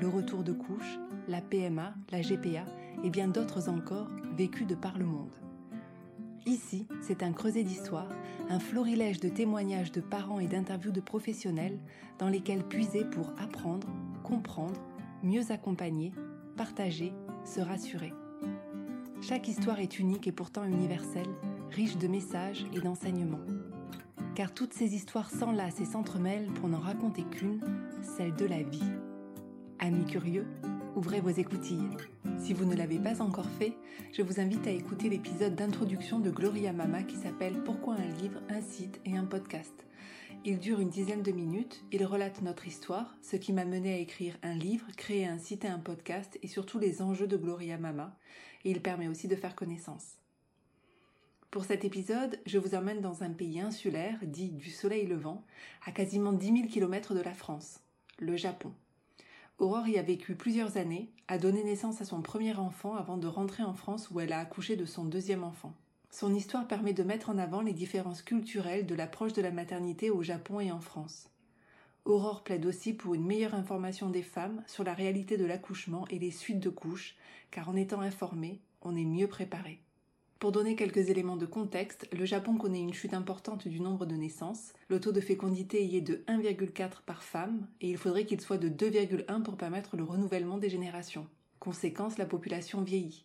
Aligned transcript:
le 0.00 0.08
retour 0.08 0.44
de 0.44 0.52
couche, 0.52 0.98
la 1.28 1.40
PMA, 1.40 1.94
la 2.10 2.20
GPA 2.20 2.64
et 3.02 3.10
bien 3.10 3.28
d'autres 3.28 3.68
encore 3.68 4.08
vécus 4.36 4.66
de 4.66 4.74
par 4.74 4.98
le 4.98 5.06
monde. 5.06 5.34
Ici, 6.44 6.86
c'est 7.00 7.22
un 7.22 7.32
creuset 7.32 7.64
d'histoire, 7.64 8.08
un 8.48 8.60
florilège 8.60 9.18
de 9.20 9.28
témoignages 9.28 9.92
de 9.92 10.00
parents 10.00 10.38
et 10.38 10.46
d'interviews 10.46 10.92
de 10.92 11.00
professionnels 11.00 11.78
dans 12.18 12.28
lesquels 12.28 12.62
puiser 12.62 13.04
pour 13.04 13.32
apprendre, 13.38 13.88
comprendre, 14.22 14.80
mieux 15.22 15.50
accompagner, 15.50 16.12
partager, 16.56 17.12
se 17.44 17.60
rassurer. 17.60 18.12
Chaque 19.20 19.48
histoire 19.48 19.80
est 19.80 19.98
unique 19.98 20.26
et 20.26 20.32
pourtant 20.32 20.64
universelle, 20.64 21.26
riche 21.70 21.96
de 21.96 22.06
messages 22.06 22.64
et 22.74 22.80
d'enseignements 22.80 23.40
car 24.36 24.52
toutes 24.52 24.74
ces 24.74 24.94
histoires 24.94 25.30
s'enlacent 25.30 25.80
et 25.80 25.86
s'entremêlent 25.86 26.52
pour 26.52 26.68
n'en 26.68 26.78
raconter 26.78 27.22
qu'une, 27.22 27.58
celle 28.02 28.34
de 28.34 28.44
la 28.44 28.62
vie. 28.62 28.92
Amis 29.78 30.06
curieux, 30.06 30.46
ouvrez 30.94 31.20
vos 31.20 31.28
écoutilles. 31.28 31.90
Si 32.38 32.54
vous 32.54 32.64
ne 32.64 32.74
l'avez 32.74 32.98
pas 32.98 33.20
encore 33.20 33.50
fait, 33.58 33.74
je 34.12 34.22
vous 34.22 34.40
invite 34.40 34.66
à 34.66 34.70
écouter 34.70 35.10
l'épisode 35.10 35.54
d'introduction 35.54 36.18
de 36.18 36.30
Gloria 36.30 36.72
Mama 36.72 37.02
qui 37.02 37.16
s'appelle 37.16 37.62
Pourquoi 37.62 37.94
un 37.94 38.08
livre, 38.22 38.40
un 38.48 38.62
site 38.62 39.00
et 39.04 39.16
un 39.18 39.26
podcast. 39.26 39.74
Il 40.46 40.58
dure 40.58 40.80
une 40.80 40.88
dizaine 40.88 41.22
de 41.22 41.30
minutes, 41.30 41.84
il 41.92 42.06
relate 42.06 42.40
notre 42.40 42.66
histoire, 42.66 43.14
ce 43.20 43.36
qui 43.36 43.52
m'a 43.52 43.66
mené 43.66 43.92
à 43.92 43.98
écrire 43.98 44.38
un 44.42 44.54
livre, 44.54 44.86
créer 44.96 45.26
un 45.26 45.38
site 45.38 45.66
et 45.66 45.68
un 45.68 45.78
podcast 45.78 46.38
et 46.42 46.48
surtout 46.48 46.78
les 46.78 47.02
enjeux 47.02 47.26
de 47.26 47.36
Gloria 47.36 47.76
Mama, 47.76 48.16
et 48.64 48.70
il 48.70 48.80
permet 48.80 49.08
aussi 49.08 49.28
de 49.28 49.36
faire 49.36 49.54
connaissance. 49.54 50.14
Pour 51.50 51.66
cet 51.66 51.84
épisode, 51.84 52.40
je 52.46 52.58
vous 52.58 52.74
emmène 52.74 53.02
dans 53.02 53.22
un 53.22 53.30
pays 53.30 53.60
insulaire, 53.60 54.18
dit 54.22 54.48
du 54.48 54.70
soleil 54.70 55.06
levant, 55.06 55.44
à 55.84 55.92
quasiment 55.92 56.32
10 56.32 56.46
000 56.46 56.68
km 56.68 57.14
de 57.14 57.20
la 57.20 57.34
France, 57.34 57.80
le 58.18 58.36
Japon. 58.36 58.72
Aurore 59.58 59.88
y 59.88 59.98
a 59.98 60.02
vécu 60.02 60.34
plusieurs 60.34 60.76
années, 60.76 61.08
a 61.28 61.38
donné 61.38 61.64
naissance 61.64 62.02
à 62.02 62.04
son 62.04 62.20
premier 62.20 62.54
enfant 62.56 62.94
avant 62.94 63.16
de 63.16 63.26
rentrer 63.26 63.62
en 63.62 63.72
France 63.72 64.10
où 64.10 64.20
elle 64.20 64.34
a 64.34 64.38
accouché 64.38 64.76
de 64.76 64.84
son 64.84 65.06
deuxième 65.06 65.44
enfant. 65.44 65.72
Son 66.10 66.34
histoire 66.34 66.68
permet 66.68 66.92
de 66.92 67.02
mettre 67.02 67.30
en 67.30 67.38
avant 67.38 67.62
les 67.62 67.72
différences 67.72 68.20
culturelles 68.20 68.84
de 68.84 68.94
l'approche 68.94 69.32
de 69.32 69.40
la 69.40 69.50
maternité 69.50 70.10
au 70.10 70.22
Japon 70.22 70.60
et 70.60 70.70
en 70.70 70.80
France. 70.80 71.30
Aurore 72.04 72.44
plaide 72.44 72.66
aussi 72.66 72.92
pour 72.92 73.14
une 73.14 73.24
meilleure 73.24 73.54
information 73.54 74.10
des 74.10 74.22
femmes 74.22 74.62
sur 74.66 74.84
la 74.84 74.92
réalité 74.92 75.38
de 75.38 75.46
l'accouchement 75.46 76.06
et 76.08 76.18
les 76.18 76.30
suites 76.30 76.60
de 76.60 76.68
couches, 76.68 77.16
car 77.50 77.70
en 77.70 77.76
étant 77.76 78.02
informé, 78.02 78.60
on 78.82 78.94
est 78.94 79.06
mieux 79.06 79.26
préparé. 79.26 79.80
Pour 80.38 80.52
donner 80.52 80.76
quelques 80.76 81.08
éléments 81.08 81.38
de 81.38 81.46
contexte, 81.46 82.06
le 82.12 82.26
Japon 82.26 82.58
connaît 82.58 82.82
une 82.82 82.92
chute 82.92 83.14
importante 83.14 83.66
du 83.66 83.80
nombre 83.80 84.04
de 84.04 84.16
naissances. 84.16 84.74
Le 84.88 85.00
taux 85.00 85.12
de 85.12 85.22
fécondité 85.22 85.82
y 85.82 85.96
est 85.96 86.02
de 86.02 86.22
1,4 86.28 87.00
par 87.06 87.22
femme 87.22 87.66
et 87.80 87.88
il 87.88 87.96
faudrait 87.96 88.26
qu'il 88.26 88.42
soit 88.42 88.58
de 88.58 88.68
2,1 88.68 89.42
pour 89.42 89.56
permettre 89.56 89.96
le 89.96 90.04
renouvellement 90.04 90.58
des 90.58 90.68
générations. 90.68 91.26
Conséquence, 91.58 92.18
la 92.18 92.26
population 92.26 92.82
vieillit. 92.82 93.24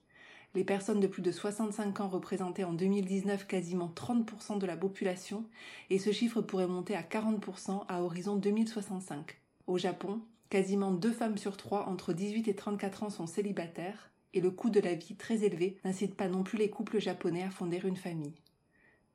Les 0.55 0.63
personnes 0.63 1.01
de 1.01 1.07
plus 1.07 1.21
de 1.21 1.33
65 1.33 1.99
ans 1.99 2.07
représentaient 2.07 2.63
en 2.63 2.71
2019 2.71 3.45
quasiment 3.45 3.91
30% 3.93 4.57
de 4.57 4.65
la 4.65 4.77
population 4.77 5.43
et 5.89 5.99
ce 5.99 6.13
chiffre 6.13 6.41
pourrait 6.41 6.67
monter 6.67 6.95
à 6.95 7.03
40% 7.03 7.83
à 7.89 8.03
horizon 8.03 8.37
2065. 8.37 9.37
Au 9.67 9.77
Japon, 9.77 10.21
quasiment 10.49 10.91
deux 10.91 11.11
femmes 11.11 11.37
sur 11.37 11.57
trois 11.57 11.89
entre 11.89 12.13
18 12.13 12.47
et 12.47 12.55
34 12.55 13.03
ans 13.03 13.09
sont 13.09 13.27
célibataires 13.27 14.10
et 14.33 14.41
le 14.41 14.51
coût 14.51 14.69
de 14.69 14.79
la 14.79 14.95
vie 14.95 15.15
très 15.15 15.43
élevé 15.43 15.77
n'incite 15.83 16.15
pas 16.15 16.27
non 16.27 16.43
plus 16.43 16.57
les 16.57 16.69
couples 16.69 16.99
japonais 16.99 17.43
à 17.43 17.49
fonder 17.49 17.81
une 17.83 17.97
famille. 17.97 18.35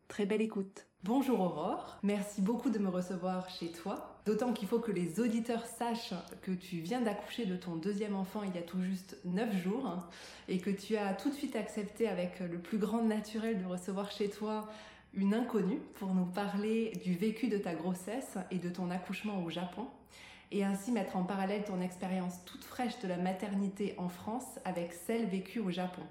Très 0.08 0.26
belle 0.26 0.42
écoute. 0.42 0.86
Bonjour 1.02 1.40
Aurore, 1.40 1.98
merci 2.02 2.42
beaucoup 2.42 2.70
de 2.70 2.78
me 2.78 2.88
recevoir 2.88 3.48
chez 3.48 3.70
toi. 3.70 4.20
D'autant 4.26 4.52
qu'il 4.52 4.66
faut 4.66 4.80
que 4.80 4.90
les 4.90 5.20
auditeurs 5.20 5.64
sachent 5.64 6.14
que 6.42 6.50
tu 6.50 6.78
viens 6.78 7.00
d'accoucher 7.00 7.46
de 7.46 7.56
ton 7.56 7.76
deuxième 7.76 8.16
enfant 8.16 8.42
il 8.42 8.54
y 8.54 8.58
a 8.58 8.62
tout 8.62 8.82
juste 8.82 9.16
9 9.24 9.62
jours 9.62 10.02
et 10.48 10.58
que 10.58 10.70
tu 10.70 10.96
as 10.96 11.14
tout 11.14 11.30
de 11.30 11.34
suite 11.34 11.54
accepté 11.54 12.08
avec 12.08 12.40
le 12.40 12.58
plus 12.58 12.78
grand 12.78 13.02
naturel 13.02 13.62
de 13.62 13.66
recevoir 13.66 14.10
chez 14.10 14.28
toi 14.28 14.68
une 15.14 15.32
inconnue 15.32 15.80
pour 15.94 16.12
nous 16.12 16.26
parler 16.26 16.92
du 17.04 17.14
vécu 17.14 17.48
de 17.48 17.58
ta 17.58 17.74
grossesse 17.74 18.36
et 18.50 18.58
de 18.58 18.68
ton 18.68 18.90
accouchement 18.90 19.44
au 19.44 19.50
Japon 19.50 19.86
et 20.52 20.64
ainsi 20.64 20.92
mettre 20.92 21.16
en 21.16 21.24
parallèle 21.24 21.64
ton 21.64 21.80
expérience 21.80 22.44
toute 22.44 22.64
fraîche 22.64 22.98
de 23.00 23.08
la 23.08 23.16
maternité 23.16 23.94
en 23.98 24.08
France 24.08 24.58
avec 24.64 24.92
celle 24.92 25.26
vécue 25.26 25.60
au 25.60 25.70
Japon. 25.70 26.02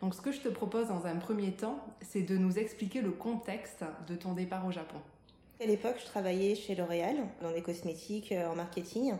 Donc 0.00 0.14
ce 0.14 0.20
que 0.20 0.32
je 0.32 0.40
te 0.40 0.48
propose 0.48 0.88
dans 0.88 1.06
un 1.06 1.16
premier 1.16 1.52
temps, 1.52 1.78
c'est 2.02 2.22
de 2.22 2.36
nous 2.36 2.58
expliquer 2.58 3.00
le 3.00 3.10
contexte 3.10 3.84
de 4.06 4.14
ton 4.14 4.34
départ 4.34 4.66
au 4.66 4.70
Japon. 4.70 4.98
À 5.62 5.66
l'époque, 5.66 5.96
je 6.00 6.04
travaillais 6.04 6.54
chez 6.56 6.74
L'Oréal 6.74 7.16
dans 7.40 7.50
les 7.50 7.62
cosmétiques 7.62 8.32
euh, 8.32 8.48
en 8.48 8.56
marketing. 8.56 9.14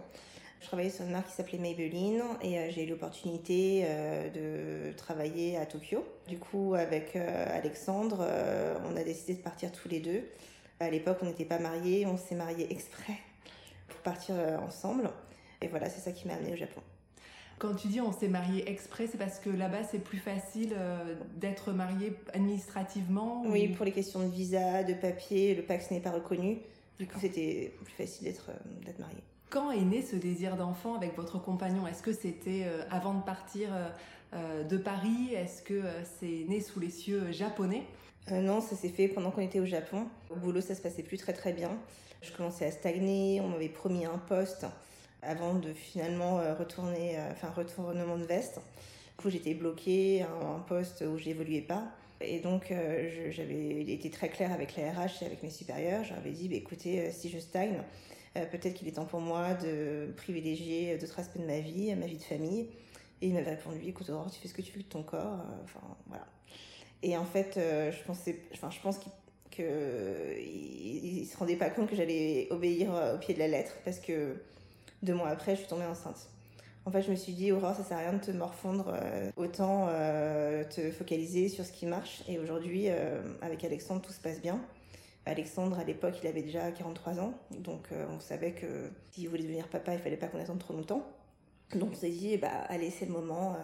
Je 0.61 0.66
travaillais 0.66 0.91
sur 0.91 1.05
une 1.05 1.12
marque 1.12 1.28
qui 1.28 1.34
s'appelait 1.34 1.59
Maybelline 1.59 2.22
et 2.43 2.59
euh, 2.59 2.71
j'ai 2.71 2.84
eu 2.84 2.87
l'opportunité 2.88 3.84
euh, 3.84 4.91
de 4.91 4.97
travailler 4.97 5.56
à 5.56 5.65
Tokyo. 5.65 6.05
Du 6.28 6.38
coup, 6.38 6.75
avec 6.75 7.16
Alexandre, 7.16 8.26
on 8.91 8.97
a 8.97 9.05
décidé 9.05 9.34
de 9.34 9.43
partir 9.43 9.71
tous 9.72 9.88
les 9.88 10.00
deux. 10.00 10.25
À 10.81 10.91
l'époque, 10.91 11.19
on 11.22 11.26
n'était 11.26 11.44
pas 11.44 11.59
mariés, 11.59 12.05
on 12.06 12.16
s'est 12.16 12.34
mariés 12.34 12.66
exprès 12.71 13.15
pour 13.89 14.00
partir 14.00 14.34
euh, 14.37 14.59
ensemble. 14.59 15.11
Et 15.61 15.69
voilà, 15.69 15.89
c'est 15.89 16.00
ça 16.00 16.12
qui 16.12 16.27
m'a 16.27 16.34
amené 16.34 16.53
au 16.53 16.56
Japon. 16.56 16.81
Quand 17.59 17.75
tu 17.75 17.87
dis 17.87 18.00
on 18.00 18.12
s'est 18.12 18.28
marié 18.28 18.69
exprès, 18.69 19.06
c'est 19.06 19.17
parce 19.17 19.39
que 19.39 19.49
là-bas 19.49 19.84
c'est 19.84 20.00
plus 20.00 20.19
facile 20.19 20.75
euh, 20.77 21.15
d'être 21.37 21.72
marié 21.72 22.17
administrativement 22.33 23.44
Oui, 23.47 23.69
pour 23.69 23.84
les 23.84 23.93
questions 23.93 24.21
de 24.21 24.31
visa, 24.31 24.83
de 24.83 24.93
papier, 24.93 25.55
le 25.55 25.62
Pax 25.62 25.91
n'est 25.91 26.00
pas 26.00 26.11
reconnu. 26.11 26.59
Du 26.99 27.06
coup, 27.06 27.19
c'était 27.21 27.73
plus 27.84 27.94
facile 27.94 28.27
d'être 28.27 28.50
euh, 28.50 28.84
d'être 28.84 28.99
marié. 28.99 29.19
Quand 29.50 29.71
est 29.71 29.84
né 29.84 30.03
ce 30.03 30.17
désir 30.17 30.56
d'enfant 30.56 30.94
avec 30.94 31.17
votre 31.17 31.41
compagnon? 31.41 31.87
Est-ce 31.87 32.03
que 32.03 32.12
c'était 32.12 32.67
avant 32.91 33.15
de 33.15 33.23
partir 33.23 33.69
de 34.33 34.77
Paris? 34.77 35.33
Est-ce 35.33 35.62
que 35.62 35.81
c'est 36.19 36.44
né 36.49 36.61
sous 36.61 36.81
les 36.81 36.91
cieux 36.91 37.31
japonais? 37.31 37.84
Non, 38.33 38.61
ça 38.61 38.75
s'est 38.75 38.89
fait 38.89 39.06
pendant 39.06 39.31
qu'on 39.31 39.43
était 39.43 39.61
au 39.61 39.65
Japon. 39.67 40.09
Au 40.28 40.34
boulot, 40.34 40.61
ça 40.61 40.75
se 40.75 40.81
passait 40.81 41.05
plus 41.05 41.19
très 41.19 41.34
très 41.34 41.53
bien. 41.53 41.71
Je 42.25 42.33
commençais 42.33 42.67
à 42.67 42.71
stagner, 42.71 43.41
on 43.43 43.49
m'avait 43.49 43.69
promis 43.69 44.07
un 44.07 44.19
poste 44.19 44.67
avant 45.23 45.55
de 45.55 45.73
finalement 45.73 46.39
euh, 46.41 46.55
retourner, 46.55 47.19
euh, 47.19 47.31
enfin 47.33 47.51
retournement 47.51 48.17
de 48.17 48.25
veste. 48.25 48.57
Du 48.57 49.23
coup, 49.23 49.31
j'étais 49.31 49.55
bloquée 49.55 50.23
à 50.23 50.47
un 50.47 50.61
poste 50.61 51.05
où 51.07 51.19
j'évoluais 51.19 51.61
pas. 51.61 51.85
Et 52.21 52.41
donc, 52.41 52.71
euh, 52.71 53.31
j'avais 53.31 53.81
été 53.83 54.11
très 54.11 54.29
claire 54.29 54.53
avec 54.53 54.77
la 54.77 54.91
RH 54.93 55.23
et 55.23 55.27
avec 55.27 55.43
mes 55.43 55.51
supérieurs. 55.51 56.05
J'avais 56.05 56.31
dit, 56.31 56.49
bah, 56.49 56.57
écoutez, 56.57 57.11
si 57.11 57.29
je 57.29 57.39
stagne, 57.39 57.83
peut-être 58.35 58.75
qu'il 58.75 58.89
est 58.89 58.93
temps 58.93 59.05
pour 59.05 59.21
moi 59.21 59.55
de 59.55 60.12
privilégier 60.17 60.97
d'autres 60.97 61.21
aspects 61.21 61.39
de 61.39 61.47
ma 61.47 61.61
vie, 61.61 61.95
ma 61.95 62.06
vie 62.06 62.17
de 62.17 62.23
famille. 62.23 62.69
Et 63.21 63.29
il 63.29 63.35
m'avait 63.35 63.51
répondu, 63.51 63.81
écoute 63.87 64.09
Aurore, 64.11 64.31
tu 64.31 64.41
fais 64.41 64.49
ce 64.49 64.55
que 64.55 64.62
tu 64.62 64.73
veux 64.73 64.83
de 64.83 64.89
ton 64.89 65.03
corps. 65.03 65.45
Enfin, 65.62 65.81
voilà. 66.06 66.27
Et 67.03 67.17
en 67.17 67.25
fait, 67.25 67.55
je 67.56 68.03
pensais, 68.05 68.41
enfin, 68.55 68.71
je 68.71 68.81
pense 68.81 68.99
qu'il 68.99 69.12
qu'il 69.54 71.20
ne 71.20 71.25
se 71.25 71.37
rendait 71.37 71.56
pas 71.56 71.70
compte 71.70 71.88
que 71.88 71.97
j'allais 71.97 72.48
obéir 72.50 72.91
au 73.15 73.19
pied 73.19 73.34
de 73.34 73.38
la 73.38 73.48
lettre 73.48 73.72
parce 73.84 73.98
que 73.98 74.37
deux 75.03 75.15
mois 75.15 75.28
après, 75.28 75.54
je 75.54 75.60
suis 75.60 75.69
tombée 75.69 75.84
enceinte. 75.84 76.28
En 76.87 76.91
fait, 76.91 77.00
je 77.00 77.10
me 77.10 77.16
suis 77.16 77.32
dit, 77.32 77.50
Aurore, 77.50 77.75
ça 77.75 77.82
sert 77.82 77.96
à 77.96 78.00
rien 78.00 78.12
de 78.12 78.19
te 78.19 78.31
morfondre, 78.31 78.93
euh, 78.94 79.31
autant 79.37 79.87
euh, 79.88 80.64
te 80.64 80.90
focaliser 80.90 81.49
sur 81.49 81.64
ce 81.64 81.73
qui 81.73 81.87
marche. 81.87 82.23
Et 82.29 82.38
aujourd'hui, 82.38 82.88
euh, 82.88 83.23
avec 83.40 83.64
Alexandre, 83.64 84.02
tout 84.02 84.12
se 84.12 84.20
passe 84.20 84.40
bien. 84.43 84.61
Alexandre, 85.25 85.79
à 85.79 85.84
l'époque, 85.84 86.17
il 86.23 86.26
avait 86.26 86.43
déjà 86.43 86.70
43 86.70 87.19
ans, 87.19 87.32
donc 87.50 87.88
on 88.14 88.20
savait 88.20 88.52
que 88.52 88.90
s'il 89.11 89.31
voulait 89.31 89.44
devenir 89.44 89.69
papa, 89.69 89.94
il 89.94 89.99
fallait 89.99 90.19
pas 90.19 90.26
qu'on 90.26 90.38
attende 90.38 90.58
trop 90.58 90.75
longtemps. 90.75 91.02
Donc 91.75 91.93
on 91.93 91.94
s'est 91.94 92.11
dit, 92.11 92.37
bah 92.37 92.50
allez, 92.69 92.90
c'est 92.90 93.06
le 93.06 93.12
moment, 93.12 93.56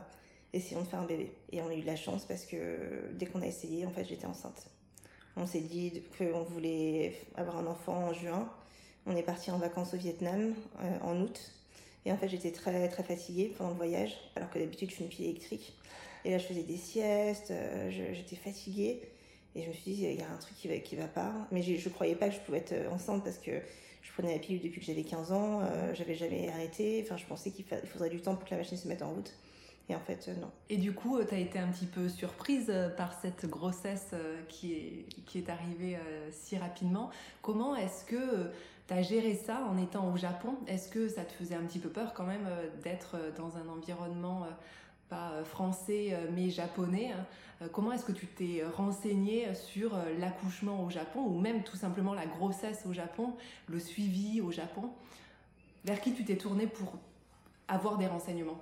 essayons 0.55 0.81
de 0.81 0.87
faire 0.87 1.01
un 1.01 1.05
bébé. 1.05 1.35
Et 1.53 1.61
on 1.61 1.69
a 1.69 1.75
eu 1.75 1.83
de 1.83 1.87
la 1.87 1.97
chance 1.97 2.25
parce 2.25 2.47
que 2.47 3.13
dès 3.13 3.27
qu'on 3.27 3.43
a 3.43 3.47
essayé, 3.47 3.85
en 3.85 3.91
fait, 3.91 4.05
j'étais 4.05 4.25
enceinte. 4.25 4.71
On 5.37 5.47
s'est 5.47 5.61
dit 5.61 6.03
qu'on 6.19 6.43
voulait 6.43 7.15
avoir 7.37 7.59
un 7.59 7.67
enfant 7.67 8.09
en 8.09 8.13
juin. 8.13 8.51
On 9.07 9.17
est 9.17 9.23
parti 9.23 9.51
en 9.51 9.59
vacances 9.59 9.95
au 9.95 9.97
Vietnam 9.97 10.55
euh, 10.83 10.99
en 11.03 11.21
août. 11.21 11.53
Et 12.05 12.13
en 12.13 12.17
fait, 12.17 12.29
j'étais 12.29 12.53
très 12.53 12.89
très 12.89 13.03
fatiguée 13.03 13.53
pendant 13.57 13.71
le 13.71 13.77
voyage, 13.77 14.17
alors 14.37 14.51
que 14.51 14.59
d'habitude 14.59 14.91
je 14.91 14.95
suis 14.95 15.05
une 15.05 15.11
fille 15.11 15.27
électrique. 15.27 15.75
Et 16.25 16.31
là, 16.31 16.39
je 16.39 16.47
faisais 16.47 16.63
des 16.63 16.77
siestes, 16.77 17.51
euh, 17.51 17.91
j'étais 17.91 18.37
fatiguée. 18.37 19.01
Et 19.55 19.63
je 19.63 19.69
me 19.69 19.73
suis 19.73 19.93
dit, 19.93 20.03
il 20.03 20.19
y 20.19 20.23
a 20.23 20.31
un 20.31 20.37
truc 20.37 20.57
qui 20.57 20.69
va, 20.69 20.77
qui 20.79 20.97
va 20.97 21.09
pas. 21.09 21.33
Mais 21.51 21.63
je, 21.63 21.77
je 21.77 21.89
croyais 21.89 22.15
pas 22.15 22.29
que 22.29 22.35
je 22.35 22.41
pouvais 22.41 22.59
être 22.59 22.93
enceinte 22.93 23.25
parce 23.25 23.39
que 23.39 23.53
Je 24.03 24.13
prenais 24.13 24.33
la 24.33 24.39
pilule 24.39 24.63
depuis 24.63 24.81
que 24.81 24.87
j'avais 24.87 25.03
15 25.03 25.33
ans, 25.33 25.61
j'avais 25.95 26.15
jamais 26.15 26.49
arrêté. 26.49 27.03
Enfin, 27.05 27.17
je 27.17 27.27
pensais 27.27 27.51
qu'il 27.51 27.65
faudrait 27.65 28.11
du 28.11 28.21
temps 28.21 28.35
pour 28.35 28.45
que 28.45 28.51
la 28.53 28.59
machine 28.59 28.77
se 28.77 28.89
mette 28.89 29.03
en 29.03 29.11
route. 29.11 29.33
Non. 30.41 30.51
Et 30.69 30.77
du 30.77 30.93
coup, 30.93 31.19
tu 31.23 31.35
as 31.35 31.39
été 31.39 31.59
un 31.59 31.69
petit 31.69 31.87
peu 31.87 32.09
surprise 32.09 32.73
par 32.97 33.13
cette 33.13 33.47
grossesse 33.47 34.15
qui 34.49 34.73
est, 34.73 35.07
qui 35.27 35.39
est 35.39 35.49
arrivée 35.49 35.99
si 36.31 36.57
rapidement. 36.57 37.11
Comment 37.43 37.75
est-ce 37.77 38.05
que 38.05 38.51
tu 38.89 38.95
as 38.95 39.03
géré 39.03 39.35
ça 39.35 39.65
en 39.71 39.77
étant 39.77 40.13
au 40.13 40.17
Japon? 40.17 40.55
Est-ce 40.67 40.89
que 40.89 41.09
ça 41.09 41.25
te 41.25 41.33
faisait 41.33 41.55
un 41.55 41.65
petit 41.65 41.79
peu 41.79 41.89
peur 41.89 42.15
quand 42.15 42.27
même 42.27 42.49
d'être 42.83 43.17
dans 43.37 43.57
un 43.57 43.69
environnement 43.69 44.47
pas 45.09 45.43
français 45.45 46.17
mais 46.35 46.51
japonais 46.51 47.13
hein? 47.13 47.27
Euh, 47.63 47.69
comment 47.71 47.93
est-ce 47.93 48.05
que 48.05 48.13
tu 48.13 48.27
t'es 48.27 48.65
renseigné 48.77 49.55
sur 49.55 49.95
euh, 49.95 50.19
l'accouchement 50.19 50.85
au 50.85 50.91
Japon 50.91 51.21
ou 51.21 51.39
même 51.39 51.63
tout 51.63 51.77
simplement 51.77 52.15
la 52.15 52.27
grossesse 52.27 52.85
au 52.87 52.93
Japon, 52.93 53.35
le 53.67 53.79
suivi 53.79 54.41
au 54.41 54.51
Japon? 54.51 54.91
Vers 55.85 56.01
qui 56.01 56.13
tu 56.13 56.25
t'es 56.25 56.37
tourné 56.37 56.67
pour 56.67 56.95
avoir 57.69 57.99
des 57.99 58.07
renseignements? 58.07 58.59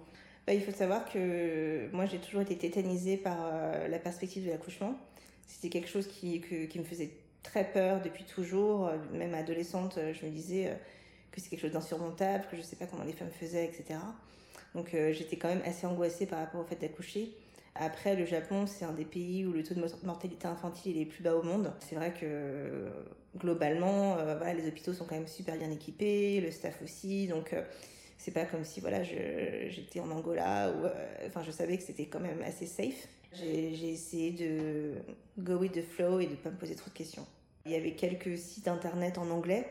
Bah, 0.49 0.55
Il 0.55 0.63
faut 0.63 0.73
savoir 0.73 1.05
que 1.05 1.89
moi 1.93 2.07
j'ai 2.07 2.19
toujours 2.19 2.41
été 2.41 2.57
tétanisée 2.57 3.19
par 3.19 3.37
euh, 3.41 3.87
la 3.87 3.99
perspective 3.99 4.47
de 4.47 4.51
l'accouchement. 4.51 4.95
C'était 5.47 5.69
quelque 5.69 5.89
chose 5.89 6.07
qui, 6.07 6.43
me 6.77 6.85
faisait 6.85 7.11
très 7.43 7.65
peur 7.65 8.01
depuis 8.03 8.25
toujours. 8.25 8.91
Même 9.13 9.35
adolescente, 9.35 9.99
je 9.99 10.27
me 10.27 10.31
disais 10.31 10.77
que 11.33 11.41
c'est 11.41 11.51
quelque 11.51 11.61
chose 11.61 11.73
d'insurmontable, 11.73 12.45
que 12.51 12.57
je 12.57 12.63
ne 12.63 12.67
sais 12.67 12.77
pas 12.77 12.87
comment 12.87 13.05
les 13.05 13.13
femmes 13.13 13.31
faisaient, 13.31 13.65
etc. 13.65 13.99
Donc 14.75 14.91
j'étais 14.93 15.37
quand 15.37 15.49
même 15.49 15.63
assez 15.65 15.87
angoissée 15.87 16.27
par 16.27 16.39
rapport 16.39 16.61
au 16.61 16.65
fait 16.65 16.77
d'accoucher. 16.77 17.35
Après, 17.75 18.17
le 18.17 18.27
Japon, 18.27 18.67
c'est 18.67 18.85
un 18.85 18.93
des 18.93 19.05
pays 19.05 19.47
où 19.47 19.53
le 19.53 19.63
taux 19.63 19.75
de 19.75 19.81
mortalité 20.05 20.47
infantile 20.49 20.97
est 20.99 21.05
le 21.05 21.09
plus 21.09 21.23
bas 21.23 21.37
au 21.37 21.43
monde. 21.43 21.73
C'est 21.79 21.95
vrai 21.95 22.13
que 22.13 22.91
globalement, 23.37 24.17
euh, 24.19 24.53
les 24.53 24.67
hôpitaux 24.67 24.93
sont 24.93 25.05
quand 25.05 25.15
même 25.15 25.29
super 25.29 25.57
bien 25.57 25.71
équipés, 25.71 26.41
le 26.41 26.51
staff 26.51 26.83
aussi. 26.83 27.29
Donc, 27.29 27.53
euh, 27.53 27.63
c'est 28.19 28.33
pas 28.33 28.45
comme 28.45 28.65
si 28.65 28.81
voilà, 28.81 29.03
j'étais 29.03 30.01
en 30.01 30.11
Angola 30.11 30.71
ou. 30.71 30.85
Euh, 30.85 31.27
enfin, 31.27 31.43
je 31.43 31.51
savais 31.51 31.79
que 31.79 31.83
c'était 31.83 32.07
quand 32.07 32.21
même 32.21 32.43
assez 32.43 32.67
safe. 32.67 33.09
J'ai 33.33 33.93
essayé 33.93 34.33
de 34.33 34.95
go 35.39 35.57
with 35.57 35.73
the 35.73 35.83
flow 35.83 36.21
et 36.21 36.27
de 36.27 36.35
pas 36.35 36.51
me 36.51 36.57
poser 36.57 36.75
trop 36.75 36.91
de 36.91 36.95
questions. 36.95 37.27
Il 37.67 37.73
y 37.73 37.77
avait 37.77 37.93
quelques 37.93 38.39
sites 38.39 38.69
internet 38.69 39.19
en 39.19 39.31
anglais 39.31 39.67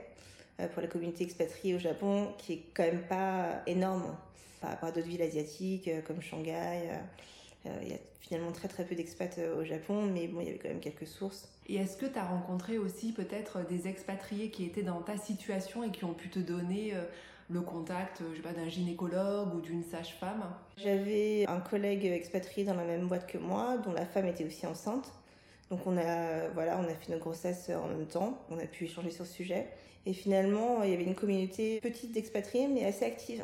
pour 0.73 0.81
la 0.81 0.88
communauté 0.88 1.23
expatriée 1.23 1.75
au 1.75 1.79
Japon 1.79 2.33
qui 2.38 2.53
est 2.53 2.63
quand 2.73 2.83
même 2.83 3.01
pas 3.01 3.63
énorme 3.65 4.15
par 4.61 4.71
rapport 4.71 4.89
à 4.89 4.91
d'autres 4.91 5.07
villes 5.07 5.23
asiatiques 5.23 5.89
comme 6.05 6.21
Shanghai. 6.21 6.99
Euh, 7.67 7.79
il 7.81 7.89
y 7.89 7.94
a 7.94 7.97
finalement 8.21 8.51
très 8.51 8.67
très 8.67 8.83
peu 8.83 8.95
d'expats 8.95 9.38
euh, 9.38 9.61
au 9.61 9.63
Japon, 9.63 10.05
mais 10.05 10.27
bon, 10.27 10.41
il 10.41 10.47
y 10.47 10.49
avait 10.49 10.59
quand 10.59 10.69
même 10.69 10.79
quelques 10.79 11.07
sources. 11.07 11.49
Et 11.67 11.75
est-ce 11.75 11.97
que 11.97 12.05
tu 12.05 12.17
as 12.17 12.25
rencontré 12.25 12.77
aussi 12.77 13.11
peut-être 13.11 13.65
des 13.67 13.88
expatriés 13.88 14.49
qui 14.49 14.65
étaient 14.65 14.83
dans 14.83 15.01
ta 15.01 15.17
situation 15.17 15.83
et 15.83 15.91
qui 15.91 16.05
ont 16.05 16.13
pu 16.13 16.29
te 16.29 16.39
donner 16.39 16.94
euh, 16.94 17.03
le 17.49 17.61
contact, 17.61 18.21
je 18.31 18.38
sais 18.38 18.41
pas, 18.41 18.53
d'un 18.53 18.67
gynécologue 18.67 19.55
ou 19.55 19.61
d'une 19.61 19.83
sage-femme 19.83 20.44
J'avais 20.77 21.45
un 21.47 21.59
collègue 21.59 22.05
expatrié 22.05 22.65
dans 22.65 22.75
la 22.75 22.83
même 22.83 23.07
boîte 23.07 23.27
que 23.27 23.38
moi, 23.38 23.77
dont 23.77 23.94
la 23.94 24.05
femme 24.05 24.27
était 24.27 24.44
aussi 24.44 24.67
enceinte. 24.67 25.13
Donc 25.69 25.85
on 25.85 25.97
a, 25.97 26.47
voilà, 26.53 26.77
on 26.79 26.83
a 26.83 26.94
fait 26.94 27.11
nos 27.11 27.19
grossesses 27.19 27.69
en 27.69 27.88
même 27.88 28.05
temps, 28.05 28.45
on 28.49 28.57
a 28.57 28.65
pu 28.65 28.85
échanger 28.85 29.11
sur 29.11 29.25
ce 29.25 29.33
sujet. 29.33 29.67
Et 30.05 30.13
finalement, 30.13 30.83
il 30.83 30.91
y 30.91 30.94
avait 30.94 31.03
une 31.03 31.15
communauté 31.15 31.81
petite 31.81 32.13
d'expatriés, 32.13 32.67
mais 32.67 32.85
assez 32.85 33.05
active. 33.05 33.44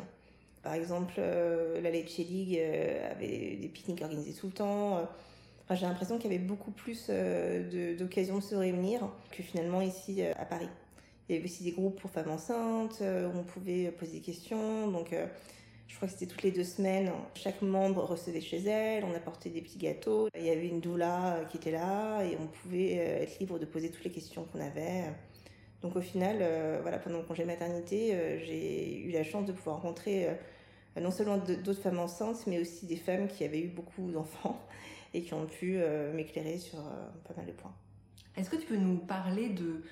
Par 0.62 0.72
exemple, 0.72 1.12
euh, 1.18 1.78
la 1.82 1.90
Lecce 1.90 2.16
League 2.16 2.58
euh, 2.58 3.12
avait 3.12 3.56
des 3.56 3.68
pique-niques 3.68 4.00
organisés 4.00 4.32
tout 4.32 4.46
le 4.46 4.52
temps. 4.54 5.06
J'ai 5.70 5.84
l'impression 5.84 6.16
qu'il 6.16 6.32
y 6.32 6.34
avait 6.34 6.42
beaucoup 6.42 6.70
plus 6.70 7.06
euh, 7.10 7.94
d'occasions 7.96 8.38
de, 8.38 8.42
se 8.42 8.54
réunir 8.54 9.06
que 9.30 9.42
finalement 9.42 9.82
ici 9.82 10.22
à 10.22 10.44
Paris. 10.46 10.68
Il 11.28 11.34
y 11.34 11.38
avait 11.38 11.44
aussi 11.46 11.64
des 11.64 11.72
groupes 11.72 12.00
pour 12.00 12.10
femmes 12.10 12.30
enceintes 12.30 13.00
où 13.00 13.38
on 13.38 13.44
pouvait 13.44 13.90
poser 13.92 14.12
des 14.12 14.20
questions. 14.20 14.88
Donc, 14.88 15.14
je 15.88 15.96
crois 15.96 16.06
que 16.06 16.12
c'était 16.12 16.26
toutes 16.26 16.42
les 16.42 16.50
deux 16.50 16.64
semaines. 16.64 17.10
Chaque 17.34 17.62
membre 17.62 18.04
recevait 18.04 18.42
chez 18.42 18.62
elle, 18.64 19.04
on 19.04 19.14
apportait 19.14 19.48
des 19.48 19.62
petits 19.62 19.78
gâteaux. 19.78 20.28
Il 20.36 20.44
y 20.44 20.50
avait 20.50 20.68
une 20.68 20.80
doula 20.80 21.40
qui 21.50 21.56
était 21.56 21.70
là 21.70 22.22
et 22.24 22.36
on 22.38 22.46
pouvait 22.46 22.92
être 22.92 23.38
libre 23.38 23.58
de 23.58 23.64
poser 23.64 23.90
toutes 23.90 24.04
les 24.04 24.10
questions 24.10 24.44
qu'on 24.44 24.60
avait. 24.60 25.04
Donc 25.80 25.96
au 25.96 26.02
final, 26.02 26.44
voilà, 26.82 26.98
pendant 26.98 27.18
le 27.18 27.24
congé 27.24 27.46
maternité, 27.46 28.38
j'ai 28.44 28.98
eu 28.98 29.10
la 29.10 29.24
chance 29.24 29.46
de 29.46 29.52
pouvoir 29.52 29.76
rencontrer 29.76 30.28
non 31.00 31.10
seulement 31.10 31.38
d'autres 31.38 31.80
femmes 31.80 31.98
enceintes, 31.98 32.46
mais 32.46 32.60
aussi 32.60 32.86
des 32.86 32.96
femmes 32.96 33.28
qui 33.28 33.44
avaient 33.44 33.60
eu 33.60 33.68
beaucoup 33.68 34.10
d'enfants 34.10 34.60
et 35.14 35.22
qui 35.22 35.34
ont 35.34 35.46
pu 35.46 35.76
euh, 35.76 36.12
m'éclairer 36.12 36.58
sur 36.58 36.78
euh, 36.78 37.08
pas 37.26 37.34
mal 37.36 37.46
de 37.46 37.52
points. 37.52 37.74
Est-ce 38.36 38.50
que 38.50 38.56
tu 38.56 38.66
peux 38.66 38.76
nous 38.76 38.98
parler 38.98 39.50
de 39.50 39.82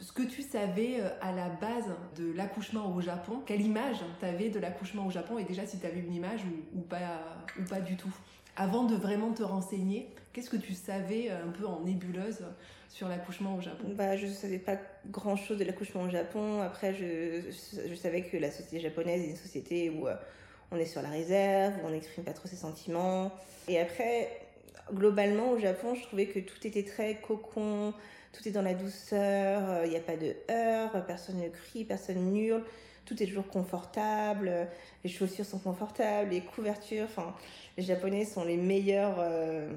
ce 0.00 0.12
que 0.12 0.22
tu 0.22 0.42
savais 0.42 1.00
euh, 1.00 1.08
à 1.20 1.32
la 1.32 1.48
base 1.48 1.90
de 2.16 2.32
l'accouchement 2.32 2.94
au 2.94 3.00
Japon 3.00 3.42
Quelle 3.44 3.62
image 3.62 3.98
tu 4.20 4.26
avais 4.26 4.48
de 4.48 4.58
l'accouchement 4.58 5.06
au 5.06 5.10
Japon 5.10 5.38
et 5.38 5.44
déjà 5.44 5.66
si 5.66 5.78
tu 5.78 5.86
avais 5.86 6.00
une 6.00 6.14
image 6.14 6.40
ou, 6.74 6.80
pas, 6.80 7.36
ou 7.58 7.64
pas 7.64 7.80
du 7.80 7.96
tout 7.96 8.14
Avant 8.56 8.84
de 8.84 8.94
vraiment 8.94 9.32
te 9.32 9.42
renseigner, 9.42 10.08
qu'est-ce 10.32 10.50
que 10.50 10.56
tu 10.56 10.74
savais 10.74 11.30
un 11.30 11.50
peu 11.50 11.66
en 11.66 11.80
nébuleuse 11.80 12.44
sur 12.88 13.08
l'accouchement 13.08 13.56
au 13.56 13.60
Japon? 13.60 13.88
Bah, 13.94 14.16
Je 14.16 14.26
savais 14.26 14.58
pas 14.58 14.76
grand-chose 15.10 15.58
de 15.58 15.64
l'accouchement 15.64 16.02
au 16.02 16.10
Japon. 16.10 16.62
Après, 16.62 16.94
je, 16.94 17.50
je, 17.88 17.94
savais 17.94 18.22
que 18.22 18.36
la 18.36 18.50
société 18.50 18.80
japonaise 18.80 19.22
est 19.22 19.30
une 19.30 19.36
société 19.36 19.90
où 19.90 20.06
euh, 20.06 20.14
on 20.70 20.76
est 20.76 20.86
sur 20.86 21.02
la 21.02 21.08
réserve, 21.08 21.74
où 21.82 21.86
on 21.86 21.90
n'exprime 21.90 22.24
pas 22.24 22.32
trop 22.32 22.48
ses 22.48 22.56
sentiments. 22.56 23.32
Et 23.68 23.80
après, 23.80 24.47
globalement, 24.92 25.50
au 25.50 25.58
Japon, 25.58 25.94
je 25.94 26.02
trouvais 26.02 26.26
que 26.26 26.38
tout 26.40 26.66
était 26.66 26.84
très 26.84 27.16
cocon, 27.16 27.92
tout 28.32 28.46
est 28.46 28.52
dans 28.52 28.62
la 28.62 28.74
douceur, 28.74 29.70
euh, 29.70 29.82
il 29.84 29.90
n'y 29.90 29.96
a 29.96 30.00
pas 30.00 30.16
de 30.16 30.34
heurts, 30.50 31.04
personne 31.06 31.40
ne 31.40 31.48
crie, 31.48 31.84
personne 31.84 32.36
hurle, 32.36 32.62
tout 33.04 33.22
est 33.22 33.26
toujours 33.26 33.48
confortable, 33.48 34.68
les 35.04 35.10
chaussures 35.10 35.46
sont 35.46 35.58
confortables, 35.58 36.30
les 36.30 36.40
couvertures, 36.40 37.04
enfin, 37.04 37.34
les 37.76 37.82
Japonais 37.82 38.24
sont 38.24 38.44
les 38.44 38.56
meilleurs... 38.56 39.16
Euh, 39.18 39.68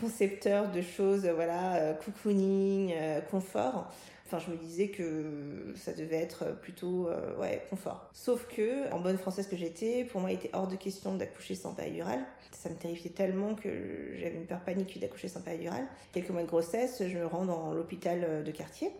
concepteur 0.00 0.70
de 0.70 0.80
choses, 0.80 1.26
voilà, 1.26 1.76
euh, 1.76 1.94
cocooning, 1.94 2.92
euh, 2.94 3.20
confort. 3.20 3.92
Enfin, 4.30 4.44
je 4.46 4.50
me 4.50 4.56
disais 4.58 4.88
que 4.88 5.72
ça 5.74 5.92
devait 5.94 6.16
être 6.16 6.60
plutôt 6.60 7.08
euh, 7.08 7.34
ouais, 7.38 7.64
confort. 7.70 8.10
Sauf 8.12 8.46
que, 8.46 8.92
en 8.92 9.00
bonne 9.00 9.16
française 9.16 9.48
que 9.48 9.56
j'étais, 9.56 10.04
pour 10.04 10.20
moi, 10.20 10.30
il 10.30 10.34
était 10.34 10.50
hors 10.52 10.68
de 10.68 10.76
question 10.76 11.14
d'accoucher 11.14 11.54
sans 11.54 11.72
péridurale. 11.72 12.20
Ça 12.52 12.68
me 12.68 12.74
terrifiait 12.74 13.10
tellement 13.10 13.54
que 13.54 13.68
j'avais 14.16 14.36
une 14.36 14.46
peur 14.46 14.60
panique 14.60 15.00
d'accoucher 15.00 15.28
sans 15.28 15.40
péridurale. 15.40 15.86
Quelques 16.12 16.30
mois 16.30 16.42
de 16.42 16.46
grossesse, 16.46 17.02
je 17.06 17.16
me 17.16 17.26
rends 17.26 17.46
dans 17.46 17.72
l'hôpital 17.72 18.44
de 18.44 18.50
quartier. 18.50 18.90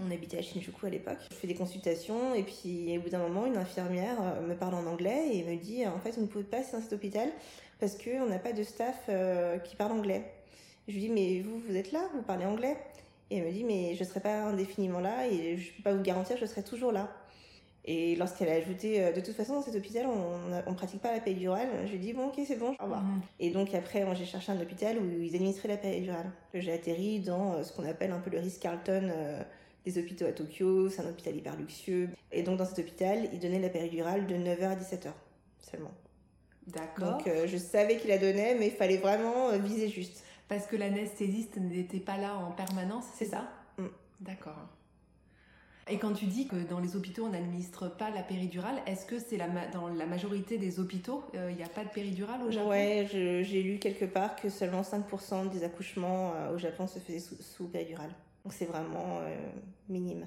On 0.00 0.10
habitait 0.10 0.38
à 0.38 0.42
Shinjuku 0.42 0.86
à 0.86 0.90
l'époque. 0.90 1.18
Je 1.30 1.34
fais 1.34 1.48
des 1.48 1.54
consultations 1.54 2.34
et 2.34 2.42
puis 2.42 2.96
au 2.98 3.00
bout 3.00 3.08
d'un 3.08 3.18
moment, 3.18 3.46
une 3.46 3.56
infirmière 3.56 4.16
me 4.46 4.54
parle 4.54 4.74
en 4.74 4.86
anglais 4.86 5.30
et 5.32 5.42
me 5.42 5.56
dit 5.56 5.84
en 5.86 5.98
fait, 5.98 6.12
vous 6.12 6.22
ne 6.22 6.26
pouvez 6.26 6.44
pas 6.44 6.58
passer 6.58 6.76
dans 6.76 6.82
cet 6.82 6.92
hôpital 6.92 7.28
parce 7.80 7.96
qu'on 7.96 8.26
n'a 8.26 8.38
pas 8.38 8.52
de 8.52 8.62
staff 8.62 9.04
euh, 9.08 9.58
qui 9.58 9.76
parle 9.76 9.92
anglais. 9.92 10.24
Je 10.86 10.94
lui 10.94 11.00
dis, 11.00 11.08
mais 11.10 11.40
vous, 11.40 11.60
vous 11.60 11.76
êtes 11.76 11.92
là, 11.92 12.08
vous 12.14 12.22
parlez 12.22 12.44
anglais? 12.44 12.76
Et 13.30 13.38
elle 13.38 13.44
me 13.44 13.52
dit, 13.52 13.64
mais 13.64 13.94
je 13.94 14.04
ne 14.04 14.08
serai 14.08 14.20
pas 14.20 14.42
indéfiniment 14.44 15.00
là 15.00 15.26
et 15.26 15.56
je 15.58 15.70
ne 15.70 15.76
peux 15.76 15.82
pas 15.82 15.94
vous 15.94 16.02
garantir 16.02 16.36
que 16.36 16.40
je 16.40 16.46
serai 16.46 16.62
toujours 16.62 16.92
là. 16.92 17.10
Et 17.84 18.16
lorsqu'elle 18.16 18.48
a 18.48 18.52
ajouté, 18.52 19.02
euh, 19.02 19.12
de 19.12 19.20
toute 19.20 19.34
façon, 19.34 19.54
dans 19.54 19.62
cet 19.62 19.74
hôpital, 19.74 20.06
on 20.06 20.70
ne 20.70 20.74
pratique 20.74 21.00
pas 21.00 21.12
la 21.12 21.20
péridurale, 21.20 21.68
je 21.84 21.90
lui 21.90 21.96
ai 21.96 21.98
dit, 21.98 22.12
bon, 22.12 22.26
ok, 22.26 22.40
c'est 22.46 22.58
bon, 22.58 22.74
au 22.78 22.82
revoir. 22.82 23.02
Mhm. 23.02 23.20
Et 23.40 23.50
donc 23.50 23.74
après, 23.74 24.04
j'ai 24.14 24.26
cherché 24.26 24.52
un 24.52 24.60
hôpital 24.60 24.98
où 24.98 25.22
ils 25.22 25.34
administraient 25.34 25.68
la 25.68 25.78
péridurale. 25.78 26.30
J'ai 26.54 26.72
atterri 26.72 27.20
dans 27.20 27.54
euh, 27.54 27.62
ce 27.62 27.72
qu'on 27.72 27.86
appelle 27.86 28.12
un 28.12 28.20
peu 28.20 28.30
le 28.30 28.38
Ritz-Carlton 28.38 29.10
des 29.84 29.98
hôpitaux 29.98 30.26
à 30.26 30.32
Tokyo, 30.32 30.90
c'est 30.90 31.02
un 31.02 31.08
hôpital 31.08 31.34
hyper 31.34 31.56
luxueux. 31.56 32.10
Et 32.32 32.42
donc 32.42 32.58
dans 32.58 32.66
cet 32.66 32.78
hôpital, 32.78 33.28
ils 33.32 33.38
donnaient 33.38 33.58
la 33.58 33.70
péridurale 33.70 34.26
de 34.26 34.34
9h 34.34 34.64
à 34.64 34.76
17h 34.76 35.08
seulement. 35.58 35.92
D'accord. 36.66 37.12
Donc 37.12 37.26
euh, 37.26 37.46
je 37.46 37.56
savais 37.56 37.96
qu'il 37.96 38.10
la 38.10 38.18
donnait, 38.18 38.54
mais 38.54 38.66
il 38.66 38.72
fallait 38.72 38.98
vraiment 38.98 39.48
euh, 39.48 39.58
viser 39.58 39.88
juste. 39.88 40.22
Parce 40.48 40.66
que 40.66 40.76
l'anesthésiste 40.76 41.56
n'était 41.56 42.00
pas 42.00 42.16
là 42.16 42.36
en 42.36 42.52
permanence, 42.52 43.04
c'est 43.14 43.26
ça, 43.26 43.48
mm. 43.78 43.86
D'accord. 44.20 44.68
Et 45.90 45.98
quand 45.98 46.12
tu 46.12 46.26
dis 46.26 46.48
que 46.48 46.56
dans 46.56 46.80
les 46.80 46.96
hôpitaux 46.96 47.24
on 47.24 47.30
n'administre 47.30 47.88
pas 47.88 48.10
la 48.10 48.22
péridurale, 48.22 48.76
est-ce 48.86 49.06
que 49.06 49.18
c'est 49.18 49.38
la 49.38 49.48
dans 49.72 49.88
la 49.88 50.04
majorité 50.04 50.58
des 50.58 50.80
hôpitaux, 50.80 51.24
euh, 51.34 51.50
il 51.50 51.56
n'y 51.56 51.62
a 51.62 51.68
pas 51.68 51.84
de 51.84 51.88
péridurale 51.88 52.42
au 52.42 52.50
Japon? 52.50 52.68
Ouais, 52.68 53.06
j'ai 53.10 53.62
lu 53.62 53.78
quelque 53.78 54.04
part 54.04 54.36
que 54.36 54.50
seulement 54.50 54.82
5% 54.82 55.50
des 55.50 55.64
accouchements 55.64 56.34
au 56.52 56.58
Japon 56.58 56.86
se 56.86 56.98
faisaient 56.98 57.20
sous, 57.20 57.40
sous 57.40 57.68
péridurale. 57.68 58.10
Donc 58.44 58.52
c'est 58.52 58.66
vraiment 58.66 59.20
minime. 59.88 60.26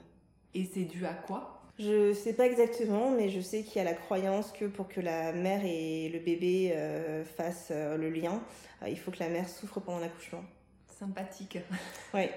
Et 0.56 0.66
c'est 0.66 0.86
dû 0.86 1.06
à 1.06 1.14
quoi? 1.14 1.61
Je 1.80 2.14
sais 2.14 2.34
pas 2.34 2.46
exactement, 2.46 3.12
mais 3.12 3.30
je 3.30 3.40
sais 3.40 3.64
qu'il 3.64 3.78
y 3.78 3.80
a 3.80 3.84
la 3.84 3.94
croyance 3.94 4.52
que 4.52 4.66
pour 4.66 4.88
que 4.88 5.02
la 5.02 5.32
mère 5.32 5.62
et 5.64 6.10
le 6.10 6.20
bébé 6.20 6.74
euh, 6.76 7.24
fassent 7.24 7.70
euh, 7.72 7.98
le 7.98 8.10
lien, 8.10 8.42
euh, 8.84 8.90
il 8.90 9.00
faut 9.00 9.12
que 9.12 9.20
la 9.20 9.30
mère 9.30 9.50
souffre 9.50 9.80
pendant 9.80 10.00
l'accouchement. 10.00 10.44
Sympathique. 10.88 11.58
Oui. 12.14 12.28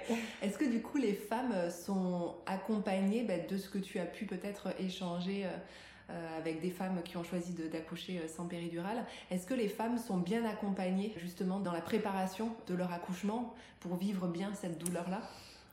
Est-ce 0.41 0.57
que 0.57 0.65
du 0.65 0.81
coup 0.81 0.97
les 0.97 1.13
femmes 1.13 1.71
sont 1.71 2.37
accompagnées 2.47 3.25
bah, 3.25 3.39
de 3.39 3.59
ce 3.59 3.69
que 3.69 3.79
tu 3.79 3.99
as 3.99 4.07
pu 4.07 4.25
peut-être 4.25 4.69
échanger 4.79 5.45
avec 6.39 6.61
des 6.61 6.71
femmes 6.71 7.03
qui 7.03 7.17
ont 7.17 7.25
choisi 7.25 7.55
d'accoucher 7.55 8.21
sans 8.29 8.47
péridurale 8.47 9.05
Est-ce 9.31 9.47
que 9.47 9.55
les 9.55 9.69
femmes 9.69 9.99
sont 9.99 10.19
bien 10.19 10.45
accompagnées 10.45 11.13
justement 11.17 11.59
dans 11.59 11.73
la 11.73 11.81
préparation 11.81 12.55
de 12.69 12.75
leur 12.75 12.93
accouchement 12.93 13.53
pour 13.81 13.97
vivre 13.97 14.29
bien 14.29 14.55
cette 14.55 14.79
douleur-là? 14.79 15.21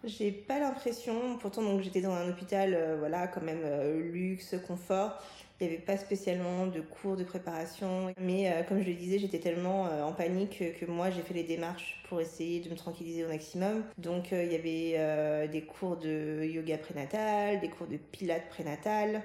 J'ai 0.04 0.32
pas 0.32 0.60
l'impression, 0.60 1.38
pourtant 1.38 1.62
donc 1.62 1.82
j'étais 1.82 2.02
dans 2.02 2.14
un 2.14 2.28
hôpital, 2.28 2.74
euh, 2.74 2.96
voilà, 2.98 3.28
quand 3.28 3.42
même 3.44 3.62
euh, 3.64 4.02
luxe, 4.02 4.56
confort. 4.66 5.22
Il 5.60 5.68
n'y 5.68 5.74
avait 5.74 5.84
pas 5.84 5.96
spécialement 5.96 6.66
de 6.66 6.82
cours 6.82 7.16
de 7.16 7.24
préparation, 7.24 8.12
mais 8.20 8.52
euh, 8.52 8.64
comme 8.64 8.82
je 8.82 8.88
le 8.88 8.96
disais, 8.96 9.20
j'étais 9.20 9.38
tellement 9.38 9.84
en 9.84 10.12
panique 10.12 10.64
que, 10.80 10.86
moi 10.88 11.12
j'ai 11.12 11.22
fait 11.22 11.36
les 11.36 11.44
démarches 11.44 12.02
pour 12.10 12.20
essayer 12.20 12.62
de 12.62 12.70
me 12.72 12.76
tranquilliser 12.76 13.24
au 13.26 13.28
maximum. 13.28 13.84
Donc 14.00 14.32
il 14.32 14.52
y 14.52 14.56
avait 14.56 15.48
des 15.50 15.62
cours 15.62 15.98
de 15.98 16.44
yoga 16.46 16.80
prénatal, 16.80 17.60
des 17.60 17.70
cours 17.70 17.86
de 17.86 17.98
pilates 17.98 18.50
prénatal. 18.50 19.22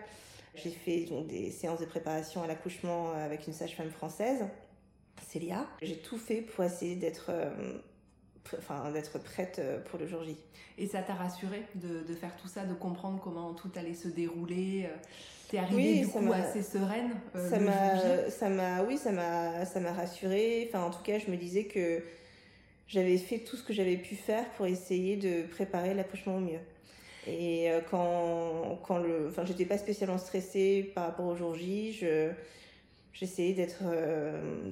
J'ai 0.54 0.70
fait 0.70 1.06
donc 1.06 1.26
des 1.26 1.50
séances 1.50 1.80
de 1.80 1.86
préparation 1.86 2.42
à 2.42 2.46
l'accouchement 2.46 3.12
avec 3.12 3.46
une 3.46 3.54
sage-femme 3.54 3.90
française, 3.90 4.44
Célia. 5.26 5.66
J'ai 5.80 5.96
tout 5.96 6.18
fait 6.18 6.42
pour 6.42 6.64
essayer 6.64 6.96
d'être 6.96 7.30
enfin, 8.58 8.90
d'être 8.90 9.18
prête 9.18 9.58
euh, 9.58 9.78
pour 9.90 9.98
le 9.98 10.06
jour 10.06 10.22
J. 10.22 10.36
Et 10.78 10.86
ça 10.86 11.02
t'a 11.02 11.14
rassuré 11.14 11.62
de, 11.74 12.02
de, 12.06 12.14
faire 12.14 12.36
tout 12.36 12.48
ça, 12.48 12.64
de 12.64 12.74
comprendre 12.74 13.20
comment 13.22 13.54
tout 13.54 13.70
allait 13.76 13.94
se 13.94 14.08
dérouler 14.08 14.86
euh, 14.86 14.96
T'es 15.48 15.58
arrivée 15.58 15.76
oui, 15.76 16.00
du 16.00 16.08
coup 16.08 16.32
assez 16.32 16.62
sereine 16.62 17.12
euh, 17.36 17.50
ça 17.50 17.60
m'a, 17.60 18.30
ça 18.30 18.48
m'a, 18.48 18.82
oui, 18.82 18.98
ça 18.98 19.12
m'a, 19.12 19.64
ça 19.64 19.80
m'a 19.80 19.92
rassurée. 19.92 20.68
Enfin, 20.68 20.84
en 20.84 20.90
tout 20.90 21.02
cas, 21.02 21.18
je 21.18 21.30
me 21.30 21.36
disais 21.36 21.64
que 21.64 22.02
j'avais 22.88 23.16
fait 23.16 23.38
tout 23.38 23.56
ce 23.56 23.62
que 23.62 23.72
j'avais 23.72 23.96
pu 23.96 24.16
faire 24.16 24.44
pour 24.56 24.66
essayer 24.66 25.16
de 25.16 25.46
préparer 25.46 25.94
l'accouchement 25.94 26.36
au 26.36 26.40
mieux. 26.40 26.60
Et 27.28 27.68
quand, 27.90 28.78
quand 28.86 28.98
le, 28.98 29.26
enfin, 29.28 29.44
j'étais 29.44 29.64
pas 29.64 29.78
spécialement 29.78 30.18
stressée 30.18 30.92
par 30.94 31.06
rapport 31.06 31.26
au 31.26 31.34
jour 31.34 31.54
J. 31.56 31.92
Je, 31.92 32.30
j'essayais 33.18 33.54
d'être 33.54 33.80
euh, 33.82 34.70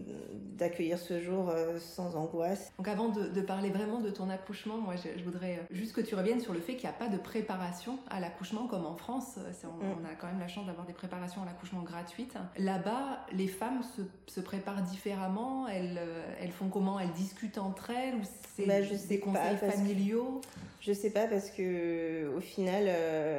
d'accueillir 0.56 0.98
ce 0.98 1.20
jour 1.20 1.48
euh, 1.48 1.78
sans 1.78 2.14
angoisse. 2.14 2.72
Donc 2.78 2.88
avant 2.88 3.08
de, 3.08 3.40
parler 3.40 3.70
vraiment 3.70 4.00
de 4.00 4.10
ton 4.10 4.28
accouchement, 4.28 4.76
moi 4.76 4.94
je, 4.96 5.22
voudrais 5.24 5.54
euh, 5.54 5.62
juste 5.70 5.94
que 5.94 6.00
tu 6.00 6.14
reviennes 6.14 6.40
sur 6.40 6.52
le 6.52 6.60
fait 6.60 6.74
qu'il 6.74 6.88
n'y 6.88 6.94
a 6.94 6.98
pas 6.98 7.08
de 7.08 7.16
préparation 7.16 7.98
à 8.08 8.20
l'accouchement 8.20 8.66
comme 8.66 8.86
en 8.86 8.94
France. 8.94 9.38
On, 9.64 9.66
mm. 9.68 9.96
on, 10.02 10.04
a 10.04 10.14
quand 10.14 10.26
même 10.26 10.40
la 10.40 10.48
chance 10.48 10.66
d'avoir 10.66 10.86
des 10.86 10.92
préparations 10.92 11.42
à 11.42 11.46
l'accouchement 11.46 11.82
gratuites. 11.82 12.34
Là-bas, 12.58 13.26
les 13.32 13.48
femmes 13.48 13.82
se, 13.96 14.02
se, 14.32 14.40
préparent 14.40 14.82
différemment? 14.82 15.66
Elles, 15.68 16.00
elles 16.40 16.52
font 16.52 16.68
comment? 16.68 17.00
Elles 17.00 17.12
discutent 17.12 17.58
entre 17.58 17.90
elles? 17.90 18.14
Ou 18.14 18.22
c'est 18.56 18.66
bah, 18.66 18.80
des 18.80 19.20
conseils 19.20 19.56
familiaux? 19.56 20.40
Je 20.80 20.92
sais 20.92 21.10
pas 21.10 21.26
parce 21.26 21.50
que 21.50 22.30
au 22.36 22.40
final, 22.40 22.84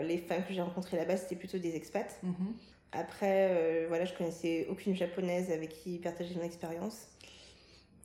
les 0.05 0.17
femmes 0.17 0.43
que 0.47 0.53
j'ai 0.53 0.61
rencontrées 0.61 0.97
là-bas 0.97 1.17
c'était 1.17 1.35
plutôt 1.35 1.59
des 1.59 1.75
expats. 1.75 2.19
Mm-hmm. 2.25 2.74
Après, 2.95 3.49
euh, 3.51 3.85
voilà, 3.87 4.05
je 4.05 4.13
connaissais 4.13 4.67
aucune 4.69 4.95
japonaise 4.95 5.51
avec 5.51 5.69
qui 5.69 5.97
partager 5.97 6.33
mon 6.35 6.43
expérience. 6.43 7.07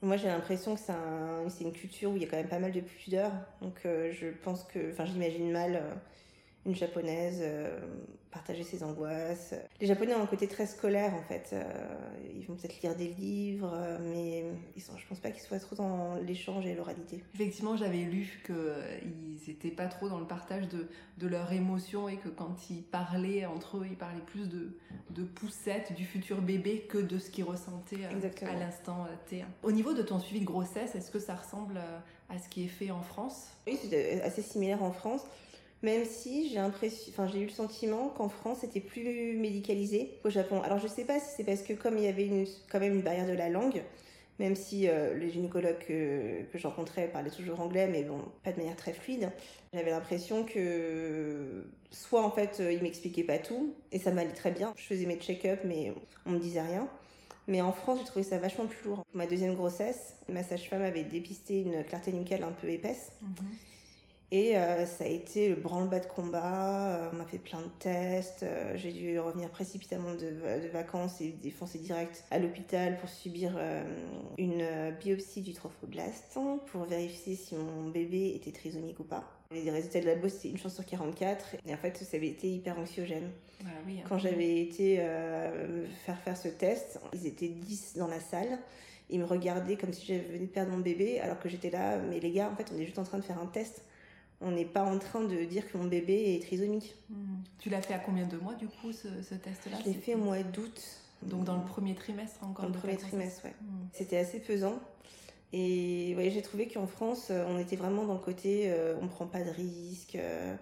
Moi, 0.02 0.16
j'ai 0.16 0.28
l'impression 0.28 0.74
que 0.74 0.80
c'est 0.80 1.64
une 1.64 1.72
culture 1.72 2.10
où 2.10 2.16
il 2.16 2.22
y 2.22 2.24
a 2.24 2.28
quand 2.28 2.38
même 2.38 2.48
pas 2.48 2.58
mal 2.58 2.72
de 2.72 2.80
pudeur. 2.80 3.30
Donc, 3.60 3.80
euh, 3.84 4.10
je 4.12 4.28
pense 4.28 4.64
que, 4.64 4.90
enfin, 4.90 5.04
j'imagine 5.04 5.52
mal 5.52 5.76
euh, 5.76 5.94
une 6.66 6.74
japonaise, 6.74 7.38
euh, 7.40 7.78
partager 8.30 8.62
ses 8.62 8.82
angoisses. 8.82 9.54
Les 9.80 9.86
japonais 9.86 10.14
ont 10.14 10.22
un 10.22 10.26
côté 10.26 10.46
très 10.46 10.66
scolaire 10.66 11.14
en 11.14 11.22
fait. 11.22 11.50
Euh, 11.52 11.64
ils 12.36 12.46
vont 12.46 12.54
peut-être 12.54 12.80
lire 12.82 12.94
des 12.94 13.08
livres, 13.08 13.72
euh, 13.74 13.98
mais 14.00 14.44
ils 14.76 14.82
sont, 14.82 14.96
je 14.96 15.06
pense 15.06 15.20
pas 15.20 15.30
qu'ils 15.30 15.42
soient 15.42 15.58
trop 15.58 15.74
dans 15.74 16.16
l'échange 16.16 16.66
et 16.66 16.74
l'oralité. 16.74 17.24
Effectivement, 17.34 17.76
j'avais 17.76 18.02
lu 18.02 18.42
qu'ils 18.44 19.48
n'étaient 19.48 19.70
pas 19.70 19.86
trop 19.86 20.08
dans 20.08 20.18
le 20.18 20.26
partage 20.26 20.68
de, 20.68 20.88
de 21.18 21.26
leurs 21.26 21.52
émotions 21.52 22.08
et 22.08 22.18
que 22.18 22.28
quand 22.28 22.70
ils 22.70 22.82
parlaient 22.82 23.46
entre 23.46 23.78
eux, 23.78 23.86
ils 23.90 23.96
parlaient 23.96 24.20
plus 24.26 24.48
de, 24.48 24.76
de 25.10 25.24
poussettes 25.24 25.94
du 25.94 26.04
futur 26.04 26.42
bébé 26.42 26.86
que 26.88 26.98
de 26.98 27.18
ce 27.18 27.30
qu'ils 27.30 27.44
ressentaient 27.44 28.04
à 28.04 28.54
l'instant 28.54 29.06
T. 29.28 29.44
Au 29.62 29.72
niveau 29.72 29.94
de 29.94 30.02
ton 30.02 30.20
suivi 30.20 30.40
de 30.40 30.46
grossesse, 30.46 30.94
est-ce 30.94 31.10
que 31.10 31.20
ça 31.20 31.34
ressemble 31.34 31.80
à 32.28 32.38
ce 32.38 32.48
qui 32.48 32.64
est 32.64 32.68
fait 32.68 32.90
en 32.90 33.02
France? 33.02 33.48
Oui, 33.66 33.78
c'est 33.88 34.22
assez 34.22 34.42
similaire 34.42 34.82
en 34.82 34.92
France. 34.92 35.22
Même 35.82 36.04
si 36.04 36.50
j'ai 36.50 36.60
enfin 36.60 37.26
j'ai 37.26 37.40
eu 37.40 37.46
le 37.46 37.50
sentiment 37.50 38.08
qu'en 38.08 38.28
France 38.28 38.58
c'était 38.60 38.80
plus 38.80 39.36
médicalisé 39.38 40.18
qu'au 40.22 40.30
Japon. 40.30 40.60
Alors 40.62 40.78
je 40.78 40.86
sais 40.86 41.04
pas 41.04 41.18
si 41.18 41.30
c'est 41.36 41.44
parce 41.44 41.62
que 41.62 41.72
comme 41.72 41.96
il 41.96 42.04
y 42.04 42.08
avait 42.08 42.28
quand 42.70 42.80
même 42.80 42.94
une 42.94 43.02
barrière 43.02 43.26
de 43.26 43.32
la 43.32 43.48
langue, 43.48 43.82
même 44.38 44.56
si 44.56 44.88
euh, 44.88 45.16
les 45.16 45.30
gynécologues 45.30 45.78
que, 45.78 46.42
que 46.50 46.58
je 46.58 46.66
rencontrais 46.66 47.08
parlaient 47.08 47.30
toujours 47.30 47.60
anglais, 47.60 47.86
mais 47.86 48.02
bon, 48.02 48.20
pas 48.42 48.52
de 48.52 48.58
manière 48.58 48.76
très 48.76 48.92
fluide. 48.92 49.30
J'avais 49.72 49.90
l'impression 49.90 50.44
que 50.44 51.64
soit 51.90 52.22
en 52.22 52.30
fait 52.30 52.58
euh, 52.60 52.72
ils 52.72 52.82
m'expliquaient 52.82 53.24
pas 53.24 53.38
tout, 53.38 53.74
et 53.92 53.98
ça 53.98 54.10
m'allait 54.10 54.32
très 54.32 54.50
bien. 54.50 54.74
Je 54.76 54.82
faisais 54.82 55.06
mes 55.06 55.16
check-up, 55.16 55.60
mais 55.64 55.94
on 56.26 56.32
me 56.32 56.38
disait 56.38 56.62
rien. 56.62 56.88
Mais 57.48 57.60
en 57.62 57.72
France, 57.72 57.98
j'ai 57.98 58.04
trouvé 58.04 58.22
ça 58.22 58.38
vachement 58.38 58.66
plus 58.66 58.88
lourd. 58.88 59.04
Ma 59.12 59.26
deuxième 59.26 59.54
grossesse, 59.54 60.14
ma 60.28 60.42
sage-femme 60.42 60.82
avait 60.82 61.02
dépisté 61.02 61.62
une 61.62 61.82
clarté 61.84 62.12
nucale 62.12 62.44
un 62.44 62.52
peu 62.52 62.68
épaisse. 62.68 63.12
Mhm. 63.22 63.30
Et 64.32 64.56
euh, 64.56 64.86
ça 64.86 65.04
a 65.04 65.06
été 65.08 65.48
le 65.48 65.56
branle-bas 65.56 65.98
de 65.98 66.06
combat. 66.06 66.94
Euh, 66.94 67.10
on 67.12 67.16
m'a 67.16 67.24
fait 67.24 67.38
plein 67.38 67.60
de 67.60 67.70
tests. 67.80 68.44
Euh, 68.44 68.76
j'ai 68.76 68.92
dû 68.92 69.18
revenir 69.18 69.50
précipitamment 69.50 70.12
de, 70.12 70.62
de, 70.62 70.68
vacances 70.68 71.20
et 71.20 71.30
défoncer 71.30 71.78
direct 71.78 72.24
à 72.30 72.38
l'hôpital 72.38 72.96
pour 72.98 73.08
subir 73.08 73.58
une 74.38 74.64
biopsie 75.00 75.42
du 75.42 75.52
trophoblast 75.52 76.38
pour 76.66 76.84
vérifier 76.84 77.34
si 77.34 77.56
mon 77.56 77.88
bébé 77.88 78.34
était 78.36 78.52
trisomique 78.52 79.00
ou 79.00 79.04
pas. 79.04 79.24
Les 79.50 79.68
résultats 79.68 80.00
de 80.00 80.06
la 80.06 80.14
bosse, 80.14 80.34
c'était 80.34 80.50
une 80.50 80.58
chance 80.58 80.74
sur 80.74 80.86
44. 80.86 81.56
Et 81.66 81.74
en 81.74 81.76
fait, 81.76 81.96
ça 81.96 82.16
avait 82.16 82.28
été 82.28 82.48
hyper 82.48 82.78
anxiogène. 82.78 83.30
Ah 83.64 83.68
oui, 83.84 83.98
hein. 83.98 84.06
Quand 84.08 84.18
j'avais 84.18 84.60
été 84.60 84.98
faire 86.06 86.18
faire 86.20 86.36
ce 86.36 86.48
test, 86.48 87.00
ils 87.12 87.26
étaient 87.26 87.48
10 87.48 87.96
dans 87.96 88.06
la 88.06 88.20
salle. 88.20 88.60
Ils 89.08 89.18
me 89.18 89.24
regardaient 89.24 89.76
comme 89.76 89.92
si 89.92 90.06
j'avais 90.06 90.20
venu 90.20 90.46
perdre 90.46 90.70
mon 90.70 90.78
bébé, 90.78 91.18
alors 91.18 91.40
que 91.40 91.48
j'étais 91.48 91.70
là. 91.70 91.98
Mais 91.98 92.20
les 92.20 92.30
gars, 92.30 92.48
en 92.48 92.54
fait, 92.54 92.70
on 92.72 92.78
est 92.78 92.84
juste 92.84 93.00
en 93.00 93.04
train 93.04 93.18
de 93.18 93.24
faire 93.24 93.40
un 93.40 93.46
test 93.46 93.82
on 94.40 94.50
n'est 94.52 94.64
pas 94.64 94.82
en 94.82 94.98
train 94.98 95.22
de 95.22 95.44
dire 95.44 95.70
que 95.70 95.76
mon 95.76 95.84
bébé 95.84 96.34
est 96.34 96.42
trisomique. 96.42 96.94
Hmm. 97.10 97.42
Tu 97.58 97.68
l'as 97.68 97.82
fait 97.82 97.94
à 97.94 97.98
combien 97.98 98.26
de 98.26 98.36
mois 98.36 98.54
du 98.54 98.66
coup 98.66 98.92
ce, 98.92 99.34
test-là 99.34 99.78
Je 99.80 99.90
l'ai 99.90 99.94
fait 99.94 100.14
au 100.14 100.18
mois 100.18 100.42
d'août. 100.42 100.80
Donc 101.22 101.44
dans 101.44 101.56
le 101.56 101.64
premier 101.64 101.94
trimestre 101.94 102.42
encore 102.42 102.64
Dans 102.64 102.72
le 102.72 102.78
premier 102.78 102.96
trimestre, 102.96 103.44
ouais. 103.44 103.54
Hmm. 103.60 103.86
C'était 103.92 104.16
assez 104.16 104.40
pesant. 104.40 104.80
Et 105.52 106.14
ouais, 106.16 106.30
j'ai 106.30 106.42
trouvé 106.42 106.68
qu'en 106.68 106.86
France, 106.86 107.28
euh, 107.30 107.44
on 107.48 107.58
était 107.58 107.76
vraiment 107.76 108.04
dans 108.04 108.14
le 108.14 108.20
côté 108.20 108.70
euh, 108.70 108.94
on 109.02 109.08
prend 109.08 109.26
pas 109.26 109.42
de 109.42 109.50
risques, 109.50 110.14
euh, 110.14 110.54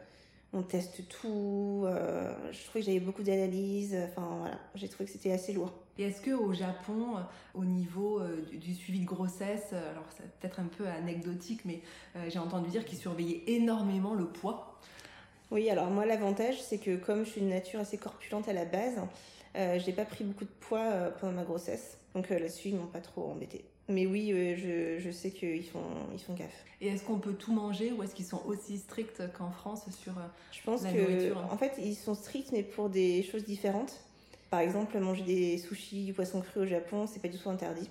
on 0.52 0.62
teste 0.62 1.06
tout. 1.08 1.84
je 1.84 2.64
trouvais 2.64 2.80
que 2.80 2.86
j'avais 2.86 3.00
beaucoup 3.00 3.22
d'analyses. 3.22 3.96
Enfin 4.08 4.36
voilà, 4.40 4.58
j'ai 4.74 4.88
trouvé 4.88 5.04
que 5.04 5.12
c'était 5.12 5.32
assez 5.32 5.52
lourd. 5.52 5.72
Et 5.98 6.04
est-ce 6.04 6.20
que 6.20 6.30
au 6.30 6.52
Japon, 6.52 7.16
euh, 7.16 7.20
au 7.54 7.64
niveau 7.64 8.20
euh, 8.20 8.46
du, 8.52 8.72
suivi 8.72 9.00
de 9.00 9.04
grossesse, 9.04 9.70
euh, 9.72 9.90
alors 9.90 10.04
c'est 10.16 10.30
peut-être 10.38 10.60
un 10.60 10.66
peu 10.66 10.86
anecdotique, 10.86 11.62
mais 11.64 11.82
j'ai 12.28 12.38
entendu 12.38 12.70
dire 12.70 12.84
qu'ils 12.84 12.98
surveillaient 12.98 13.42
énormément 13.46 14.14
le 14.14 14.26
poids. 14.26 14.78
Oui, 15.50 15.68
alors 15.70 15.90
moi 15.90 16.04
l'avantage 16.04 16.60
c'est 16.60 16.78
que 16.78 16.96
comme 16.96 17.24
je 17.24 17.30
suis 17.30 17.40
une 17.40 17.48
nature 17.48 17.80
assez 17.80 17.96
corpulente 17.96 18.48
à 18.48 18.52
la 18.52 18.64
base, 18.64 19.00
euh, 19.56 19.78
j'ai 19.78 19.92
pas 19.92 20.04
pris 20.04 20.24
beaucoup 20.24 20.44
de 20.44 20.50
poids 20.60 21.10
pendant 21.20 21.32
ma 21.32 21.44
grossesse, 21.44 21.96
donc 22.14 22.28
là-dessus 22.28 22.68
ils 22.68 22.76
m'ont 22.76 22.86
pas 22.86 23.00
trop 23.00 23.30
embêté. 23.30 23.64
Mais 23.88 24.06
oui, 24.06 24.34
je, 24.56 24.98
je, 24.98 25.10
sais 25.10 25.30
qu'ils 25.30 25.64
font, 25.64 25.80
ils 26.12 26.20
font 26.20 26.34
gaffe. 26.34 26.64
Et 26.82 26.88
est-ce 26.88 27.02
qu'on 27.02 27.18
peut 27.18 27.32
tout 27.32 27.54
manger 27.54 27.90
ou 27.92 28.02
est-ce 28.02 28.14
qu'ils 28.14 28.26
sont 28.26 28.44
aussi 28.44 28.76
stricts 28.76 29.22
qu'en 29.32 29.50
France 29.50 29.84
sur 29.90 30.12
Je 30.52 30.62
pense 30.62 30.82
que, 30.82 31.34
en 31.34 31.56
fait, 31.56 31.72
ils 31.78 31.94
sont 31.94 32.14
stricts 32.14 32.52
mais 32.52 32.62
pour 32.62 32.90
des 32.90 33.22
choses 33.22 33.44
différentes. 33.44 34.07
Par 34.50 34.60
exemple, 34.60 34.98
manger 34.98 35.24
des 35.24 35.58
sushis, 35.58 36.06
du 36.06 36.14
poisson 36.14 36.40
cru 36.40 36.60
au 36.60 36.66
Japon, 36.66 37.06
c'est 37.06 37.20
pas 37.20 37.28
du 37.28 37.38
tout 37.38 37.50
interdit. 37.50 37.88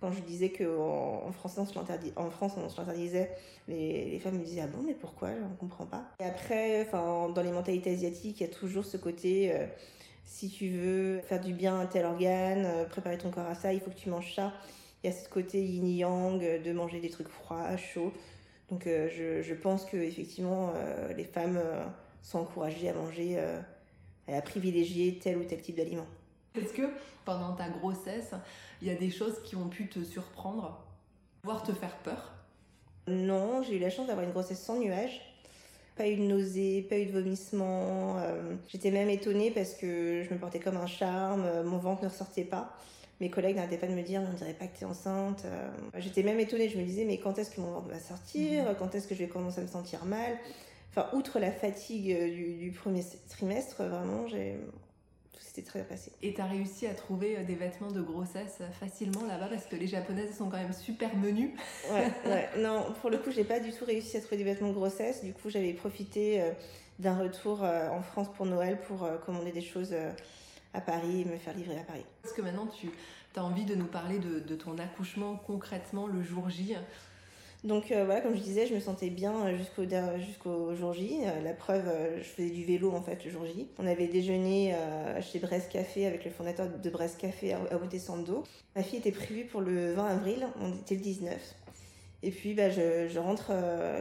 Quand 0.00 0.12
je 0.12 0.20
disais 0.20 0.50
qu'en 0.50 1.26
en 1.26 1.32
France, 1.32 1.56
on 1.56 1.64
se 1.64 1.78
en 2.16 2.30
France, 2.30 2.52
on 2.58 2.68
se 2.68 2.76
l'interdisait, 2.76 3.30
les, 3.66 4.18
femmes 4.18 4.38
me 4.38 4.44
disaient 4.44 4.60
Ah 4.62 4.66
bon, 4.66 4.82
mais 4.82 4.92
pourquoi? 4.92 5.30
On 5.44 5.48
ne 5.48 5.56
comprend 5.56 5.86
pas. 5.86 6.04
Et 6.20 6.24
après, 6.24 6.82
enfin, 6.82 7.30
dans 7.30 7.42
les 7.42 7.50
mentalités 7.50 7.90
asiatiques, 7.90 8.40
il 8.40 8.46
y 8.46 8.50
a 8.50 8.52
toujours 8.52 8.84
ce 8.84 8.98
côté 8.98 9.52
euh, 9.52 9.66
si 10.24 10.50
tu 10.50 10.68
veux 10.68 11.20
faire 11.22 11.40
du 11.40 11.54
bien 11.54 11.80
à 11.80 11.86
tel 11.86 12.04
organe, 12.04 12.66
euh, 12.66 12.84
préparer 12.84 13.16
ton 13.16 13.30
corps 13.30 13.46
à 13.46 13.54
ça, 13.54 13.72
il 13.72 13.80
faut 13.80 13.90
que 13.90 13.96
tu 13.96 14.10
manges 14.10 14.34
ça. 14.34 14.52
Il 15.02 15.10
y 15.10 15.12
a 15.12 15.16
ce 15.16 15.28
côté 15.28 15.64
yin-yang 15.64 16.42
euh, 16.42 16.62
de 16.62 16.72
manger 16.72 17.00
des 17.00 17.10
trucs 17.10 17.28
froids, 17.28 17.76
chauds. 17.78 18.12
Donc 18.70 18.82
je, 18.84 19.42
je, 19.42 19.54
pense 19.54 19.84
que 19.84 19.96
effectivement 19.96 20.72
les 21.16 21.22
femmes 21.22 21.60
sont 22.20 22.40
encouragées 22.40 22.88
à 22.88 22.94
manger 22.94 23.38
à 24.34 24.42
privilégier 24.42 25.18
tel 25.22 25.38
ou 25.38 25.44
tel 25.44 25.60
type 25.60 25.76
d'aliment. 25.76 26.06
Est-ce 26.54 26.72
que 26.72 26.88
pendant 27.24 27.52
ta 27.52 27.68
grossesse, 27.68 28.32
il 28.80 28.88
y 28.88 28.90
a 28.90 28.94
des 28.94 29.10
choses 29.10 29.42
qui 29.44 29.56
ont 29.56 29.68
pu 29.68 29.88
te 29.88 30.02
surprendre, 30.02 30.80
voire 31.42 31.62
te 31.62 31.72
faire 31.72 31.96
peur 31.98 32.32
Non, 33.06 33.62
j'ai 33.62 33.76
eu 33.76 33.78
la 33.78 33.90
chance 33.90 34.06
d'avoir 34.06 34.24
une 34.24 34.32
grossesse 34.32 34.60
sans 34.60 34.78
nuages. 34.78 35.20
Pas 35.96 36.08
eu 36.08 36.16
de 36.16 36.22
nausées, 36.22 36.86
pas 36.88 36.98
eu 36.98 37.06
de 37.06 37.12
vomissements. 37.12 38.18
Euh, 38.18 38.54
j'étais 38.68 38.90
même 38.90 39.08
étonnée 39.08 39.50
parce 39.50 39.74
que 39.74 40.22
je 40.22 40.34
me 40.34 40.38
portais 40.38 40.60
comme 40.60 40.76
un 40.76 40.86
charme, 40.86 41.44
euh, 41.46 41.64
mon 41.64 41.78
ventre 41.78 42.04
ne 42.04 42.08
ressortait 42.08 42.44
pas. 42.44 42.76
Mes 43.20 43.30
collègues 43.30 43.56
n'arrêtaient 43.56 43.78
pas 43.78 43.86
de 43.86 43.94
me 43.94 44.02
dire, 44.02 44.20
on 44.20 44.34
dirait 44.34 44.52
pas 44.52 44.66
que 44.66 44.76
tu 44.76 44.84
es 44.84 44.86
enceinte. 44.86 45.44
Euh, 45.46 45.70
j'étais 45.96 46.22
même 46.22 46.38
étonnée, 46.38 46.68
je 46.68 46.76
me 46.76 46.84
disais, 46.84 47.06
mais 47.06 47.18
quand 47.18 47.38
est-ce 47.38 47.50
que 47.50 47.62
mon 47.62 47.70
ventre 47.70 47.88
va 47.88 47.98
sortir? 47.98 48.64
Mhm. 48.64 48.74
Quand 48.78 48.94
est-ce 48.94 49.08
que 49.08 49.14
je 49.14 49.20
vais 49.20 49.28
commencer 49.28 49.60
à 49.60 49.62
me 49.62 49.68
sentir 49.68 50.04
mal? 50.04 50.36
Enfin, 50.96 51.08
outre 51.14 51.38
la 51.38 51.52
fatigue 51.52 52.16
du, 52.32 52.54
du 52.54 52.70
premier 52.70 53.04
trimestre, 53.28 53.82
vraiment, 53.84 54.26
j'ai 54.26 54.56
tout 55.32 55.42
s'était 55.42 55.60
très 55.62 55.80
bien 55.80 55.88
passé. 55.88 56.10
Et 56.22 56.32
tu 56.32 56.40
as 56.40 56.46
réussi 56.46 56.86
à 56.86 56.94
trouver 56.94 57.36
des 57.44 57.54
vêtements 57.54 57.90
de 57.90 58.00
grossesse 58.00 58.62
facilement 58.80 59.26
là-bas? 59.26 59.48
Parce 59.48 59.66
que 59.66 59.76
les 59.76 59.86
japonaises 59.86 60.34
sont 60.34 60.48
quand 60.48 60.56
même 60.56 60.72
super 60.72 61.14
menues. 61.14 61.54
ouais, 61.92 62.10
ouais. 62.24 62.48
Non, 62.58 62.86
pour 63.02 63.10
le 63.10 63.18
coup, 63.18 63.30
j'ai 63.30 63.44
pas 63.44 63.60
du 63.60 63.70
tout 63.72 63.84
réussi 63.84 64.16
à 64.16 64.20
trouver 64.20 64.38
des 64.38 64.44
vêtements 64.44 64.68
de 64.68 64.74
grossesse. 64.74 65.22
Du 65.22 65.34
coup, 65.34 65.50
j'avais 65.50 65.74
profité 65.74 66.42
d'un 66.98 67.18
retour 67.18 67.62
en 67.62 68.00
France 68.00 68.28
pour 68.34 68.46
Noël 68.46 68.80
pour 68.80 69.06
commander 69.26 69.52
des 69.52 69.60
choses 69.60 69.94
à 70.72 70.80
Paris 70.80 71.22
et 71.22 71.24
me 71.24 71.36
faire 71.36 71.54
livrer 71.54 71.78
à 71.78 71.84
Paris. 71.84 72.04
Est-ce 72.24 72.34
que 72.34 72.42
maintenant 72.42 72.66
tu 72.66 72.90
as 73.36 73.44
envie 73.44 73.64
de 73.64 73.74
nous 73.74 73.86
parler 73.86 74.18
de, 74.18 74.40
de 74.40 74.54
ton 74.54 74.78
accouchement 74.78 75.36
concrètement 75.36 76.06
le 76.06 76.22
jour 76.22 76.48
J? 76.48 76.76
Donc 77.64 77.90
euh, 77.90 78.04
voilà, 78.04 78.20
comme 78.20 78.36
je 78.36 78.40
disais, 78.40 78.66
je 78.66 78.74
me 78.74 78.80
sentais 78.80 79.10
bien 79.10 79.46
euh, 79.46 79.56
jusqu'au 79.56 79.82
jusqu'au 80.18 80.74
jour 80.74 80.92
J. 80.92 81.20
Euh, 81.24 81.42
la 81.42 81.52
preuve, 81.52 81.90
je 82.18 82.22
faisais 82.22 82.50
du 82.50 82.64
vélo 82.64 82.92
en 82.92 83.02
fait 83.02 83.24
le 83.24 83.30
jour 83.30 83.44
J. 83.46 83.68
On 83.78 83.86
avait 83.86 84.06
déjeuné 84.06 84.74
chez 85.20 85.38
Brest 85.38 85.70
Café 85.70 86.06
avec 86.06 86.24
le 86.24 86.30
fondateur 86.30 86.68
de 86.68 86.90
Brest 86.90 87.18
Café 87.18 87.54
à, 87.54 87.58
à 87.58 87.98
Sando. 87.98 88.44
Ma 88.74 88.82
fille 88.82 88.98
était 88.98 89.12
prévue 89.12 89.44
pour 89.44 89.60
le 89.60 89.94
20 89.94 90.06
avril, 90.06 90.46
on 90.60 90.72
était 90.74 90.94
le 90.94 91.00
19. 91.00 91.34
Et 92.22 92.30
puis 92.30 92.54
bah, 92.54 92.70
je, 92.70 93.08
je 93.08 93.18
rentre 93.18 93.52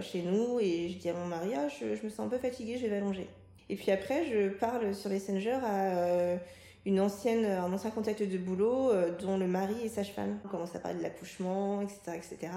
chez 0.01 0.21
nous 0.21 0.59
et 0.59 0.89
je 0.89 0.97
dis 0.97 1.09
à 1.09 1.13
mon 1.13 1.25
mari, 1.25 1.51
ah, 1.55 1.67
je, 1.67 1.95
je, 1.95 2.03
me 2.03 2.09
sens 2.09 2.21
un 2.21 2.29
peu 2.29 2.37
fatiguée, 2.37 2.77
je 2.77 2.87
vais 2.87 2.89
m'allonger. 2.89 3.27
Et 3.69 3.75
puis 3.75 3.91
après, 3.91 4.25
je 4.25 4.49
parle 4.49 4.93
sur 4.93 5.09
Messenger 5.09 5.59
à 5.63 6.37
une 6.85 6.99
ancienne, 6.99 7.45
un 7.45 7.71
ancien 7.73 7.89
contact 7.89 8.21
de 8.21 8.37
boulot 8.37 8.91
dont 9.19 9.37
le 9.37 9.47
mari 9.47 9.75
est 9.83 9.89
sage-femme. 9.89 10.39
On 10.45 10.47
commence 10.47 10.75
à 10.75 10.79
parler 10.79 10.97
de 10.97 11.03
l'accouchement, 11.03 11.81
etc., 11.81 11.99
etc. 12.15 12.51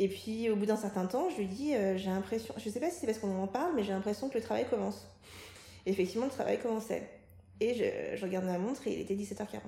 Et 0.00 0.08
puis 0.08 0.48
au 0.48 0.56
bout 0.56 0.64
d'un 0.64 0.76
certain 0.76 1.04
temps, 1.04 1.28
je 1.28 1.36
lui 1.36 1.46
dis, 1.46 1.74
euh, 1.74 1.98
j'ai 1.98 2.08
l'impression, 2.08 2.54
je 2.56 2.70
sais 2.70 2.80
pas 2.80 2.90
si 2.90 3.00
c'est 3.00 3.06
parce 3.06 3.18
qu'on 3.18 3.38
en 3.38 3.46
parle, 3.46 3.74
mais 3.76 3.84
j'ai 3.84 3.92
l'impression 3.92 4.30
que 4.30 4.38
le 4.38 4.42
travail 4.42 4.66
commence. 4.68 5.06
Effectivement, 5.84 6.24
le 6.24 6.32
travail 6.32 6.58
commençait. 6.58 7.06
Et 7.60 7.74
je, 7.74 8.16
je 8.16 8.24
regarde 8.24 8.46
ma 8.46 8.56
montre 8.56 8.88
et 8.88 8.94
il 8.94 9.00
était 9.00 9.14
17h40. 9.14 9.58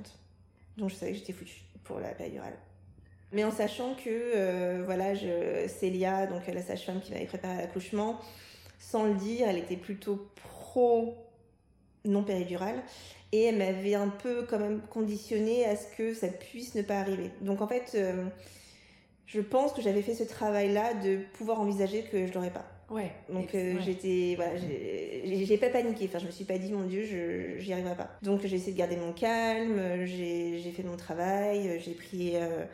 Donc 0.78 0.88
je 0.88 0.94
savais 0.94 1.12
que 1.12 1.18
j'étais 1.18 1.34
foutue 1.34 1.62
pour 1.84 2.00
la 2.00 2.08
péridurale. 2.14 2.56
Mais 3.32 3.44
en 3.44 3.50
sachant 3.50 3.94
que, 3.94 4.08
euh, 4.08 4.82
voilà, 4.86 5.14
je, 5.14 5.68
Célia, 5.68 6.26
donc 6.26 6.46
la 6.46 6.62
sage-femme 6.62 7.02
qui 7.02 7.12
m'avait 7.12 7.26
préparé 7.26 7.58
l'accouchement, 7.58 8.18
sans 8.78 9.04
le 9.04 9.14
dire, 9.14 9.46
elle 9.50 9.58
était 9.58 9.76
plutôt 9.76 10.28
pro 10.34 11.14
non 12.06 12.24
péridurale. 12.24 12.82
Et 13.32 13.44
elle 13.44 13.58
m'avait 13.58 13.94
un 13.94 14.08
peu 14.08 14.46
quand 14.48 14.58
même 14.58 14.80
conditionné 14.88 15.66
à 15.66 15.76
ce 15.76 15.86
que 15.94 16.14
ça 16.14 16.28
puisse 16.28 16.74
ne 16.74 16.80
pas 16.80 17.00
arriver. 17.00 17.30
Donc 17.42 17.60
en 17.60 17.66
fait, 17.66 17.92
euh, 17.94 18.24
je 19.32 19.40
pense 19.40 19.72
que 19.72 19.80
j'avais 19.80 20.02
fait 20.02 20.14
ce 20.14 20.24
travail-là 20.24 20.94
de 20.94 21.16
pouvoir 21.32 21.60
envisager 21.60 22.02
que 22.02 22.26
je 22.26 22.34
l'aurais 22.34 22.50
pas. 22.50 22.66
Ouais. 22.90 23.10
Donc 23.30 23.54
euh, 23.54 23.76
j'étais, 23.80 24.34
voilà, 24.36 24.52
j'ai 24.56 25.56
pas 25.56 25.70
paniqué. 25.70 26.04
Enfin, 26.06 26.18
je 26.18 26.26
me 26.26 26.30
suis 26.30 26.44
pas 26.44 26.58
dit, 26.58 26.72
mon 26.72 26.84
Dieu, 26.84 27.04
je 27.04 27.58
j'y 27.58 27.72
arriverai 27.72 27.96
pas. 27.96 28.10
Donc 28.20 28.42
j'ai 28.44 28.56
essayé 28.56 28.72
de 28.72 28.78
garder 28.78 28.96
mon 28.96 29.12
calme. 29.12 30.04
J'ai 30.04 30.72
fait 30.76 30.82
mon 30.82 30.96
travail. 30.98 31.80
J'ai 31.82 31.94
pris 31.94 32.32
euh, 32.34 32.64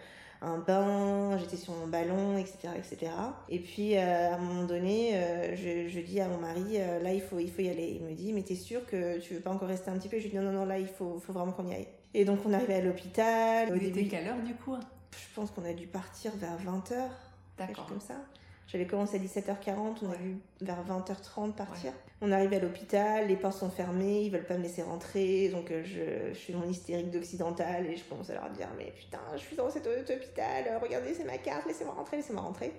un 0.43 0.59
bain. 0.59 1.39
J'étais 1.39 1.57
sur 1.57 1.75
mon 1.75 1.87
ballon, 1.87 2.37
etc., 2.37 2.71
etc. 2.77 3.13
Et 3.49 3.61
puis 3.61 3.97
euh, 3.97 4.33
à 4.33 4.35
un 4.35 4.39
moment 4.39 4.65
donné, 4.65 5.13
je, 5.55 5.87
je, 5.87 6.01
dis 6.01 6.21
à 6.21 6.27
mon 6.27 6.39
mari, 6.39 6.79
là 7.03 7.13
il 7.13 7.21
faut 7.21 7.39
il 7.39 7.53
faut 7.53 7.63
y 7.63 7.69
aller. 7.69 8.01
Il 8.01 8.03
me 8.05 8.15
dit, 8.15 8.33
mais 8.33 8.43
t'es 8.43 8.57
sûr 8.57 8.85
que 8.85 9.21
tu 9.21 9.35
veux 9.35 9.41
pas 9.41 9.53
encore 9.53 9.69
rester 9.69 9.91
un 9.91 9.97
petit 9.97 10.09
peu? 10.09 10.19
Je 10.19 10.25
lui 10.25 10.31
dis 10.31 10.37
non 10.37 10.43
non 10.43 10.53
non, 10.53 10.65
là 10.65 10.81
il 10.81 10.89
faut 10.89 11.21
faut 11.21 11.33
vraiment 11.33 11.53
qu'on 11.53 11.69
y 11.69 11.75
aille. 11.75 11.87
Et 12.15 12.25
donc 12.25 12.41
on 12.45 12.53
arrivait 12.53 12.75
à 12.75 12.81
l'hôpital. 12.81 13.73
Au 13.73 13.79
début, 13.79 14.09
quelle 14.09 14.27
heure 14.27 14.43
du 14.45 14.55
coup? 14.55 14.75
Je 15.13 15.35
pense 15.35 15.51
qu'on 15.51 15.65
a 15.65 15.73
dû 15.73 15.87
partir 15.87 16.33
vers 16.37 16.59
20h. 16.59 17.09
D'accord. 17.59 17.87
Comme 17.87 18.01
ça. 18.01 18.15
J'avais 18.69 18.87
commencé 18.87 19.17
à 19.17 19.19
17h40, 19.19 19.97
on 20.03 20.11
a 20.11 20.17
dû 20.17 20.37
vers 20.61 20.85
20h30 20.85 21.53
partir. 21.53 21.91
On 22.21 22.31
arrive 22.33 22.53
à 22.53 22.59
l'hôpital, 22.59 23.27
les 23.27 23.37
portes 23.37 23.57
sont 23.57 23.71
fermées, 23.71 24.25
ils 24.25 24.31
veulent 24.31 24.45
pas 24.45 24.59
me 24.59 24.63
laisser 24.63 24.83
rentrer, 24.83 25.49
donc 25.49 25.71
euh, 25.71 25.83
je, 25.85 26.35
je 26.35 26.39
fais 26.39 26.53
mon 26.53 26.69
hystérique 26.69 27.11
d'occidental 27.11 27.87
et 27.87 27.97
je 27.97 28.05
commence 28.05 28.29
à 28.29 28.35
leur 28.35 28.51
dire 28.51 28.69
mais 28.77 28.93
putain, 28.95 29.21
je 29.35 29.39
suis 29.39 29.57
dans 29.57 29.71
cet 29.71 29.87
hôpital, 29.87 30.79
regardez 30.83 31.15
c'est 31.15 31.25
ma 31.25 31.39
carte, 31.39 31.67
laissez-moi 31.67 31.95
rentrer, 31.95 32.19
laissez-moi 32.19 32.43
rentrer. 32.43 32.75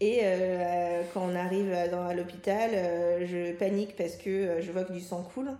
Et 0.00 0.20
euh, 0.22 1.02
quand 1.12 1.22
on 1.22 1.34
arrive 1.34 1.74
dans, 1.90 2.06
à 2.06 2.14
l'hôpital, 2.14 2.70
euh, 2.74 3.26
je 3.26 3.52
panique 3.52 3.96
parce 3.96 4.16
que 4.16 4.60
je 4.60 4.72
vois 4.72 4.84
que 4.84 4.92
du 4.92 5.00
sang 5.00 5.22
coule. 5.22 5.50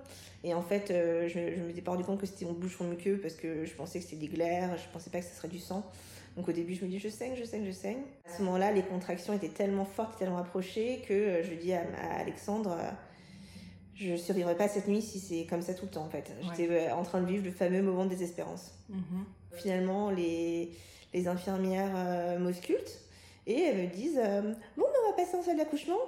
Et 0.42 0.52
en 0.52 0.62
fait, 0.62 0.88
je, 0.88 1.28
je 1.56 1.62
me 1.62 1.72
suis 1.72 1.80
pas 1.80 1.92
rendu 1.92 2.04
compte 2.04 2.20
que 2.20 2.26
c'était 2.26 2.44
mon 2.44 2.52
bouchon 2.52 2.84
muqueux 2.84 3.18
parce 3.18 3.34
que 3.34 3.64
je 3.64 3.72
pensais 3.74 3.98
que 3.98 4.04
c'était 4.04 4.26
des 4.26 4.28
glaires, 4.28 4.76
je 4.76 4.92
pensais 4.92 5.08
pas 5.08 5.20
que 5.20 5.24
ce 5.24 5.34
serait 5.34 5.48
du 5.48 5.58
sang. 5.58 5.90
Donc 6.36 6.48
au 6.48 6.52
début, 6.52 6.74
je 6.74 6.84
me 6.84 6.90
dis 6.90 6.98
je 6.98 7.08
saigne, 7.08 7.34
je 7.38 7.44
saigne, 7.44 7.64
je 7.64 7.70
saigne. 7.70 8.02
À 8.28 8.36
ce 8.36 8.42
moment-là, 8.42 8.72
les 8.72 8.82
contractions 8.82 9.32
étaient 9.32 9.48
tellement 9.48 9.84
fortes, 9.84 10.18
tellement 10.18 10.38
approchées 10.38 11.02
que 11.06 11.14
euh, 11.14 11.42
je 11.44 11.54
dis 11.54 11.72
à, 11.72 11.84
Alexandre, 12.18 12.76
euh, 12.78 12.90
je 13.94 14.16
survivrai 14.16 14.56
pas 14.56 14.66
cette 14.66 14.88
nuit 14.88 15.02
si 15.02 15.20
c'est 15.20 15.46
comme 15.46 15.62
ça 15.62 15.74
tout 15.74 15.84
le 15.84 15.92
temps 15.92 16.04
en 16.04 16.08
fait. 16.08 16.32
J'étais 16.42 16.68
euh, 16.70 16.94
en 16.94 17.04
train 17.04 17.20
de 17.20 17.26
vivre 17.26 17.44
le 17.44 17.52
fameux 17.52 17.82
moment 17.82 18.04
de 18.04 18.10
désespérance. 18.10 18.72
Mm-hmm. 18.90 19.58
Finalement, 19.58 20.10
les, 20.10 20.72
les 21.12 21.28
infirmières 21.28 22.40
m'auscultent 22.40 23.03
et 23.46 23.62
elles 23.62 23.76
me 23.76 23.86
disent 23.86 24.20
bon, 24.76 24.84
ben, 24.84 24.98
on 25.04 25.10
va 25.10 25.16
passer 25.16 25.36
en 25.36 25.42
salle 25.42 25.56
d'accouchement. 25.56 25.98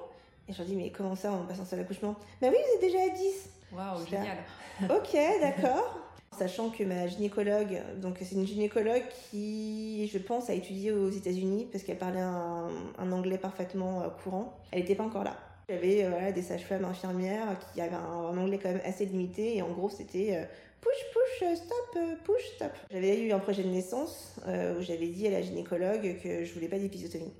Et 0.48 0.52
je 0.52 0.58
leur 0.58 0.66
dis 0.66 0.76
mais 0.76 0.90
comment 0.90 1.16
ça, 1.16 1.32
on 1.32 1.38
va 1.38 1.44
passer 1.44 1.60
en 1.60 1.64
salle 1.64 1.80
d'accouchement? 1.80 2.14
Ben 2.40 2.50
oui, 2.50 2.56
vous 2.56 2.74
êtes 2.76 2.92
déjà 2.92 3.04
à 3.04 3.08
10. 3.08 3.50
Waouh, 3.72 4.06
génial. 4.06 4.38
ok, 4.84 5.40
d'accord. 5.40 6.06
Sachant 6.36 6.68
que 6.68 6.84
ma 6.84 7.06
gynécologue, 7.06 7.80
donc 7.96 8.18
c'est 8.20 8.34
une 8.34 8.46
gynécologue 8.46 9.04
qui, 9.30 10.06
je 10.12 10.18
pense, 10.18 10.50
a 10.50 10.54
étudié 10.54 10.92
aux 10.92 11.08
États-Unis 11.08 11.66
parce 11.72 11.82
qu'elle 11.82 11.96
parlait 11.96 12.20
un, 12.20 13.12
anglais 13.12 13.38
parfaitement 13.38 14.02
euh, 14.02 14.08
courant. 14.22 14.52
Elle 14.70 14.80
n'était 14.80 14.94
pas 14.94 15.04
encore 15.04 15.24
là. 15.24 15.34
J'avais 15.68 16.04
euh, 16.04 16.32
des 16.32 16.42
sages-femmes 16.42 16.84
infirmières 16.84 17.58
qui 17.72 17.80
avaient 17.80 17.96
un, 17.96 18.38
anglais 18.38 18.58
quand 18.62 18.68
même 18.68 18.82
assez 18.84 19.04
limité 19.04 19.56
et 19.56 19.62
en 19.62 19.70
gros 19.70 19.88
c'était 19.88 20.36
euh, 20.36 20.44
push, 20.80 20.94
push, 21.12 21.56
stop, 21.56 21.98
push, 22.24 22.46
stop. 22.54 22.72
J'avais 22.90 23.20
eu 23.20 23.32
un 23.32 23.40
projet 23.40 23.64
de 23.64 23.68
naissance 23.68 24.36
où 24.46 24.82
j'avais 24.82 25.08
dit 25.08 25.26
à 25.26 25.30
la 25.30 25.42
gynécologue 25.42 26.20
que 26.22 26.44
je 26.44 26.54
voulais 26.54 26.68
pas 26.68 26.78
d'épisiotomie 26.78 27.32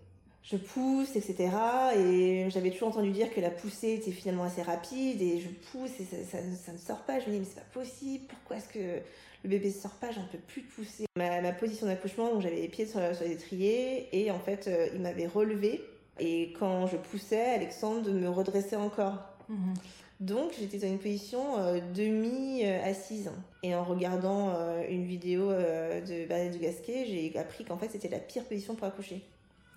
je 0.51 0.57
pousse, 0.57 1.17
etc. 1.17 1.51
Et 1.97 2.49
j'avais 2.51 2.71
toujours 2.71 2.89
entendu 2.89 3.11
dire 3.11 3.33
que 3.35 3.41
la 3.41 3.51
poussée 3.51 3.95
était 3.95 4.13
finalement 4.13 4.45
assez 4.45 4.63
rapide 4.63 5.21
et 5.21 5.41
je 5.41 5.49
pousse 5.71 5.91
et 6.01 6.05
ça, 6.25 6.39
ne 6.73 6.79
sort 6.79 7.03
pas. 7.05 7.19
Je 7.19 7.27
me 7.27 7.33
dis, 7.33 7.39
mais 7.41 7.45
c'est 7.45 7.61
pas 7.61 7.67
possible, 7.73 8.25
pourquoi 8.29 8.57
est-ce 8.57 8.69
que 8.69 9.01
le 9.43 9.51
bébé 9.51 9.69
ne 9.69 9.73
sort 9.73 9.95
pas, 9.95 10.13
j'en 10.13 10.27
peux 10.31 10.39
plus 10.39 10.63
pousser. 10.63 11.07
Ma, 11.17 11.53
position 11.53 11.87
d'accouchement, 11.87 12.41
j'avais 12.41 12.61
les 12.61 12.69
pieds 12.69 12.87
sur, 12.87 13.01
sur 13.15 13.25
les 13.25 13.33
étriers 13.33 14.09
et 14.13 14.31
en 14.31 14.39
fait, 14.39 14.69
euh, 14.69 14.89
il 14.95 15.01
m'avait 15.01 15.27
relevé. 15.27 15.83
Et 16.19 16.53
quand 16.59 16.87
je 16.87 16.97
poussais, 16.97 17.55
Alexandre 17.55 18.11
me 18.11 18.29
redressait 18.29 18.77
encore. 18.77 19.19
Mhm. 19.49 19.75
Donc 20.19 20.53
j'étais 20.59 20.79
dans 20.79 20.87
une 20.87 20.99
position 20.99 21.59
euh, 21.59 21.79
demi-assise. 21.95 23.31
Et 23.63 23.75
en 23.75 23.85
regardant 23.85 24.55
euh, 24.55 24.83
une 24.89 25.05
vidéo 25.05 25.53
de 25.53 26.27
Bernadette 26.27 26.61
Gasquet, 26.61 27.05
j'ai 27.07 27.39
appris 27.39 27.65
qu'en 27.65 27.77
fait 27.77 27.91
c'était 27.91 28.09
la 28.09 28.19
pire 28.19 28.45
position 28.45 28.75
pour 28.75 28.87
accoucher. 28.87 29.23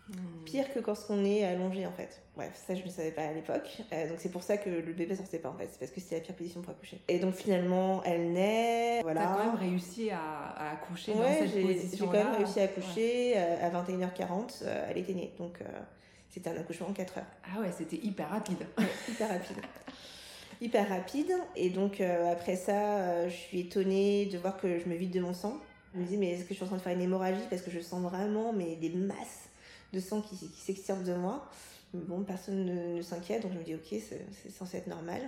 Hmm. 0.10 0.44
Pire 0.44 0.74
que 0.74 0.80
quand 0.80 0.96
on 1.10 1.24
est 1.24 1.44
allongé 1.44 1.86
en 1.86 1.92
fait. 1.92 2.22
Bref, 2.36 2.60
ça 2.68 2.74
je 2.74 2.84
ne 2.84 2.90
savais 2.90 3.12
pas 3.12 3.22
à 3.22 3.34
l'époque. 3.34 3.78
Euh, 3.94 4.10
donc 4.10 4.18
c'est 4.20 4.32
pour 4.32 4.42
ça 4.42 4.58
que 4.58 4.70
le 4.70 4.94
bébé 4.94 5.16
sortait 5.16 5.38
pas 5.38 5.50
en 5.50 5.54
fait. 5.54 5.68
C'est 5.72 5.80
parce 5.80 5.92
que 5.92 6.00
c'était 6.00 6.16
la 6.16 6.22
pire 6.22 6.36
position 6.36 6.62
pour 6.62 6.72
accoucher. 6.72 7.00
Et 7.08 7.20
donc 7.20 7.36
finalement, 7.36 8.02
elle 8.04 8.32
naît. 8.32 9.02
Voilà. 9.04 9.22
T'as 9.22 9.34
quand 9.36 9.46
même 9.52 9.70
réussi 9.70 10.10
à, 10.10 10.72
accoucher 10.72 11.14
dans 11.14 11.24
cette 11.24 11.62
position 11.62 12.06
J'ai 12.12 12.18
quand 12.18 12.24
même 12.24 12.36
réussi 12.38 12.60
à 12.60 12.64
accoucher 12.64 13.34
euh, 13.36 13.68
à 13.68 13.70
21h40. 13.70 14.64
Euh, 14.64 14.88
elle 14.90 14.98
était 14.98 15.14
née. 15.14 15.32
Donc 15.38 15.60
c'était 16.30 16.50
un 16.50 16.58
accouchement 16.58 16.88
en 16.88 16.94
4 16.94 17.18
heures. 17.18 17.26
Ah 17.44 17.62
ouais, 17.62 17.72
c'était 17.76 17.98
hyper 17.98 18.30
rapide. 18.30 18.66
hyper 19.08 19.30
rapide. 19.30 19.58
hyper 20.62 20.90
rapide. 20.90 21.32
Et 21.56 21.70
donc 21.70 22.02
après 22.02 22.56
ça, 22.56 23.28
je 23.28 23.36
suis 23.36 23.62
étonnée 23.62 24.28
de 24.28 24.38
voir 24.38 24.58
que 24.58 24.80
je 24.80 24.88
me 24.88 24.96
vide 24.96 25.12
de 25.12 25.20
mon 25.20 25.34
sang. 25.34 25.58
Je 25.94 26.00
me 26.00 26.06
dis, 26.06 26.18
mais 26.18 26.32
est-ce 26.32 26.44
que 26.44 26.50
je 26.50 26.56
suis 26.56 26.64
en 26.64 26.68
train 26.68 26.78
de 26.78 26.82
faire 26.82 26.94
une 26.94 27.02
hémorragie? 27.02 27.42
Parce 27.50 27.62
que 27.62 27.72
je 27.72 27.80
sens 27.80 28.02
vraiment 28.02 28.54
mais, 28.54 28.76
des 28.76 28.92
masses 28.92 29.50
de 29.92 30.00
sang 30.00 30.22
qui, 30.22 30.36
qui 30.36 30.62
s'extirpe 30.62 31.04
de 31.04 31.16
moi. 31.16 31.50
bon, 31.94 32.24
personne 32.24 32.66
ne, 32.66 33.02
s'inquiète, 33.02 33.42
donc 33.42 33.54
je 33.54 33.58
me 33.58 33.64
dis 33.64 33.76
ok, 33.76 34.00
c'est 34.00 34.52
censé 34.52 34.78
être 34.78 34.88
normal. 34.88 35.22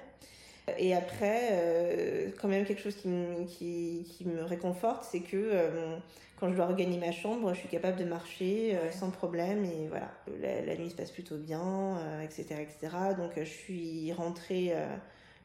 Et 0.77 0.93
après, 0.93 1.49
euh, 1.51 2.29
quand 2.39 2.47
même 2.47 2.65
quelque 2.65 2.81
chose 2.81 2.95
qui 2.95 3.07
me, 3.07 3.45
qui, 3.45 4.05
qui 4.09 4.25
me 4.25 4.43
réconforte, 4.43 5.03
c'est 5.03 5.21
que 5.21 5.35
euh, 5.35 5.97
quand 6.39 6.49
je 6.49 6.55
dois 6.55 6.67
regagner 6.67 6.97
ma 6.97 7.11
chambre, 7.11 7.53
je 7.53 7.59
suis 7.59 7.69
capable 7.69 7.97
de 7.97 8.05
marcher 8.05 8.75
euh, 8.75 8.91
sans 8.91 9.09
problème 9.09 9.65
et 9.65 9.87
voilà, 9.89 10.11
la, 10.39 10.75
nuit 10.75 10.89
se 10.89 10.95
passe 10.95 11.11
plutôt 11.11 11.37
bien, 11.37 11.99
etc., 12.23 12.61
etc. 12.61 12.95
Donc 13.17 13.31
je 13.37 13.43
suis 13.43 14.13
rentrée 14.13 14.73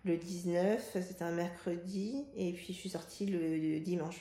le 0.05 0.17
19, 0.17 0.97
c'était 1.03 1.25
un 1.25 1.33
mercredi, 1.33 2.25
et 2.37 2.53
puis 2.53 2.73
je 2.73 2.79
suis 2.79 2.91
sortie 2.91 3.27
le 3.27 3.81
dimanche. 3.81 4.21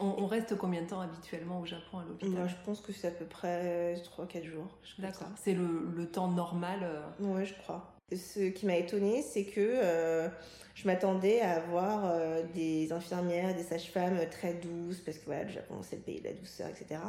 On, 0.00 0.26
reste 0.26 0.56
combien 0.56 0.82
de 0.82 0.88
temps 0.88 1.00
habituellement 1.00 1.60
au 1.60 1.66
Japon 1.66 1.98
à 1.98 2.04
l'hôpital? 2.04 2.30
Moi, 2.30 2.48
je 2.48 2.56
pense 2.64 2.80
que 2.80 2.92
c'est 2.92 3.06
à 3.06 3.12
peu 3.12 3.26
près 3.26 3.94
3-4 3.94 4.44
jours. 4.44 4.66
D'accord. 4.98 5.28
C'est 5.36 5.54
le, 5.54 6.08
temps 6.10 6.28
normal 6.28 6.80
euh 6.82 7.02
Oui, 7.20 7.46
je 7.46 7.54
crois. 7.54 7.93
Ce 8.16 8.48
qui 8.48 8.66
m'a 8.66 8.76
étonnée, 8.76 9.22
c'est 9.22 9.44
que 9.44 9.60
euh, 9.60 10.28
je 10.74 10.86
m'attendais 10.86 11.40
à 11.40 11.56
avoir 11.56 12.04
euh, 12.06 12.42
des 12.54 12.92
infirmières, 12.92 13.54
des 13.54 13.62
sages-femmes 13.62 14.18
très 14.30 14.54
douces, 14.54 15.00
parce 15.00 15.18
que 15.18 15.26
voilà, 15.26 15.44
le 15.44 15.50
Japon, 15.50 15.76
c'est 15.82 15.96
le 15.96 16.02
pays 16.02 16.20
de 16.20 16.28
la 16.28 16.32
douceur, 16.32 16.68
etc. 16.68 17.00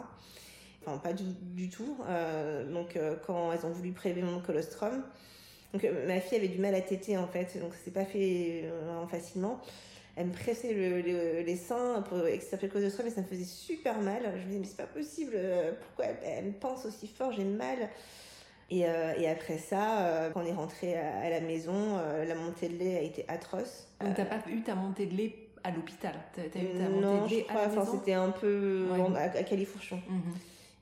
Enfin, 0.86 0.98
pas 1.00 1.14
du, 1.14 1.70
tout. 1.70 1.98
donc, 2.72 3.00
quand 3.26 3.52
elles 3.52 3.66
ont 3.66 3.72
voulu 3.72 3.92
prélever 3.92 4.22
mon 4.22 4.40
colostrum, 4.40 5.04
donc 5.74 5.84
ma 6.06 6.20
fille 6.22 6.38
avait 6.38 6.48
du 6.48 6.60
mal 6.60 6.76
à 6.76 6.82
téter 6.82 7.18
en 7.18 7.28
fait, 7.28 7.60
donc 7.60 7.74
ça 7.74 7.80
s'est 7.86 7.92
pas 7.92 8.06
fait 8.06 8.66
facilement 9.10 9.60
elle 10.16 10.28
me 10.28 10.32
pressait 10.32 10.74
les 10.74 11.58
seins 11.58 12.02
pour 12.08 12.26
extirper 12.26 12.68
le 12.68 12.74
colostrum 12.74 13.08
et 13.08 13.10
ça 13.10 13.22
me 13.22 13.26
faisait 13.26 13.44
super 13.44 14.00
mal. 14.00 14.22
Je 14.24 14.42
me 14.42 14.46
disais, 14.46 14.60
mais 14.60 14.66
c'est 14.66 14.78
pas 14.78 14.86
possible, 14.86 15.38
pourquoi 15.82 16.06
elle, 16.24 16.46
me 16.46 16.52
pense 16.54 16.86
aussi 16.86 17.08
fort, 17.08 17.32
j'ai 17.34 17.44
mal. 17.44 17.90
Et, 18.70 18.80
et, 18.80 19.30
après 19.30 19.58
ça, 19.58 20.30
quand 20.34 20.42
on 20.42 20.46
est 20.46 20.54
rentré 20.54 20.96
à, 20.98 21.30
la 21.30 21.40
maison, 21.40 21.98
la 22.28 22.36
montée 22.36 22.68
de 22.68 22.78
lait 22.78 22.98
a 22.98 23.02
été 23.02 23.24
atroce. 23.28 23.88
Donc 24.02 24.16
t'as 24.16 24.26
pas 24.26 24.40
eu 24.50 24.62
ta 24.62 24.74
montée 24.76 25.06
de 25.06 25.16
lait 25.16 25.36
à 25.64 25.72
l'hôpital? 25.72 26.16
T'as 26.34 26.44
eu 26.44 26.74
ta 26.78 26.90
montée 26.90 27.36
de 27.36 27.42
lait 27.42 27.46
à 27.50 27.54
la 27.54 27.68
maison? 27.68 27.86
c'était 27.92 28.14
un 28.14 28.32
peu 28.32 28.88
à, 29.16 29.44
Califourchon. 29.44 30.02
Mhm. 30.10 30.34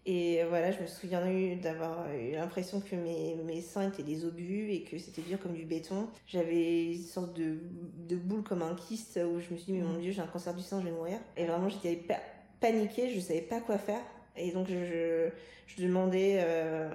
Et 0.05 0.43
voilà, 0.49 0.71
je 0.71 0.81
me 0.81 0.87
souviens 0.87 1.21
d'avoir 1.61 2.13
eu 2.13 2.33
l'impression 2.33 2.81
que 2.81 2.95
mes, 2.95 3.35
mes 3.45 3.61
seins 3.61 3.87
étaient 3.87 4.03
des 4.03 4.25
obus 4.25 4.69
et 4.69 4.83
que 4.83 4.97
c'était 4.97 5.21
dur 5.21 5.39
comme 5.39 5.53
du 5.53 5.63
béton. 5.63 6.09
J'avais 6.27 6.93
une 6.93 7.03
sorte 7.03 7.33
de, 7.33 7.59
de 8.09 8.17
boule 8.17 8.43
comme 8.43 8.63
un 8.63 8.75
kyste 8.75 9.17
où 9.17 9.39
je 9.39 9.53
me 9.53 9.57
suis 9.57 9.71
dit, 9.71 9.73
mais 9.73 9.85
mon 9.85 9.97
mm. 9.97 10.01
Dieu, 10.01 10.11
j'ai 10.11 10.21
un 10.21 10.27
cancer 10.27 10.53
du 10.53 10.61
sein, 10.61 10.81
je 10.81 10.85
vais 10.85 10.91
mourir. 10.91 11.19
Et 11.37 11.45
vraiment, 11.45 11.69
j'étais 11.69 12.03
paniquée, 12.59 13.11
je 13.15 13.19
savais 13.21 13.41
pas 13.41 13.61
quoi 13.61 13.77
faire. 13.77 14.01
Et 14.37 14.51
donc, 14.51 14.67
je, 14.67 15.29
je, 15.67 15.83
demandais 15.83 16.37
euh, 16.39 16.89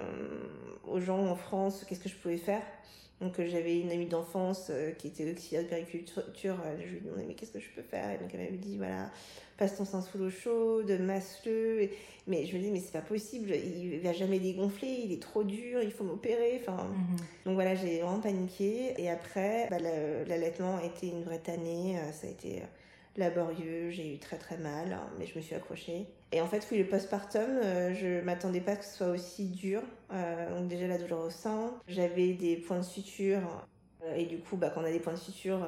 aux 0.87 0.99
gens 0.99 1.25
en 1.25 1.35
France 1.35 1.85
qu'est-ce 1.87 1.99
que 1.99 2.09
je 2.09 2.15
pouvais 2.15 2.37
faire. 2.37 2.61
Donc 3.21 3.35
j'avais 3.37 3.81
une 3.81 3.91
amie 3.91 4.05
d'enfance 4.05 4.67
euh, 4.69 4.91
qui 4.91 5.07
était 5.07 5.29
auxiliaire 5.29 5.63
de 5.63 5.67
périculture. 5.67 6.55
je 6.79 6.87
lui 6.87 7.01
demandais 7.01 7.25
mais 7.27 7.33
qu'est-ce 7.33 7.51
que 7.51 7.59
je 7.59 7.69
peux 7.75 7.81
faire? 7.81 8.11
Et 8.11 8.17
donc 8.17 8.29
elle 8.33 8.39
m'avait 8.39 8.55
dit 8.55 8.77
voilà 8.77 9.09
passe 9.59 9.75
ton 9.75 9.85
sein 9.85 10.01
sous 10.01 10.17
l'eau 10.17 10.29
chaude, 10.29 10.89
masse-le. 11.01 11.89
Mais 12.27 12.45
je 12.45 12.55
me 12.55 12.61
dis, 12.61 12.71
mais 12.71 12.79
c'est 12.79 12.93
pas 12.93 13.01
possible, 13.01 13.51
il 13.53 13.99
va 13.99 14.13
jamais 14.13 14.39
dégonfler, 14.39 15.01
il 15.03 15.11
est 15.11 15.21
trop 15.21 15.43
dur, 15.43 15.81
il 15.83 15.91
faut 15.91 16.03
m'opérer. 16.03 16.61
Enfin, 16.61 16.85
mhm. 16.85 17.17
Donc 17.45 17.55
voilà, 17.55 17.75
j'ai 17.75 17.99
vraiment 17.99 18.21
paniqué. 18.21 18.93
Et 18.97 19.09
après, 19.09 19.67
bah, 19.69 19.77
l'allaitement 19.79 20.77
a 20.77 20.85
été 20.85 21.07
une 21.07 21.23
vraie 21.23 21.39
tannée, 21.39 21.97
euh, 21.97 22.11
ça 22.13 22.27
a 22.27 22.29
été 22.29 22.61
laborieux, 23.19 23.89
j'ai 23.89 24.15
eu 24.15 24.19
très 24.19 24.37
très 24.37 24.57
mal, 24.57 24.93
hein, 24.93 25.07
mais 25.17 25.27
je 25.27 25.37
me 25.37 25.41
suis 25.41 25.55
accrochée. 25.55 26.07
Et 26.31 26.41
en 26.41 26.47
fait, 26.47 26.67
oui, 26.71 26.77
le 26.79 26.85
postpartum, 26.85 27.41
euh, 27.41 27.93
je 27.93 28.23
m'attendais 28.23 28.61
pas 28.61 28.75
que 28.75 28.85
ce 28.85 28.97
soit 28.97 29.09
aussi 29.09 29.49
dur. 29.49 29.81
Euh, 30.11 30.57
donc 30.57 30.67
déjà 30.67 30.87
la 30.87 30.97
douleur 30.97 31.25
au 31.25 31.29
sein, 31.29 31.73
j'avais 31.87 32.33
des 32.33 32.57
points 32.57 32.79
de 32.79 32.85
suture. 32.85 33.41
et 34.15 34.25
du 34.25 34.39
coup, 34.39 34.57
bah, 34.57 34.71
quand 34.73 34.81
on 34.81 34.85
a 34.85 34.91
des 34.91 34.99
points 34.99 35.13
de 35.13 35.19
suture, 35.19 35.59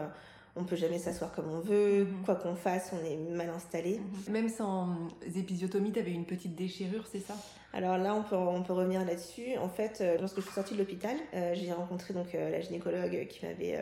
on 0.55 0.63
peut 0.63 0.75
jamais 0.75 0.97
s'asseoir 0.97 1.31
comme 1.33 1.49
on 1.49 1.59
veut, 1.59 2.05
mhm. 2.05 2.23
quoi 2.25 2.35
qu'on 2.35 2.55
fasse, 2.55 2.91
on 2.93 3.05
est 3.05 3.17
mal 3.17 3.49
installé. 3.49 3.99
Mhm. 3.99 4.33
Même 4.33 4.49
sans 4.49 4.95
épisiotomie, 5.35 5.91
tu 5.91 5.99
avais 5.99 6.11
une 6.11 6.25
petite 6.25 6.55
déchirure, 6.55 7.05
c'est 7.07 7.19
ça? 7.19 7.35
Alors 7.73 7.97
là, 7.97 8.13
on 8.13 8.23
peut, 8.23 8.35
on 8.35 8.63
peut 8.63 8.73
revenir 8.73 9.05
là-dessus. 9.05 9.57
En 9.57 9.69
fait, 9.69 9.99
euh, 10.01 10.17
lorsque 10.19 10.37
je 10.37 10.41
suis 10.41 10.53
sortie 10.53 10.73
de 10.73 10.79
l'hôpital, 10.79 11.15
euh, 11.33 11.53
j'ai 11.55 11.71
rencontré 11.71 12.13
donc 12.13 12.35
euh, 12.35 12.49
la 12.49 12.59
gynécologue 12.59 13.27
qui 13.27 13.45
m'avait 13.45 13.79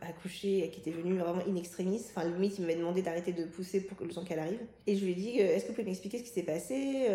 accouchée 0.00 0.64
et 0.64 0.70
qui 0.70 0.80
était 0.80 0.90
venue 0.90 1.18
vraiment 1.18 1.42
in 1.46 1.56
extremis. 1.56 2.02
Enfin, 2.08 2.26
limite, 2.26 2.58
il 2.58 2.62
m'avait 2.62 2.76
demandé 2.76 3.02
d'arrêter 3.02 3.32
de 3.32 3.44
pousser 3.44 3.80
pour 3.82 3.96
que 3.98 4.04
le 4.04 4.10
temps 4.10 4.24
qu'elle 4.24 4.38
arrive. 4.38 4.60
Et 4.86 4.96
je 4.96 5.04
lui 5.04 5.12
ai 5.12 5.14
dit, 5.14 5.38
est-ce 5.38 5.64
que 5.64 5.68
vous 5.68 5.74
pouvez 5.74 5.86
m'expliquer 5.86 6.18
ce 6.18 6.22
qui 6.22 6.30
s'est 6.30 6.42
passé 6.42 7.08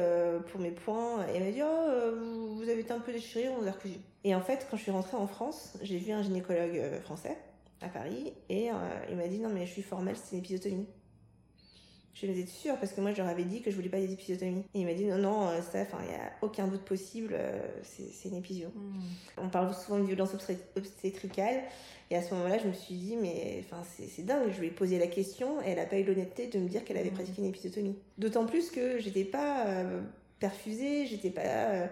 pour 0.52 0.60
mes 0.60 0.72
points? 0.72 1.26
Et 1.28 1.38
elle 1.38 1.44
m'a 1.44 1.52
dit, 1.52 1.62
oh, 1.64 2.56
vous 2.56 2.70
avez 2.70 2.82
été 2.82 2.92
un 2.92 3.00
peu 3.00 3.12
déchirée, 3.12 3.50
on 3.50 3.62
vous 3.62 3.68
a 3.68 3.72
recousu. 3.72 3.98
Et 4.24 4.36
en 4.36 4.42
fait, 4.42 4.68
quand 4.70 4.78
je 4.78 4.84
suis 4.84 4.92
rentrée 4.92 5.18
en 5.18 5.28
France, 5.28 5.78
j'ai 5.82 5.98
vu 5.98 6.12
un 6.12 6.22
gynécologue 6.22 7.00
français 7.04 7.38
à 7.82 7.90
Paris 7.90 8.34
et 8.50 8.70
il 9.10 9.18
m'a 9.18 9.28
dit 9.28 9.40
non 9.40 9.50
mais 9.50 9.66
je 9.66 9.72
suis 9.72 9.82
formelle, 9.82 10.16
c'est 10.16 10.34
une 10.34 10.40
épisiotomie. 10.40 10.86
Je 12.14 12.26
lui 12.26 12.34
ai 12.34 12.44
dit 12.44 12.52
sûre 12.52 12.78
parce 12.78 12.92
que 12.92 13.02
moi 13.02 13.12
je 13.14 13.18
leur 13.18 13.28
avais 13.28 13.44
dit 13.44 13.62
que 13.62 13.72
je 13.72 13.76
voulais 13.76 13.90
pas 13.90 14.00
des 14.00 14.12
épisiotomies. 14.12 14.66
Et 14.74 14.82
il 14.82 14.86
m'a 14.86 14.94
dit 14.94 15.06
non 15.06 15.18
non 15.18 15.48
euh, 15.48 15.62
ça, 15.62 15.82
enfin 15.82 15.98
il 16.04 16.12
y 16.12 16.16
a 16.16 16.32
aucun 16.42 16.68
doute 16.68 16.84
possible, 16.84 17.34
euh, 17.34 17.62
c'est 17.84 18.30
une 18.30 18.36
épisio. 18.36 18.70
Hmm. 18.70 19.02
On 19.38 19.50
parle 19.50 19.74
souvent 19.74 20.00
de 20.00 20.06
violence 20.06 20.34
obstétricale 20.76 21.64
et 22.10 22.16
à 22.18 22.22
ce 22.22 22.34
moment-là 22.34 22.58
je 22.58 22.68
me 22.68 22.74
suis 22.74 22.96
dit 22.96 23.16
mais 23.16 23.64
enfin 23.66 23.84
c'est 23.84 24.26
dingue. 24.26 24.52
Je 24.52 24.60
lui 24.60 24.68
ai 24.68 24.72
posé 24.72 25.00
la 25.00 25.08
question 25.08 25.62
et 25.62 25.70
elle 25.70 25.80
a 25.80 25.86
pas 25.86 25.98
eu 25.98 26.04
l'honnêteté 26.04 26.48
de 26.48 26.60
me 26.60 26.68
dire 26.68 26.84
qu'elle 26.84 26.98
avait 26.98 27.12
hmm. 27.12 27.16
pratiqué 27.16 27.42
une 27.42 27.48
épisiotomie. 27.48 27.98
D'autant 28.18 28.46
plus 28.46 28.72
que 28.72 29.00
j'étais 29.00 29.26
pas 29.26 29.66
perfusée, 30.40 31.06
j'étais 31.06 31.30
pas 31.30 31.88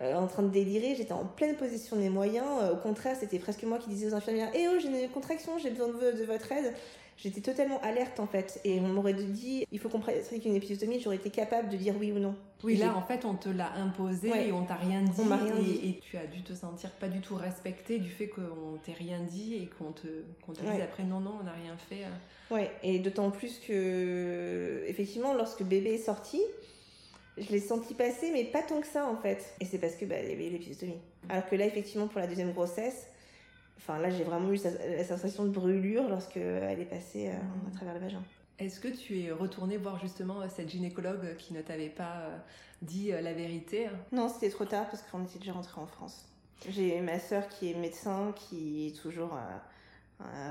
euh, 0.00 0.14
en 0.14 0.28
train 0.28 0.44
de 0.44 0.50
délirer, 0.50 0.94
j'étais 0.94 1.12
en 1.12 1.24
pleine 1.24 1.56
possession 1.56 1.96
des 1.96 2.08
moyens. 2.08 2.46
Euh, 2.62 2.74
au 2.74 2.76
contraire, 2.76 3.16
c'était 3.18 3.40
presque 3.40 3.64
moi 3.64 3.78
qui 3.78 3.88
disais 3.88 4.06
aux 4.06 4.14
infirmières 4.14 4.48
Eh 4.54 4.68
oh, 4.68 4.78
j'ai 4.80 5.04
une 5.04 5.10
contraction, 5.10 5.58
j'ai 5.58 5.70
besoin 5.70 5.88
de, 5.88 6.24
votre 6.24 6.52
aide. 6.52 6.72
J'étais 7.18 7.40
totalement 7.40 7.80
alerte 7.82 8.20
en 8.20 8.26
fait. 8.26 8.60
Et 8.64 8.78
on 8.78 8.88
m'aurait 8.88 9.12
dit 9.12 9.66
Il 9.72 9.78
faut 9.80 9.88
qu'on 9.88 9.98
pratique 9.98 10.44
une 10.44 10.54
épisiotomie, 10.54 11.00
j'aurais 11.00 11.16
été 11.16 11.30
capable 11.30 11.68
de 11.68 11.76
dire 11.76 11.94
oui 11.98 12.12
ou 12.12 12.18
non. 12.18 12.36
Oui, 12.62 12.76
là 12.76 12.96
en 12.96 13.02
fait, 13.02 13.24
on 13.24 13.34
te 13.34 13.48
l'a 13.48 13.72
imposé 13.74 14.48
et 14.48 14.52
on 14.52 14.64
t'a 14.64 14.76
rien 14.76 15.02
dit. 15.02 15.20
On 15.20 15.24
rien 15.24 15.56
et, 15.56 15.62
dit. 15.62 15.88
et, 15.88 16.00
tu 16.00 16.16
as 16.16 16.26
dû 16.26 16.42
te 16.42 16.54
sentir 16.54 16.90
pas 16.92 17.08
du 17.08 17.20
tout 17.20 17.34
respecté 17.34 17.98
du 17.98 18.08
fait 18.08 18.28
qu'on 18.28 18.78
t'ait 18.84 18.92
rien 18.92 19.20
dit 19.20 19.54
et 19.54 19.66
qu'on 19.66 19.92
te, 19.92 20.06
qu'on 20.46 20.52
te 20.52 20.60
dise 20.60 20.80
après 20.80 21.02
Non, 21.02 21.20
non, 21.20 21.34
on 21.40 21.44
n'a 21.44 21.52
rien 21.52 21.76
fait. 21.76 22.04
Euh. 22.04 22.54
Ouais, 22.54 22.70
et 22.82 23.00
d'autant 23.00 23.30
plus 23.30 23.58
que, 23.58 24.84
effectivement, 24.86 25.34
lorsque 25.34 25.62
bébé 25.62 25.94
est 25.94 25.98
sorti, 25.98 26.40
je 27.36 27.50
l'ai 27.50 27.60
senti 27.60 27.94
passer, 27.94 28.30
mais 28.32 28.44
pas 28.44 28.62
tant 28.62 28.80
que 28.80 28.86
ça 28.86 29.06
en 29.06 29.16
fait. 29.16 29.54
Et 29.60 29.64
c'est 29.64 29.78
parce 29.78 29.94
que 29.96 30.04
bah, 30.04 30.16
il 30.22 30.30
y 30.30 30.32
avait 30.32 30.50
l'épisiotomie. 30.50 30.98
Alors 31.28 31.48
que 31.48 31.56
là, 31.56 31.66
effectivement, 31.66 32.06
pour 32.06 32.20
la 32.20 32.26
deuxième 32.26 32.52
grossesse, 32.52 33.08
enfin 33.78 33.98
là, 33.98 34.10
j'ai 34.10 34.24
vraiment 34.24 34.52
eu 34.52 34.58
la 34.96 35.04
sensation 35.04 35.44
de 35.44 35.50
brûlure 35.50 36.08
lorsque 36.08 36.36
elle 36.36 36.80
est 36.80 36.84
passée 36.84 37.28
euh, 37.28 37.68
à 37.68 37.74
travers 37.74 37.94
le 37.94 38.00
vagin. 38.00 38.22
Est-ce 38.58 38.80
que 38.80 38.88
tu 38.88 39.20
es 39.20 39.30
retournée 39.30 39.76
voir 39.76 40.00
justement 40.00 40.46
cette 40.48 40.68
gynécologue 40.68 41.36
qui 41.36 41.54
ne 41.54 41.62
t'avait 41.62 41.88
pas 41.88 42.16
euh, 42.16 42.36
dit 42.82 43.12
euh, 43.12 43.20
la 43.20 43.32
vérité? 43.32 43.88
Non, 44.12 44.28
c'était 44.28 44.50
trop 44.50 44.64
tard 44.64 44.88
parce 44.90 45.02
qu'on 45.02 45.24
était 45.24 45.38
déjà 45.38 45.52
rentré 45.52 45.80
en 45.80 45.86
France. 45.86 46.26
J'ai 46.68 47.00
ma 47.00 47.20
sœur 47.20 47.48
qui 47.48 47.70
est 47.70 47.74
médecin, 47.74 48.34
qui 48.34 48.88
est 48.88 49.00
toujours 49.00 49.38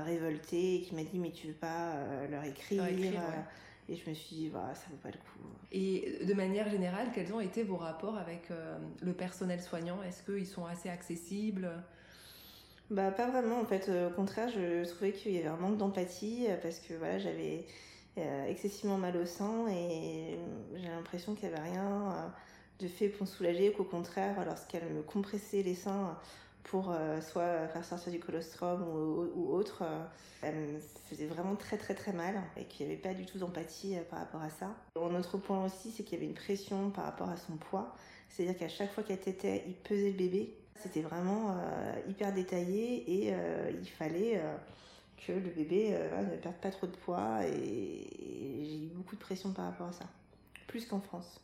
révoltée 0.06 0.76
et 0.76 0.80
qui 0.80 0.94
m'a 0.94 1.04
dit 1.04 1.18
mais 1.18 1.30
tu 1.30 1.48
veux 1.48 1.52
pas 1.52 1.96
leur 2.30 2.44
écrire, 2.44 2.82
leur 2.82 2.90
écrire 2.90 3.20
et 3.88 3.96
je 3.96 4.08
me 4.08 4.14
suis 4.14 4.36
dit, 4.36 4.48
bah, 4.50 4.70
ça 4.74 4.84
vaut 4.90 4.98
pas 4.98 5.08
le 5.08 5.14
coup. 5.14 5.48
Et 5.72 6.24
de 6.24 6.34
manière 6.34 6.68
générale, 6.68 7.08
quels 7.14 7.32
ont 7.32 7.40
été 7.40 7.62
vos 7.62 7.76
rapports 7.76 8.18
avec 8.18 8.50
euh, 8.50 8.78
le 9.00 9.12
personnel 9.14 9.62
soignant? 9.62 10.02
Est-ce 10.02 10.22
qu'ils 10.22 10.46
sont 10.46 10.66
assez 10.66 10.90
accessibles? 10.90 11.70
Bah 12.90 13.10
pas 13.10 13.28
vraiment 13.28 13.60
en 13.60 13.64
fait, 13.64 13.90
au 13.90 14.10
contraire 14.14 14.48
je 14.48 14.88
trouvais 14.88 15.12
qu'il 15.12 15.32
y 15.32 15.38
avait 15.38 15.48
un 15.48 15.56
manque 15.56 15.76
d'empathie 15.76 16.46
euh, 16.48 16.56
parce 16.62 16.78
que 16.78 16.94
voilà 16.94 17.18
j'avais 17.18 17.66
euh, 18.16 18.46
excessivement 18.46 18.96
mal 18.96 19.16
au 19.16 19.26
sein 19.26 19.68
et 19.68 20.38
j'ai 20.74 20.88
l'impression 20.88 21.34
qu'il 21.34 21.48
n'y 21.48 21.54
avait 21.54 21.70
rien 21.70 22.32
de 22.80 22.88
fait 22.88 23.08
pour 23.08 23.26
me 23.26 23.30
soulager 23.30 23.72
qu'au 23.72 23.84
contraire 23.84 24.44
lorsqu'elle 24.46 24.88
me 24.92 25.02
compressait 25.02 25.62
les 25.62 25.74
seins 25.74 26.16
pour 26.68 26.90
euh, 26.90 27.20
soit 27.20 27.66
faire 27.68 27.84
sortir 27.84 28.12
du 28.12 28.20
colostrum 28.20 28.82
ou, 28.82 29.52
autre. 29.52 29.82
Euh, 29.82 30.04
elle 30.42 30.54
me 30.54 30.78
faisait 31.08 31.26
vraiment 31.26 31.56
très 31.56 31.76
très 31.76 31.94
très 31.94 32.12
mal 32.12 32.40
et 32.56 32.64
qu'il 32.64 32.86
n'y 32.86 32.92
avait 32.92 33.00
pas 33.00 33.14
du 33.14 33.26
tout 33.26 33.38
d'empathie 33.38 33.96
euh, 33.96 34.02
par 34.08 34.20
rapport 34.20 34.42
à 34.42 34.50
ça. 34.50 34.74
Un 34.96 35.14
autre 35.14 35.38
point 35.38 35.64
aussi, 35.64 35.90
c'est 35.90 36.04
qu'il 36.04 36.14
y 36.14 36.16
avait 36.16 36.26
une 36.26 36.36
pression 36.36 36.90
par 36.90 37.04
rapport 37.04 37.28
à 37.28 37.36
son 37.36 37.56
poids. 37.56 37.94
C'est-à-dire 38.28 38.56
qu'à 38.56 38.68
chaque 38.68 38.92
fois 38.92 39.02
qu'elle 39.02 39.20
tétait, 39.20 39.64
il 39.66 39.74
pesait 39.74 40.10
le 40.10 40.16
bébé. 40.16 40.54
C'était 40.78 41.02
vraiment 41.02 41.56
hyper 42.08 42.32
détaillé 42.32 43.04
et 43.10 43.34
il 43.80 43.88
fallait 43.88 44.40
que 45.26 45.32
le 45.32 45.50
bébé 45.50 45.96
ne 46.30 46.36
perde 46.36 46.56
pas 46.56 46.70
trop 46.70 46.86
de 46.86 46.96
poids 46.96 47.40
et 47.44 48.06
j'ai 48.62 48.84
eu 48.84 48.88
beaucoup 48.94 49.16
de 49.16 49.20
pression 49.20 49.52
par 49.52 49.66
rapport 49.66 49.88
à 49.88 49.92
ça. 49.92 50.04
Plus 50.66 50.86
qu'en 50.86 51.00
France. 51.00 51.40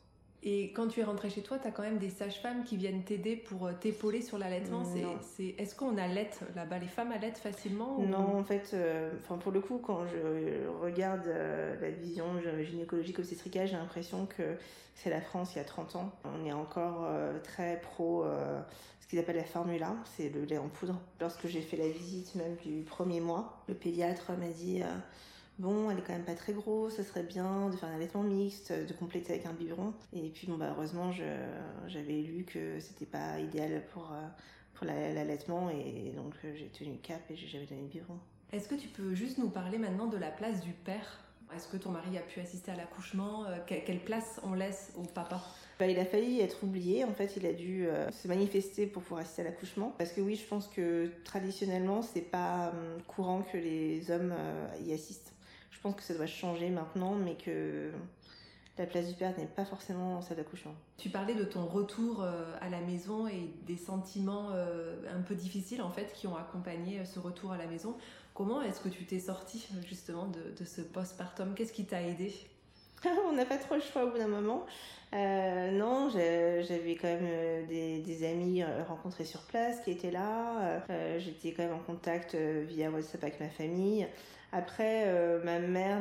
Et 0.47 0.73
quand 0.75 0.89
tu 0.89 1.01
es 1.01 1.05
rentrée 1.05 1.31
chez 1.31 1.41
toi, 1.41 1.59
tu 1.59 1.67
as 1.67 1.71
quand 1.71 1.83
même 1.83 1.97
des 1.97 2.11
sages-femmes 2.11 2.65
qui 2.65 2.77
viennent 2.77 3.03
t'aider 3.03 3.35
pour 3.35 3.67
euh, 3.67 3.73
t'épauler 3.73 4.21
sur 4.21 4.37
l'allaitement. 4.37 4.85
C'est, 5.23 5.55
est-ce 5.57 5.75
qu'on 5.75 5.97
allait 5.97 6.29
là-bas? 6.55 6.79
Les 6.79 6.87
femmes 6.87 7.13
allaitent 7.13 7.39
facilement 7.39 7.99
Non, 8.01 8.37
en 8.37 8.45
fait, 8.45 8.73
euh, 8.75 9.11
pour 9.41 9.53
le 9.53 9.61
coup, 9.61 9.79
quand 9.79 10.05
je 10.07 10.69
regarde 10.83 11.27
euh, 11.29 11.81
la 11.81 11.91
vision 11.91 12.27
gynécologique 12.63 13.19
obstétricale, 13.19 13.69
j'ai 13.69 13.77
l'impression 13.77 14.27
que 14.27 14.57
c'est 14.95 15.09
la 15.09 15.23
France 15.23 15.55
il 15.55 15.59
y 15.59 15.61
a 15.63 15.65
30 15.65 15.97
ans. 15.97 16.13
On 16.25 16.45
est 16.45 16.53
encore 16.53 17.09
très 17.43 17.81
pro 17.81 18.25
ce 19.05 19.11
qu'ils 19.11 19.19
appellent 19.19 19.37
la 19.37 19.45
formula, 19.45 19.95
c'est 20.17 20.31
le 20.31 20.45
lait 20.45 20.57
en 20.57 20.71
poudre. 20.71 20.99
Lorsque 21.21 21.47
j'ai 21.47 21.61
fait 21.61 21.77
la 21.77 21.89
visite 21.89 22.35
même 22.37 22.57
du 22.65 22.85
premier 22.85 23.21
mois, 23.21 23.63
le 23.69 23.75
pédiatre 23.75 24.33
m'a 24.33 24.49
dit 24.49 24.81
bon, 25.59 25.91
elle 25.91 25.99
est 25.99 26.03
quand 26.03 26.15
même 26.15 26.25
pas 26.25 26.35
très 26.35 26.55
grosse, 26.55 26.97
ça 26.97 27.05
serait 27.05 27.23
bien 27.23 27.69
de 27.69 27.77
faire 27.77 27.91
un 27.91 27.97
allaitement 27.97 28.23
mixte, 28.23 28.73
de 28.73 28.93
compléter 28.95 29.35
avec 29.35 29.45
un 29.45 29.53
biberon. 29.53 29.93
Et 30.15 30.31
puis, 30.31 30.47
bon, 30.47 30.57
bah, 30.57 30.71
heureusement, 30.75 31.13
j'avais 31.87 32.23
lu 32.23 32.45
que 32.45 32.81
c'était 32.81 33.05
pas 33.05 33.39
idéal 33.39 33.85
pour, 33.93 34.11
euh, 34.13 34.27
pour 34.73 34.87
l'allaitement 34.87 35.69
et 35.69 36.13
donc 36.17 36.35
euh, 36.45 36.55
j'ai 36.57 36.67
tenu 36.69 36.97
cap 36.99 37.21
et 37.31 37.37
j'ai 37.37 37.47
jamais 37.47 37.67
donné 37.67 37.83
de 37.83 37.89
biberon. 37.89 38.19
Est-ce 38.53 38.69
que 38.69 38.75
tu 38.75 38.89
peux 38.89 39.15
juste 39.15 39.39
nous 39.39 39.51
parler 39.51 39.79
maintenant 39.79 40.07
de 40.07 40.17
la 40.17 40.31
place 40.31 40.61
du 40.61 40.73
père? 40.73 41.24
Est-ce 41.55 41.69
que 41.69 41.77
ton 41.77 41.91
mari 41.91 42.17
a 42.17 42.21
pu 42.21 42.41
assister 42.41 42.71
à 42.71 42.77
l'accouchement 42.77 43.45
euh, 43.47 43.59
Quelle 43.67 44.01
place 44.01 44.41
on 44.45 44.55
laisse 44.55 44.93
au 44.97 45.03
papa? 45.03 45.43
Bah, 45.79 45.87
il 45.87 45.99
a 45.99 46.05
failli 46.05 46.41
être 46.41 46.63
oublié. 46.63 47.05
En 47.05 47.13
fait, 47.13 47.37
il 47.37 47.47
a 47.47 47.53
dû 47.53 47.89
se 48.13 48.29
manifester 48.29 48.87
pour 48.87 49.03
pouvoir 49.03 49.23
assister 49.23 49.43
à 49.43 49.47
l'accouchement. 49.47 49.93
Parce 49.99 50.13
que 50.13 50.21
oui, 50.21 50.37
je 50.37 50.47
pense 50.47 50.69
que 50.69 51.11
traditionnellement, 51.25 52.03
c'est 52.03 52.23
pas 52.23 52.71
hum, 52.71 53.03
courant 53.09 53.43
que 53.43 53.57
les 53.57 54.11
hommes 54.11 54.35
y 54.85 54.93
assistent. 54.93 55.33
Je 55.71 55.81
pense 55.81 55.95
que 55.97 56.03
ça 56.03 56.15
doit 56.15 56.27
changer 56.27 56.71
maintenant, 56.71 57.15
mais 57.15 57.35
que 57.35 57.91
la 58.77 58.87
place 58.87 59.07
du 59.07 59.15
père 59.15 59.37
n'est 59.39 59.47
pas 59.47 59.65
forcément 59.65 60.21
salle 60.21 60.39
d'accouchement. 60.39 60.75
Tu 60.97 61.09
parlais 61.09 61.35
de 61.35 61.45
ton 61.45 61.65
retour 61.65 62.23
euh, 62.23 62.57
à 62.61 62.69
la 62.69 62.81
maison 62.81 63.29
et 63.29 63.53
des 63.67 63.77
sentiments 63.77 64.49
euh, 64.53 64.97
un 65.15 65.23
peu 65.23 65.35
difficiles 65.35 65.81
en 65.81 65.91
fait 65.91 66.13
qui 66.13 66.27
ont 66.27 66.37
accompagné 66.37 66.99
euh, 66.99 67.05
ce 67.05 67.21
retour 67.21 67.53
à 67.53 67.57
la 67.57 67.67
maison. 67.67 67.97
Comment 68.35 68.63
est-ce 68.63 68.81
que 68.81 68.89
tu 68.89 69.05
t'es 69.05 69.21
sortie 69.21 69.67
justement 69.87 70.27
de, 70.27 70.51
de 70.59 70.65
ce 70.65 70.81
postpartum? 70.81 71.55
Qu'est-ce 71.55 71.73
qui 71.73 71.85
t'a 71.85 72.03
aidé 72.03 72.35
On 73.29 73.33
n'a 73.33 73.45
pas 73.45 73.59
trop 73.59 73.77
le 73.77 73.81
choix 73.81 74.05
au 74.05 74.11
bout 74.11 74.19
d'un 74.19 74.29
moment. 74.29 74.67
Euh, 75.15 75.71
non, 75.71 76.11
j'avais 76.11 76.97
quand 76.97 77.07
même 77.07 77.21
euh, 77.23 77.67
des, 77.67 78.27
amis 78.27 78.63
euh, 78.63 78.83
rencontrés 78.85 79.25
sur 79.25 79.43
place 79.43 79.81
qui 79.85 79.93
étaient 79.93 80.11
là. 80.11 80.83
J'étais 81.19 81.53
quand 81.53 81.63
même 81.63 81.75
en 81.75 81.79
contact 81.79 82.35
via 82.35 82.91
WhatsApp 82.91 83.23
avec 83.23 83.41
ma 83.41 83.49
famille. 83.49 84.07
Après, 84.53 85.07
ma 85.45 85.59
mère 85.59 86.01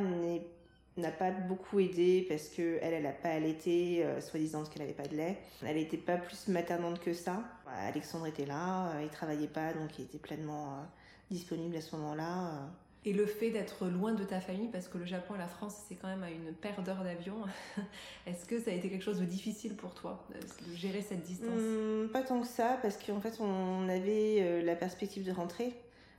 n'a 0.96 1.10
pas 1.10 1.30
beaucoup 1.30 1.80
aidé 1.80 2.24
parce 2.28 2.48
que 2.48 2.78
elle, 2.82 2.94
elle 2.94 3.02
n'a 3.02 3.12
pas 3.12 3.30
allaité, 3.30 4.04
soi-disant 4.20 4.58
parce 4.58 4.70
qu'elle 4.70 4.82
n'avait 4.82 4.94
pas 4.94 5.08
de 5.08 5.16
lait. 5.16 5.38
Elle 5.64 5.76
n'était 5.76 5.96
pas 5.96 6.16
plus 6.16 6.48
maternante 6.48 7.00
que 7.00 7.12
ça. 7.12 7.42
Alexandre 7.66 8.26
était 8.26 8.46
là, 8.46 8.92
il 9.02 9.08
travaillait 9.08 9.48
pas, 9.48 9.72
donc 9.72 9.98
il 9.98 10.04
était 10.04 10.18
pleinement 10.18 10.84
disponible 11.30 11.76
à 11.76 11.80
ce 11.80 11.94
moment-là. 11.96 12.68
Et 13.06 13.12
le 13.12 13.26
fait 13.26 13.50
d'être 13.50 13.86
loin 13.86 14.12
de 14.14 14.24
ta 14.24 14.40
famille, 14.40 14.68
parce 14.68 14.88
que 14.88 14.96
le 14.96 15.04
Japon 15.04 15.34
et 15.34 15.38
la 15.38 15.46
France, 15.46 15.76
c'est 15.88 15.94
quand 15.94 16.08
même 16.08 16.22
à 16.22 16.30
une 16.30 16.54
paire 16.54 16.82
d'heures 16.82 17.04
d'avion, 17.04 17.34
est-ce 18.26 18.46
que 18.46 18.58
ça 18.58 18.70
a 18.70 18.74
été 18.74 18.88
quelque 18.88 19.02
chose 19.04 19.20
de 19.20 19.26
difficile 19.26 19.76
pour 19.76 19.92
toi, 19.92 20.26
de 20.30 20.74
gérer 20.74 21.02
cette 21.02 21.22
distance? 21.22 21.50
Hmm, 21.50 22.08
Pas 22.08 22.22
tant 22.22 22.40
que 22.40 22.46
ça, 22.46 22.78
parce 22.80 22.96
qu'en 22.96 23.20
fait, 23.20 23.38
on 23.40 23.88
avait 23.90 24.38
euh, 24.40 24.62
la 24.62 24.74
perspective 24.74 25.22
de 25.24 25.32
rentrer. 25.32 25.74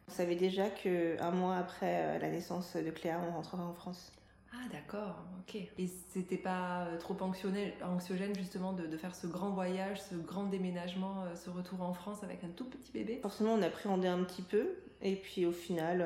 On 0.07 0.11
savait 0.11 0.35
déjà 0.35 0.69
qu'un 0.69 1.31
mois 1.31 1.55
après 1.55 1.89
euh, 2.03 2.19
la 2.19 2.29
naissance 2.29 2.75
de 2.75 2.91
Cléa, 2.91 3.19
on 3.27 3.33
rentrerait 3.33 3.63
en 3.63 3.73
France. 3.73 4.11
Ah 4.55 4.67
d'accord, 4.71 5.25
ok. 5.39 5.55
Et 5.55 5.87
c'était 6.13 6.37
pas 6.37 6.85
euh, 6.85 6.97
trop 6.97 7.15
anxiogène 7.21 8.35
justement 8.35 8.73
de, 8.73 8.87
de, 8.87 8.97
faire 8.97 9.13
ce 9.13 9.27
grand 9.27 9.49
voyage, 9.51 10.01
ce 10.01 10.15
grand 10.15 10.45
déménagement, 10.45 11.25
ce 11.35 11.49
retour 11.49 11.81
en 11.81 11.93
France 11.93 12.23
avec 12.23 12.43
un 12.43 12.49
tout 12.49 12.65
petit 12.65 12.91
bébé? 12.91 13.19
Forcément 13.21 13.53
on 13.53 13.61
appréhendait 13.61 14.07
un 14.07 14.23
petit 14.23 14.41
peu 14.41 14.75
et 15.01 15.15
puis 15.15 15.45
au 15.45 15.51
final 15.51 16.03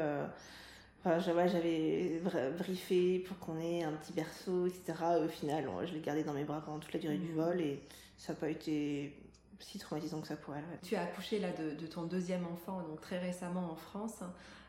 Enfin, 1.06 1.20
j'avais 1.20 2.22
briefé 2.58 3.20
pour 3.20 3.40
qu'on 3.40 3.58
ait 3.58 3.84
un 3.84 3.94
petit 3.94 4.12
berceau, 4.12 4.68
etc. 4.68 4.94
Au 5.24 5.30
final, 5.30 5.66
je 5.86 5.94
l'ai 5.94 6.02
gardé 6.02 6.24
dans 6.24 6.34
mes 6.34 6.44
bras 6.44 6.62
pendant 6.62 6.80
toute 6.80 6.92
la 6.92 7.00
durée 7.00 7.18
du 7.18 7.32
mmh. 7.32 7.36
vol 7.36 7.62
et 7.62 7.80
ça 8.18 8.34
n'a 8.34 8.40
pas 8.40 8.50
été 8.50 9.14
si 9.60 9.78
traumatisant 9.78 10.22
que 10.22 10.28
ça 10.28 10.36
pour 10.36 10.56
elle. 10.56 10.63
Tu 10.84 10.95
as 10.95 11.02
accouché 11.02 11.39
là 11.39 11.50
de, 11.52 11.88
ton 11.88 12.04
deuxième 12.04 12.45
enfant, 12.45 12.82
donc 12.82 13.02
très 13.02 13.19
récemment 13.19 13.72
en 13.72 13.76
France. 13.76 14.19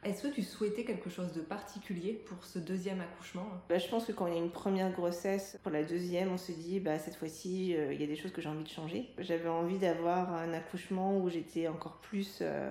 Est-ce 0.03 0.23
que 0.23 0.29
tu 0.29 0.43
souhaitais 0.43 0.85
quelque 0.85 1.11
chose 1.11 1.33
de 1.33 1.43
particulier 1.43 2.15
pour 2.15 2.45
ce 2.45 2.59
deuxième 2.59 3.01
accouchement? 3.01 3.47
Bah, 3.69 3.79
Je 3.79 3.87
pense 3.89 4.07
que 4.07 4.13
quand 4.13 4.27
il 4.27 4.35
y 4.35 4.37
a 4.37 4.41
une 4.41 4.51
première 4.51 4.91
grossesse, 4.93 5.59
pour 5.63 5.71
la 5.71 5.85
deuxième, 5.85 6.33
on 6.33 6.39
se 6.39 6.53
dit, 6.53 6.81
bah, 6.81 6.99
cette 6.99 7.17
fois-ci, 7.17 7.77
euh, 7.77 7.93
il 7.93 8.01
y 8.01 8.05
a 8.05 8.07
des 8.07 8.17
choses 8.17 8.33
que 8.33 8.41
j'ai 8.41 8.49
envie 8.49 8.65
de 8.65 8.69
changer. 8.69 9.11
J'avais 9.19 9.49
envie 9.49 9.79
d'avoir 9.79 10.33
un 10.33 10.55
accouchement 10.55 11.19
où 11.19 11.29
j'étais 11.29 11.69
encore 11.69 11.99
plus... 11.99 12.39
Euh, 12.41 12.71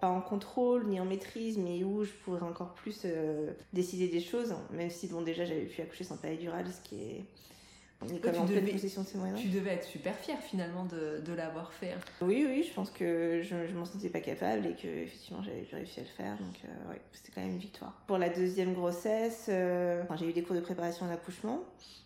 pas 0.00 0.08
en 0.08 0.20
contrôle 0.20 0.86
ni 0.86 1.00
en 1.00 1.04
maîtrise, 1.04 1.58
mais 1.58 1.82
où 1.82 2.04
je 2.04 2.12
pourrais 2.24 2.42
encore 2.42 2.74
plus 2.74 3.02
euh, 3.04 3.52
décider 3.72 4.08
des 4.08 4.20
choses, 4.20 4.54
même 4.70 4.90
si 4.90 5.08
bon 5.08 5.22
déjà 5.22 5.44
j'avais 5.44 5.64
pu 5.64 5.82
accoucher 5.82 6.04
sans 6.04 6.16
péridurale, 6.16 6.66
ce 6.70 6.88
qui 6.88 7.02
est 7.02 7.24
on 8.00 8.08
est 8.08 8.18
quand 8.18 8.32
même 8.32 8.42
en 8.42 8.46
pleine 8.46 8.68
possession 8.68 9.02
de 9.02 9.06
ses 9.06 9.18
moyens. 9.18 9.40
Tu 9.40 9.48
devais 9.48 9.72
être 9.72 9.86
super 9.86 10.14
fière 10.16 10.38
finalement 10.40 10.84
de, 10.84 11.20
de 11.24 11.32
l'avoir 11.32 11.72
fait. 11.72 11.92
Hein. 11.92 12.00
Oui, 12.22 12.46
oui, 12.48 12.64
je 12.68 12.72
pense 12.72 12.90
que 12.90 13.40
je, 13.42 13.66
je 13.68 13.74
m'en 13.74 13.84
sentais 13.84 14.08
pas 14.08 14.20
capable 14.20 14.66
et 14.66 14.74
que 14.74 14.86
effectivement 14.86 15.42
j'avais 15.42 15.66
réussi 15.72 16.00
à 16.00 16.02
le 16.04 16.08
faire, 16.08 16.36
donc 16.38 16.54
euh, 16.64 16.90
ouais, 16.90 17.00
c'était 17.12 17.32
quand 17.34 17.40
même 17.40 17.50
une 17.50 17.58
victoire. 17.58 17.92
Pour 18.06 18.18
la 18.18 18.28
deuxième 18.28 18.74
grossesse, 18.74 19.46
euh, 19.48 20.02
j'ai 20.18 20.28
eu 20.28 20.32
des 20.32 20.42
cours 20.42 20.56
de 20.56 20.60
préparation 20.60 21.06
à 21.06 21.08
l'accouchement 21.08 21.60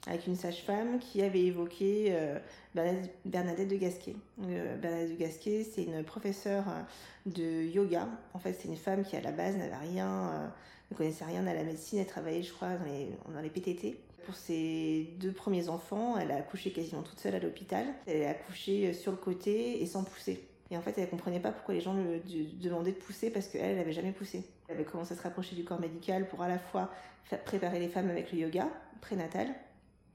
avec 0.06 0.26
une 0.26 0.34
sage-femme 0.34 0.98
qui 0.98 1.22
avait 1.22 1.42
évoqué 1.42 2.12
Bernadette 2.74 3.68
de 3.68 3.76
Gasquet. 3.76 4.16
Bernadette 4.36 5.12
de 5.12 5.16
Gasquet, 5.16 5.64
c'est 5.64 5.84
une 5.84 6.02
professeure 6.02 6.64
de 7.26 7.62
yoga. 7.62 8.08
En 8.34 8.38
fait, 8.38 8.52
c'est 8.52 8.68
une 8.68 8.76
femme 8.76 9.04
qui 9.04 9.16
à 9.16 9.20
la 9.20 9.32
base 9.32 9.56
n'avait 9.56 9.76
rien, 9.76 10.08
euh, 10.08 10.46
ne 10.90 10.96
connaissait 10.96 11.24
rien 11.24 11.46
à 11.46 11.54
la 11.54 11.62
médecine. 11.62 11.98
Elle 12.00 12.06
travaillait, 12.06 12.42
je 12.42 12.52
crois, 12.52 12.74
dans 12.74 12.84
les, 12.84 13.10
dans 13.32 13.40
les 13.40 13.50
PTT. 13.50 13.96
Pour 14.24 14.34
ses 14.34 15.14
deux 15.18 15.32
premiers 15.32 15.68
enfants, 15.68 16.16
elle 16.16 16.30
a 16.30 16.36
accouché 16.36 16.72
quasiment 16.72 17.02
toute 17.02 17.18
seule 17.18 17.34
à 17.34 17.38
l'hôpital. 17.38 17.86
Elle 18.06 18.24
a 18.24 18.30
accouché 18.30 18.88
euh, 18.88 18.92
sur 18.92 19.12
le 19.12 19.18
côté 19.18 19.82
et 19.82 19.86
sans 19.86 20.04
pousser. 20.04 20.48
Et 20.70 20.76
en 20.76 20.80
fait, 20.80 20.96
elle 20.96 21.08
comprenait 21.08 21.40
pas 21.40 21.52
pourquoi 21.52 21.74
les 21.74 21.80
gens 21.80 21.94
lui 21.94 22.46
demandaient 22.60 22.92
de 22.92 22.96
pousser 22.96 23.30
parce 23.30 23.46
qu'elle, 23.48 23.62
elle 23.62 23.76
n'avait 23.76 23.92
jamais 23.92 24.12
poussé. 24.12 24.44
Elle 24.68 24.76
avait 24.76 24.84
commencé 24.84 25.12
à 25.12 25.16
se 25.16 25.22
rapprocher 25.22 25.54
du 25.54 25.64
corps 25.64 25.80
médical 25.80 26.26
pour 26.28 26.42
à 26.42 26.48
la 26.48 26.58
fois 26.58 26.90
préparer 27.44 27.78
les 27.78 27.88
femmes 27.88 28.10
avec 28.10 28.32
le 28.32 28.38
yoga 28.38 28.68
prénatal. 29.00 29.48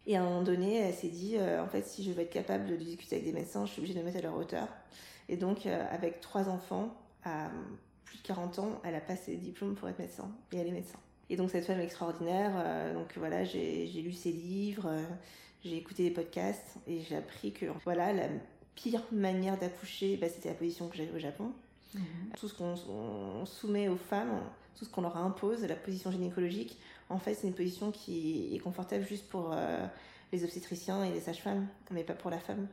Et 0.07 0.15
à 0.15 0.21
un 0.21 0.23
moment 0.23 0.41
donné, 0.41 0.77
elle 0.77 0.93
s'est 0.93 1.09
dit, 1.09 1.35
euh, 1.37 1.61
en 1.61 1.67
fait, 1.67 1.85
si 1.85 2.03
je 2.03 2.11
veux 2.11 2.21
être 2.21 2.31
capable 2.31 2.65
de 2.65 2.75
discuter 2.75 3.17
avec 3.17 3.25
des 3.25 3.33
médecins, 3.33 3.65
je 3.65 3.73
suis 3.73 3.81
obligée 3.81 3.93
de 3.93 3.99
me 3.99 4.05
mettre 4.05 4.17
à 4.17 4.21
leur 4.21 4.35
hauteur. 4.35 4.67
Et 5.29 5.35
donc, 5.35 5.65
euh, 5.65 5.85
avec 5.91 6.21
trois 6.21 6.47
enfants, 6.47 6.95
à 7.23 7.49
plus 8.05 8.17
de 8.17 8.23
40 8.23 8.59
ans, 8.59 8.81
elle 8.85 8.95
a 8.95 9.01
passé 9.01 9.33
le 9.33 9.39
diplôme 9.39 9.75
pour 9.75 9.89
être 9.89 9.99
médecin. 9.99 10.31
Et 10.53 10.57
elle 10.57 10.67
est 10.67 10.71
médecin. 10.71 10.99
Et 11.29 11.35
donc, 11.35 11.49
cette 11.51 11.65
femme 11.65 11.79
extraordinaire, 11.79 12.53
euh, 12.55 12.93
donc 12.93 13.07
voilà, 13.17 13.43
j'ai 13.43 13.85
lu 13.87 14.13
ses 14.13 14.31
livres, 14.31 14.87
euh, 14.87 15.03
j'ai 15.63 15.77
écouté 15.77 16.03
des 16.03 16.11
podcasts 16.11 16.77
et 16.87 17.01
j'ai 17.01 17.15
appris 17.15 17.51
que, 17.51 17.65
voilà, 17.83 18.13
la 18.13 18.27
pire 18.75 19.03
manière 19.11 19.57
d'accoucher, 19.57 20.17
bah, 20.17 20.27
c'était 20.29 20.49
la 20.49 20.55
position 20.55 20.87
que 20.87 20.95
j'avais 20.95 21.11
au 21.11 21.19
Japon. 21.19 21.51
Mhm. 21.93 22.01
Tout 22.37 22.47
ce 22.47 22.53
qu'on 22.53 23.45
soumet 23.45 23.89
aux 23.89 23.97
femmes, 23.97 24.41
tout 24.75 24.85
ce 24.85 24.89
qu'on 24.89 25.01
leur 25.01 25.17
impose, 25.17 25.63
la 25.63 25.75
position 25.75 26.11
gynécologique, 26.11 26.77
en 27.09 27.19
fait, 27.19 27.33
c'est 27.33 27.47
une 27.47 27.55
position 27.55 27.91
qui 27.91 28.53
est 28.53 28.59
confortable 28.59 29.05
juste 29.05 29.27
pour 29.29 29.55
les 30.33 30.43
obstétriciens 30.43 31.05
et 31.05 31.11
les 31.11 31.21
sages-femmes, 31.21 31.67
mais 31.91 32.03
pas 32.03 32.13
pour 32.13 32.29
la 32.29 32.39
femme 32.39 32.67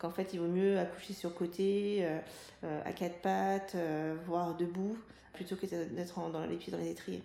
qu'en 0.00 0.10
fait 0.10 0.30
il 0.32 0.40
vaut 0.40 0.48
mieux 0.48 0.78
accoucher 0.78 1.12
sur 1.12 1.34
côté, 1.34 1.98
euh, 2.00 2.18
euh, 2.64 2.80
à 2.84 2.92
quatre 2.92 3.20
pattes, 3.20 3.74
euh, 3.74 4.16
voire 4.26 4.56
debout, 4.56 4.96
plutôt 5.34 5.56
que 5.56 5.66
d'être 5.66 6.30
dans 6.30 6.46
les 6.46 6.56
pieds 6.56 6.72
dans 6.72 6.78
les 6.78 6.90
étriers. 6.90 7.22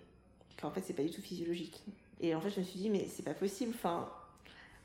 Qu'en 0.59 0.71
fait 0.71 0.81
c'est 0.85 0.93
pas 0.93 1.03
du 1.03 1.11
tout 1.11 1.21
physiologique. 1.21 1.83
Et 2.21 2.33
en 2.35 2.41
fait 2.41 2.49
je 2.49 2.59
me 2.59 2.65
suis 2.65 2.79
dit 2.79 2.89
mais 2.89 3.07
c'est 3.09 3.23
pas 3.23 3.33
possible, 3.33 3.73
enfin 3.75 4.09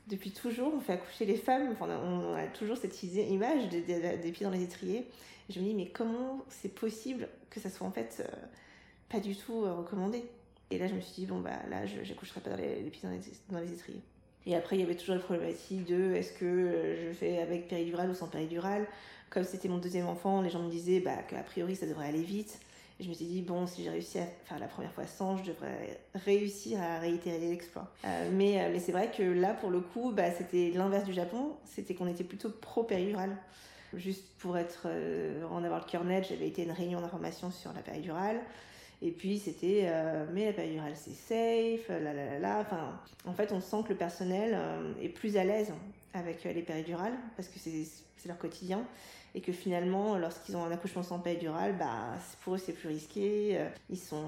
depuis 0.07 0.31
toujours 0.31 0.73
on 0.73 0.81
fait 0.81 0.93
accoucher 0.93 1.25
les 1.25 1.37
femmes, 1.37 1.69
enfin, 1.71 1.87
on 2.03 2.33
a 2.33 2.47
toujours 2.47 2.77
cette 2.77 3.01
image 3.03 3.69
des, 3.69 4.31
pieds 4.31 4.45
dans 4.45 4.51
les 4.51 4.63
étriers. 4.63 5.07
Et 5.49 5.53
je 5.53 5.59
me 5.59 5.65
dis 5.65 5.73
mais 5.73 5.87
comment 5.87 6.43
c'est 6.49 6.73
possible 6.73 7.27
que 7.49 7.59
ça 7.59 7.69
soit 7.69 7.87
en 7.87 7.91
fait 7.91 8.23
pas 9.09 9.19
du 9.19 9.35
tout 9.35 9.61
recommandé? 9.61 10.23
Et 10.69 10.77
là 10.77 10.87
je 10.87 10.93
me 10.93 11.01
suis 11.01 11.13
dit 11.13 11.25
bon 11.25 11.39
bah 11.39 11.59
là 11.69 11.85
j'accoucherai 11.85 12.41
pas 12.41 12.49
dans 12.49 12.57
les, 12.57 12.89
pieds 12.89 13.07
dans 13.49 13.59
les 13.59 13.73
étriers. 13.73 14.01
Et 14.45 14.55
après, 14.55 14.75
il 14.75 14.79
y 14.79 14.83
avait 14.83 14.95
toujours 14.95 15.15
la 15.15 15.21
problématique 15.21 15.85
de 15.85 16.13
est-ce 16.15 16.33
que 16.33 16.45
euh, 16.45 17.09
je 17.09 17.13
fais 17.13 17.39
avec 17.39 17.67
péridurale 17.67 18.09
ou 18.09 18.15
sans 18.15 18.27
péridurale. 18.27 18.87
Comme 19.29 19.43
c'était 19.43 19.69
mon 19.69 19.77
deuxième 19.77 20.07
enfant, 20.07 20.41
les 20.41 20.49
gens 20.49 20.61
me 20.61 20.69
disaient 20.69 20.99
bah, 20.99 21.17
qu'a 21.27 21.43
priori 21.43 21.75
ça 21.75 21.85
devrait 21.85 22.07
aller 22.07 22.23
vite. 22.23 22.59
Je 23.01 23.09
me 23.09 23.13
suis 23.13 23.25
dit, 23.25 23.41
bon, 23.41 23.65
si 23.67 23.83
j'ai 23.83 23.89
réussi 23.89 24.19
à 24.19 24.25
faire 24.45 24.59
la 24.59 24.67
première 24.67 24.93
fois 24.93 25.07
sans, 25.07 25.37
je 25.37 25.43
devrais 25.43 25.99
réussir 26.13 26.79
à 26.81 26.99
réitérer 26.99 27.39
l'exploit. 27.39 27.91
Euh, 28.05 28.29
mais 28.31 28.61
euh, 28.61 28.69
mais 28.71 28.79
c'est 28.79 28.91
vrai 28.91 29.11
que 29.11 29.23
là, 29.23 29.53
pour 29.53 29.69
le 29.71 29.81
coup, 29.81 30.11
bah, 30.11 30.31
c'était 30.31 30.71
l'inverse 30.75 31.05
du 31.05 31.13
Japon. 31.13 31.53
C'était 31.65 31.95
qu'on 31.95 32.07
était 32.07 32.23
plutôt 32.23 32.49
pro-péridurale. 32.49 33.35
Juste 33.93 34.23
pour 34.39 34.57
être, 34.57 34.87
en 35.51 35.65
avoir 35.65 35.81
le 35.81 35.85
cœur 35.85 36.05
net, 36.05 36.25
j'avais 36.29 36.47
été 36.47 36.61
à 36.61 36.65
une 36.65 36.71
réunion 36.71 37.01
d'information 37.01 37.51
sur 37.51 37.73
la 37.73 37.81
péridurale. 37.81 38.39
Et 39.01 39.11
puis 39.11 39.39
c'était, 39.39 39.85
euh, 39.85 40.25
mais 40.31 40.45
la 40.45 40.53
péridurale 40.53 40.93
c'est 40.95 41.15
safe, 41.15 41.89
la 41.89 42.13
la 42.13 42.13
la 42.13 42.39
la. 42.39 42.67
En 43.25 43.33
fait, 43.33 43.51
on 43.51 43.59
sent 43.59 43.83
que 43.83 43.89
le 43.89 43.95
personnel 43.95 44.51
euh, 44.53 44.93
est 45.01 45.09
plus 45.09 45.37
à 45.37 45.43
l'aise 45.43 45.73
avec 46.13 46.45
euh, 46.45 46.53
les 46.53 46.61
péridurales 46.61 47.17
parce 47.35 47.47
que 47.47 47.57
c'est 47.57 48.27
leur 48.27 48.37
quotidien 48.37 48.85
et 49.33 49.41
que 49.41 49.51
finalement, 49.51 50.17
lorsqu'ils 50.17 50.55
ont 50.57 50.65
un 50.65 50.71
accouchement 50.71 51.03
sans 51.03 51.19
péridurale, 51.19 51.75
bah, 51.77 52.17
pour 52.43 52.55
eux 52.55 52.57
c'est 52.57 52.73
plus 52.73 52.89
risqué, 52.89 53.57
ils 53.89 53.97
sont, 53.99 54.25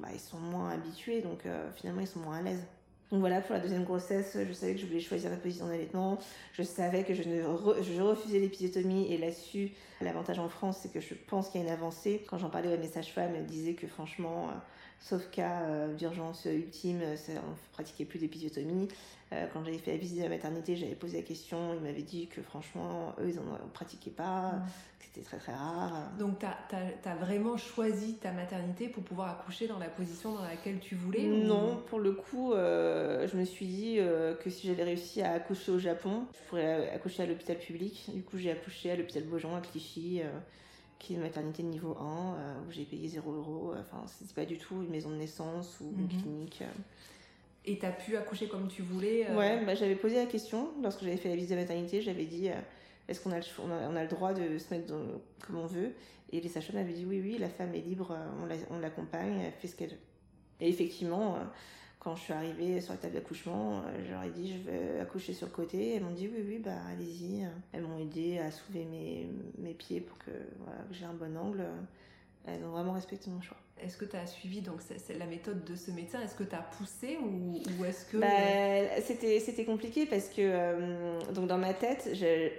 bah, 0.00 0.08
ils 0.12 0.20
sont 0.20 0.38
moins 0.38 0.70
habitués, 0.70 1.20
donc 1.22 1.40
finalement 1.76 2.00
ils 2.00 2.06
sont 2.06 2.20
moins 2.20 2.38
à 2.38 2.42
l'aise. 2.42 2.64
Donc 3.10 3.20
voilà, 3.20 3.40
pour 3.40 3.54
la 3.54 3.60
deuxième 3.60 3.84
grossesse, 3.84 4.36
je 4.46 4.52
savais 4.52 4.74
que 4.74 4.80
je 4.80 4.86
voulais 4.86 5.00
choisir 5.00 5.30
la 5.30 5.36
position 5.36 5.66
d'allaitement. 5.66 6.18
Je 6.52 6.62
savais 6.62 7.04
que 7.04 7.14
je, 7.14 7.22
ne 7.22 7.42
je 7.82 8.02
refusais 8.02 8.38
l'épisiotomie 8.38 9.10
et 9.12 9.16
là-dessus, 9.16 9.72
l'avantage 10.00 10.38
en 10.38 10.48
France, 10.48 10.78
c'est 10.82 10.92
que 10.92 11.00
je 11.00 11.14
pense 11.14 11.48
qu'il 11.48 11.60
y 11.60 11.64
a 11.64 11.66
une 11.66 11.72
avancée. 11.72 12.24
Quand 12.28 12.38
j'en 12.38 12.50
parlais 12.50 12.72
à 12.72 12.76
mes 12.76 12.86
sages-femmes, 12.86 13.32
elles 13.34 13.46
disaient 13.46 13.74
que 13.74 13.86
franchement, 13.86 14.48
euh, 14.48 14.52
sauf 15.00 15.28
cas 15.30 15.62
euh, 15.62 15.94
d'urgence 15.94 16.44
ultime, 16.44 17.00
on 17.02 17.32
ne 17.32 17.72
pratiquait 17.72 18.04
plus 18.04 18.18
d'épisiotomie. 18.18 18.88
Euh, 19.30 19.46
quand 19.52 19.62
j'avais 19.62 19.76
fait 19.76 19.92
la 19.92 19.98
visite 19.98 20.18
de 20.18 20.22
la 20.22 20.30
maternité, 20.30 20.74
j'avais 20.74 20.94
posé 20.94 21.18
la 21.18 21.22
question, 21.22 21.74
ils 21.74 21.80
m'avaient 21.80 22.00
dit 22.00 22.28
que 22.28 22.40
franchement, 22.40 23.14
eux, 23.20 23.28
ils 23.28 23.36
n'en 23.36 23.58
pratiquaient 23.74 24.10
pas, 24.10 24.52
mmh. 24.52 24.62
que 24.98 25.04
c'était 25.04 25.20
très 25.20 25.36
très 25.36 25.52
rare. 25.52 26.10
Donc 26.18 26.38
tu 26.38 26.46
as, 27.08 27.14
vraiment 27.16 27.58
choisi 27.58 28.14
ta 28.14 28.32
maternité 28.32 28.88
pour 28.88 29.02
pouvoir 29.02 29.38
accoucher 29.38 29.66
dans 29.66 29.78
la 29.78 29.88
position 29.88 30.34
dans 30.34 30.42
laquelle 30.42 30.78
tu 30.78 30.94
voulais 30.94 31.24
Non, 31.24 31.82
pour 31.90 31.98
le 31.98 32.12
coup, 32.12 32.52
je 32.54 33.36
me 33.36 33.44
suis 33.44 33.66
dit 33.66 33.98
que 34.42 34.48
si 34.48 34.66
j'avais 34.66 34.84
réussi 34.84 35.20
à 35.20 35.32
accoucher 35.32 35.72
au 35.72 35.78
Japon, 35.78 36.24
je 36.32 36.48
pourrais 36.48 36.88
accoucher 36.88 37.24
à 37.24 37.26
l'hôpital 37.26 37.58
public. 37.58 38.10
Du 38.14 38.22
coup, 38.22 38.38
j'ai 38.38 38.50
accouché 38.50 38.90
à 38.90 38.96
l'hôpital 38.96 39.24
Beaujon 39.24 39.54
à 39.54 39.60
Clichy 39.60 39.87
qui 39.88 40.20
est 40.20 41.16
une 41.16 41.22
maternité 41.22 41.62
de 41.62 41.68
niveau 41.68 41.96
1 41.98 42.02
euh, 42.02 42.54
où 42.66 42.70
j'ai 42.70 42.84
payé 42.84 43.08
0 43.08 43.30
euros. 43.32 43.74
Enfin, 43.78 44.04
c'est 44.06 44.34
pas 44.34 44.44
du 44.44 44.58
tout 44.58 44.82
une 44.82 44.90
maison 44.90 45.10
de 45.10 45.16
naissance 45.16 45.78
ou 45.80 45.92
une 45.96 46.04
mhm. 46.04 46.22
clinique. 46.22 46.62
Et 47.64 47.78
tu 47.78 47.86
as 47.86 47.92
pu 47.92 48.16
accoucher 48.16 48.48
comme 48.48 48.68
tu 48.68 48.82
voulais 48.82 49.26
euh 49.28 49.36
Ouais, 49.36 49.64
bah, 49.64 49.74
j'avais 49.74 49.96
posé 49.96 50.16
la 50.16 50.26
question 50.26 50.70
lorsque 50.82 51.02
j'avais 51.02 51.16
fait 51.16 51.28
la 51.28 51.36
visite 51.36 51.50
de 51.50 51.56
maternité. 51.56 52.00
J'avais 52.00 52.24
dit 52.24 52.48
est-ce 53.08 53.20
qu'on 53.20 53.32
a, 53.32 53.40
on 53.58 53.96
a, 53.96 54.02
le 54.02 54.08
droit 54.08 54.32
de 54.32 54.58
se 54.58 54.72
mettre 54.72 54.92
comme 55.46 55.56
on 55.56 55.66
veut? 55.66 55.92
Et 56.30 56.40
les 56.40 56.48
sages-femmes 56.48 56.80
avaient 56.80 56.92
dit 56.92 57.06
oui, 57.06 57.20
oui, 57.22 57.38
la 57.38 57.48
femme 57.48 57.74
est 57.74 57.80
libre, 57.80 58.16
on 58.70 58.78
l'accompagne, 58.78 59.40
elle 59.46 59.52
fait 59.52 59.68
ce 59.68 59.76
qu'elle 59.76 59.90
veut. 59.90 59.98
Et 60.60 60.68
effectivement, 60.68 61.36
quand 61.98 62.14
je 62.16 62.22
suis 62.22 62.32
arrivée 62.32 62.80
sur 62.80 62.92
la 62.92 62.98
table 62.98 63.14
d'accouchement, 63.14 63.82
je 64.06 64.10
leur 64.12 64.22
ai 64.22 64.30
dit 64.30 64.52
je 64.52 64.70
vais 64.70 65.00
accoucher 65.00 65.32
sur 65.32 65.46
le 65.46 65.52
côté. 65.52 65.94
Elles 65.96 66.02
m'ont 66.02 66.12
dit 66.12 66.30
oui, 66.32 66.44
oui, 66.46 66.58
bah 66.58 66.70
allez-y. 66.92 67.46
Elles 67.72 67.82
m'ont 67.82 67.98
aidé 67.98 68.38
à 68.38 68.50
soulever 68.50 68.84
mes, 68.84 69.28
mes 69.58 69.74
pieds 69.74 70.00
pour 70.00 70.16
que, 70.18 70.30
voilà, 70.60 70.80
que 70.88 70.94
j'ai 70.94 71.04
un 71.04 71.14
bon 71.14 71.36
angle. 71.36 71.64
Elles 72.46 72.64
ont 72.64 72.70
vraiment 72.70 72.92
respecté 72.92 73.30
mon 73.30 73.40
choix. 73.40 73.56
Est-ce 73.80 73.96
que 73.96 74.04
tu 74.04 74.16
as 74.16 74.26
suivi 74.26 74.60
donc 74.60 74.80
c'est 74.80 75.18
la 75.18 75.26
méthode 75.26 75.64
de 75.64 75.76
ce 75.76 75.90
médecin? 75.90 76.20
Est-ce 76.20 76.34
que 76.34 76.44
tu 76.44 76.54
as 76.54 76.62
poussé 76.62 77.18
ou, 77.22 77.60
ou 77.78 77.84
est-ce 77.84 78.06
que 78.06 78.16
bah, 78.16 79.00
c'était 79.02 79.38
c'était 79.38 79.64
compliqué 79.64 80.06
parce 80.06 80.28
que 80.28 80.36
euh, 80.38 81.20
donc 81.34 81.46
dans 81.46 81.58
ma 81.58 81.74
tête 81.74 82.08
j'avais 82.12 82.58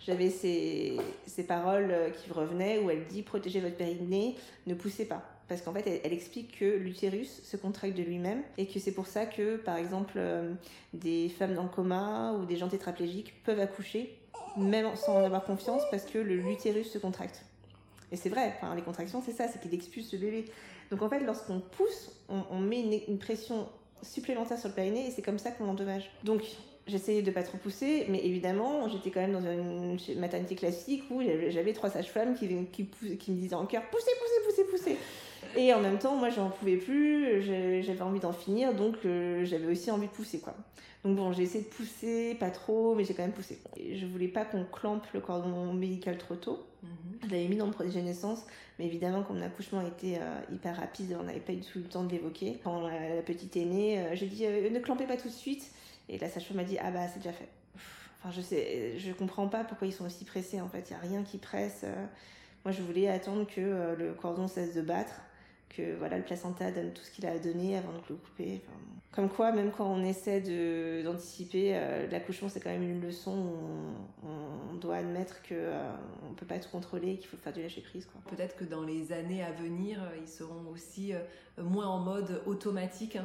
j'avais 0.00 0.30
ces, 0.30 0.96
ces 1.26 1.44
paroles 1.44 1.94
qui 2.16 2.30
revenaient 2.32 2.78
où 2.78 2.88
elle 2.90 3.06
dit 3.06 3.22
protégez 3.22 3.60
votre 3.60 3.76
périnée, 3.76 4.36
ne 4.66 4.74
poussez 4.74 5.04
pas. 5.04 5.22
Parce 5.48 5.62
qu'en 5.62 5.72
fait, 5.72 6.00
elle, 6.04 6.12
explique 6.12 6.58
que 6.58 6.76
l'utérus 6.76 7.42
se 7.42 7.56
contracte 7.56 7.96
de 7.96 8.02
lui-même 8.02 8.42
et 8.58 8.66
que 8.66 8.78
c'est 8.78 8.92
pour 8.92 9.06
ça 9.06 9.24
que, 9.24 9.56
par 9.56 9.76
exemple, 9.76 10.14
euh, 10.16 10.52
des 10.92 11.30
femmes 11.30 11.54
dans 11.54 11.62
le 11.62 11.70
coma 11.70 12.34
ou 12.34 12.44
des 12.44 12.56
gens 12.56 12.68
tétraplégiques 12.68 13.42
peuvent 13.44 13.60
accoucher, 13.60 14.14
même 14.58 14.94
sans 14.94 15.16
en 15.16 15.24
avoir 15.24 15.44
confiance, 15.44 15.82
parce 15.90 16.04
que 16.04 16.18
l'utérus 16.18 16.90
se 16.92 16.98
contracte. 16.98 17.44
Et 18.12 18.16
c'est 18.16 18.28
vrai, 18.28 18.54
enfin, 18.56 18.74
les 18.74 18.82
contractions, 18.82 19.22
c'est 19.24 19.32
ça, 19.32 19.48
c'est 19.48 19.60
qu'il 19.60 19.72
expulse 19.74 20.12
le 20.12 20.18
bébé. 20.18 20.44
Donc 20.90 21.02
en 21.02 21.08
fait, 21.08 21.20
lorsqu'on 21.20 21.60
pousse, 21.60 22.10
on, 22.28 22.58
met 22.58 23.04
une, 23.06 23.18
pression 23.18 23.68
supplémentaire 24.02 24.58
sur 24.58 24.68
le 24.68 24.74
périnée 24.74 25.08
et 25.08 25.10
c'est 25.10 25.22
comme 25.22 25.38
ça 25.38 25.50
qu'on 25.50 25.66
l'endommage. 25.66 26.10
Donc 26.24 26.42
j'essayais 26.86 27.22
de 27.22 27.30
pas 27.30 27.42
trop 27.42 27.58
pousser, 27.58 28.06
mais 28.08 28.24
évidemment, 28.24 28.88
j'étais 28.88 29.10
quand 29.10 29.20
même 29.20 29.32
dans 29.32 29.42
une 29.42 30.18
maternité 30.18 30.54
classique 30.54 31.04
où 31.10 31.22
j'avais 31.48 31.74
trois 31.74 31.90
sages-femmes 31.90 32.34
qui, 32.34 32.48
qui, 33.18 33.30
me 33.30 33.36
disaient 33.36 33.54
en 33.54 33.66
cœur 33.66 33.82
poussez, 33.90 34.10
poussez, 34.20 34.64
poussez, 34.64 34.70
poussez. 34.70 34.96
Et 35.58 35.74
en 35.74 35.80
même 35.80 35.98
temps, 35.98 36.14
moi, 36.14 36.30
j'en 36.30 36.50
pouvais 36.50 36.76
plus, 36.76 37.42
j'avais 37.42 38.02
envie 38.02 38.20
d'en 38.20 38.32
finir, 38.32 38.74
donc 38.74 38.94
euh, 39.04 39.44
j'avais 39.44 39.66
aussi 39.66 39.90
envie 39.90 40.06
de 40.06 40.12
pousser, 40.12 40.38
quoi. 40.38 40.54
Donc 41.02 41.16
bon, 41.16 41.32
j'ai 41.32 41.42
essayé 41.42 41.64
de 41.64 41.68
pousser, 41.68 42.36
pas 42.38 42.50
trop, 42.50 42.94
mais 42.94 43.02
j'ai 43.02 43.12
quand 43.12 43.24
même 43.24 43.32
poussé. 43.32 43.58
Je 43.76 44.06
voulais 44.06 44.28
pas 44.28 44.44
qu'on 44.44 44.64
clampe 44.64 45.04
le 45.12 45.20
cordon 45.20 45.52
ombilical 45.70 46.16
trop 46.16 46.36
tôt. 46.36 46.64
Mhm. 46.84 46.90
Je 47.24 47.30
l'avais 47.30 47.48
mis 47.48 47.56
dans 47.56 47.66
le 47.66 47.72
protégé 47.72 48.02
naissance, 48.02 48.44
mais 48.78 48.86
évidemment, 48.86 49.24
comme 49.24 49.38
mon 49.38 49.44
accouchement 49.44 49.80
était 49.84 50.18
euh, 50.20 50.40
hyper 50.54 50.76
rapide, 50.76 51.16
on 51.18 51.24
n'avait 51.24 51.40
pas 51.40 51.52
eu 51.52 51.60
tout 51.60 51.80
le 51.80 51.86
temps 51.86 52.04
de 52.04 52.12
l'évoquer. 52.12 52.60
Quand 52.62 52.86
la, 52.86 53.20
petite 53.22 53.56
est 53.56 53.64
née, 53.64 53.98
euh, 53.98 54.14
j'ai 54.14 54.26
dit 54.26 54.46
ne 54.46 54.78
clampez 54.78 55.06
pas 55.06 55.16
tout 55.16 55.28
de 55.28 55.34
suite. 55.34 55.72
Et 56.08 56.18
la 56.18 56.28
sage-femme 56.28 56.58
m'a 56.58 56.64
dit 56.64 56.78
ah 56.80 56.92
bah 56.92 57.08
c'est 57.08 57.18
déjà 57.18 57.32
fait. 57.32 57.48
Enfin, 58.20 58.30
je 58.30 58.42
sais, 58.42 58.96
je 58.96 59.10
comprends 59.10 59.48
pas 59.48 59.64
pourquoi 59.64 59.88
ils 59.88 59.92
sont 59.92 60.06
aussi 60.06 60.24
pressés 60.24 60.60
en 60.60 60.68
fait. 60.68 60.88
Il 60.88 60.92
y 60.92 60.96
a 60.96 61.00
rien 61.00 61.24
qui 61.24 61.38
presse. 61.38 61.84
Moi, 62.64 62.72
je 62.72 62.82
voulais 62.82 63.08
attendre 63.08 63.44
que 63.46 63.96
le 63.96 64.12
cordon 64.14 64.46
cesse 64.46 64.74
de 64.74 64.82
battre 64.82 65.20
que 65.68 65.96
voilà 65.96 66.18
le 66.18 66.24
placenta 66.24 66.70
donne 66.70 66.92
tout 66.92 67.02
ce 67.02 67.10
qu'il 67.10 67.26
a 67.26 67.32
à 67.32 67.38
donner 67.38 67.76
avant 67.76 67.92
de 67.92 67.98
le 68.08 68.16
couper. 68.16 68.60
comme 69.12 69.28
quoi, 69.28 69.52
même 69.52 69.70
quand 69.70 69.86
on 69.86 70.02
essaie 70.04 70.40
d'anticiper, 71.02 71.72
euh, 71.74 72.06
l'accouchement 72.10 72.48
c'est 72.48 72.60
quand 72.60 72.70
même 72.70 72.82
une 72.82 73.00
leçon 73.00 73.32
où 73.32 74.26
on, 74.26 74.74
doit 74.76 74.96
admettre 74.96 75.42
qu'on 75.42 75.54
euh, 75.54 75.92
ne 76.30 76.34
peut 76.36 76.46
pas 76.46 76.58
tout 76.60 76.68
contrôler, 76.70 77.16
qu'il 77.16 77.26
faut 77.26 77.36
faire 77.36 77.52
du 77.52 77.60
lâcher 77.60 77.80
prise. 77.80 78.06
Peut-être 78.30 78.56
que 78.56 78.64
dans 78.64 78.84
les 78.84 79.12
années 79.12 79.42
à 79.42 79.50
venir, 79.50 80.00
euh, 80.00 80.16
ils 80.20 80.28
seront 80.28 80.68
aussi 80.72 81.12
moins 81.60 81.88
en 81.88 81.98
mode 81.98 82.42
automatique 82.46 83.18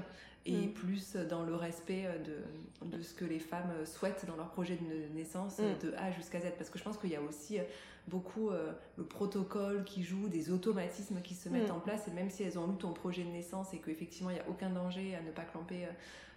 et 0.48 0.68
mm. 0.68 0.74
plus 0.74 1.16
dans 1.16 1.44
le 1.44 1.54
respect 1.54 2.08
de, 2.26 2.88
de, 2.88 3.04
ce 3.04 3.14
que 3.14 3.24
les 3.24 3.38
femmes 3.38 3.72
souhaitent 3.86 4.26
dans 4.26 4.36
leur 4.36 4.50
projet 4.50 4.78
de 4.78 5.16
naissance 5.16 5.60
mm. 5.60 5.86
de 5.86 5.94
A 5.94 6.12
jusqu'à 6.12 6.40
Z. 6.40 6.54
Parce 6.58 6.72
que 6.72 6.80
je 6.80 6.84
pense 6.84 6.98
qu'il 6.98 7.12
y 7.12 7.16
a 7.16 7.22
aussi 7.22 7.60
beaucoup 8.08 8.50
euh, 8.50 8.72
le 8.98 9.04
protocole 9.04 9.84
qui 9.84 10.04
joue, 10.04 10.28
des 10.28 10.52
automatismes 10.52 11.22
qui 11.22 11.34
se 11.34 11.50
mettent 11.50 11.70
mm. 11.70 11.76
en 11.76 11.80
place. 11.80 12.08
Et 12.08 12.12
même 12.12 12.30
si 12.30 12.44
elles 12.44 12.60
ont 12.60 12.68
lu 12.68 12.76
ton 12.76 12.92
projet 12.92 13.24
de 13.24 13.30
naissance 13.30 13.74
et 13.74 13.78
qu'effectivement 13.78 14.30
il 14.30 14.34
n'y 14.34 14.40
a 14.40 14.50
aucun 14.50 14.70
danger 14.70 15.16
à 15.16 15.22
ne 15.22 15.32
pas 15.32 15.44
clamper 15.44 15.86
euh, 15.86 15.92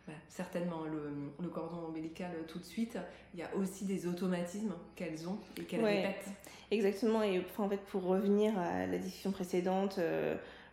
bah, 0.07 0.13
certainement 0.29 0.83
le, 0.85 1.49
cordon 1.49 1.89
ombilical 1.89 2.31
euh, 2.35 2.45
tout 2.47 2.59
de 2.59 2.65
suite, 2.65 2.99
il 3.35 3.41
y 3.41 3.43
a 3.43 3.55
aussi 3.57 3.85
des 3.85 4.07
automatismes 4.07 4.75
qu'elles 4.95 5.29
ont 5.29 5.39
et 5.59 5.65
qu'elles 5.65 5.85
répètent. 5.85 6.29
Exactement. 6.71 7.23
Et 7.23 7.43
en 7.59 7.69
fait, 7.69 7.81
pour 7.87 8.05
revenir 8.05 8.59
à 8.59 8.87
la 8.87 8.99
discussion 8.99 9.31
précédente, 9.31 10.01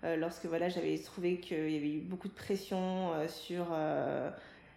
lorsque 0.03 0.45
voilà, 0.45 0.69
j'avais 0.69 0.97
trouvé 0.97 1.37
qu'il 1.37 1.69
y 1.69 1.77
avait 1.77 1.91
eu 1.91 2.01
beaucoup 2.01 2.27
de 2.27 2.33
pression 2.33 3.11
sur 3.27 3.67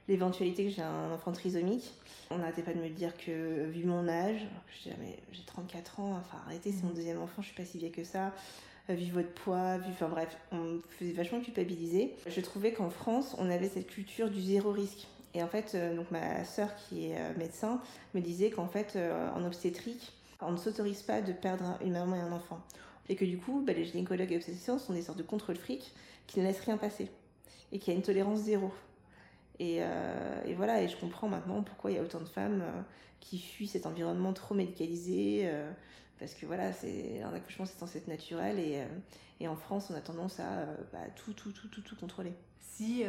l'éventualité 0.08 0.64
que 0.64 0.70
j'ai 0.70 0.82
un 0.82 1.10
enfant 1.12 1.32
trisomique. 1.32 1.92
On 2.30 2.38
n'arrêtait 2.38 2.62
pas 2.62 2.74
de 2.74 2.80
me 2.80 2.88
dire 2.88 3.16
que, 3.16 3.66
vu 3.66 3.84
mon 3.84 4.08
âge, 4.08 4.46
je 4.68 4.84
disais, 4.84 4.96
mais 5.00 5.16
j'ai 5.32 5.42
34 5.44 6.00
ans, 6.00 6.16
enfin 6.18 6.38
arrêtez, 6.46 6.72
c'est 6.72 6.82
mon 6.82 6.90
mhm. 6.90 6.96
deuxième 6.96 7.20
enfant, 7.20 7.42
je 7.42 7.46
suis 7.46 7.56
pas 7.56 7.64
si 7.64 7.78
vieille 7.78 7.92
que 7.92 8.04
ça. 8.04 8.32
Euh, 8.88 8.94
vu 8.94 9.10
votre 9.10 9.32
poids, 9.32 9.78
vu, 9.78 9.90
enfin 9.90 10.08
bref, 10.08 10.36
on 10.52 10.56
me 10.56 10.82
faisait 10.90 11.12
vachement 11.12 11.40
culpabiliser. 11.40 12.14
Je 12.26 12.40
trouvais 12.40 12.72
qu'en 12.72 12.90
France, 12.90 13.34
on 13.38 13.50
avait 13.50 13.68
cette 13.68 13.88
culture 13.88 14.30
du 14.30 14.40
zéro 14.40 14.70
risque. 14.70 15.06
Et 15.34 15.42
en 15.42 15.48
fait, 15.48 15.72
euh, 15.74 15.94
donc 15.94 16.10
ma 16.10 16.44
sœur 16.44 16.70
qui 16.76 17.06
est 17.06 17.18
euh, 17.18 17.32
médecin 17.36 17.80
me 18.14 18.20
disait 18.20 18.50
qu'en 18.50 18.68
fait, 18.68 18.98
en 19.34 19.44
obstétrique, 19.44 20.12
on 20.40 20.52
ne 20.52 20.56
s'autorise 20.56 21.02
pas 21.02 21.20
de 21.20 21.32
perdre 21.32 21.78
une 21.84 21.92
maman 21.92 22.16
et 22.16 22.20
un 22.20 22.32
enfant. 22.32 22.60
Et 23.08 23.16
que 23.16 23.24
du 23.24 23.38
coup, 23.38 23.62
bah, 23.64 23.72
les 23.72 23.84
gynécologues 23.84 24.32
et 24.32 24.36
obstétriciens 24.36 24.78
sont 24.78 24.92
des 24.92 25.02
sortes 25.02 25.18
de 25.18 25.22
contrôle 25.22 25.56
fric 25.56 25.92
qui 26.26 26.40
ne 26.40 26.44
laissent 26.44 26.60
rien 26.60 26.76
passer. 26.76 27.08
Et 27.72 27.78
qui 27.78 27.90
a 27.90 27.94
une 27.94 28.02
tolérance 28.02 28.40
zéro. 28.40 28.72
Euh, 29.60 30.44
et, 30.44 30.54
voilà, 30.54 30.82
et 30.82 30.88
je 30.88 30.96
comprends 30.96 31.28
maintenant 31.28 31.62
pourquoi 31.62 31.90
il 31.90 31.96
y 31.96 31.98
a 31.98 32.02
autant 32.02 32.20
de 32.20 32.28
femmes 32.28 32.62
euh, 32.62 32.82
qui 33.20 33.38
fuient 33.38 33.66
cet 33.66 33.86
environnement 33.86 34.32
trop 34.32 34.54
médicalisé. 34.54 35.42
Euh, 35.44 35.70
parce 36.18 36.34
que 36.34 36.46
voilà, 36.46 36.72
c'est 36.72 37.22
un 37.22 37.32
accouchement, 37.34 37.66
c'est 37.66 37.78
censé 37.78 37.98
être 37.98 38.08
naturel. 38.08 38.58
Et, 38.58 38.82
et, 39.40 39.48
en 39.48 39.56
France, 39.56 39.90
on 39.90 39.94
a 39.94 40.00
tendance 40.00 40.40
à 40.40 40.64
bah, 40.92 41.00
tout, 41.14 41.34
tout, 41.34 41.52
tout, 41.52 41.68
tout, 41.68 41.82
tout 41.82 41.96
contrôler. 41.96 42.32
Si 42.58 43.04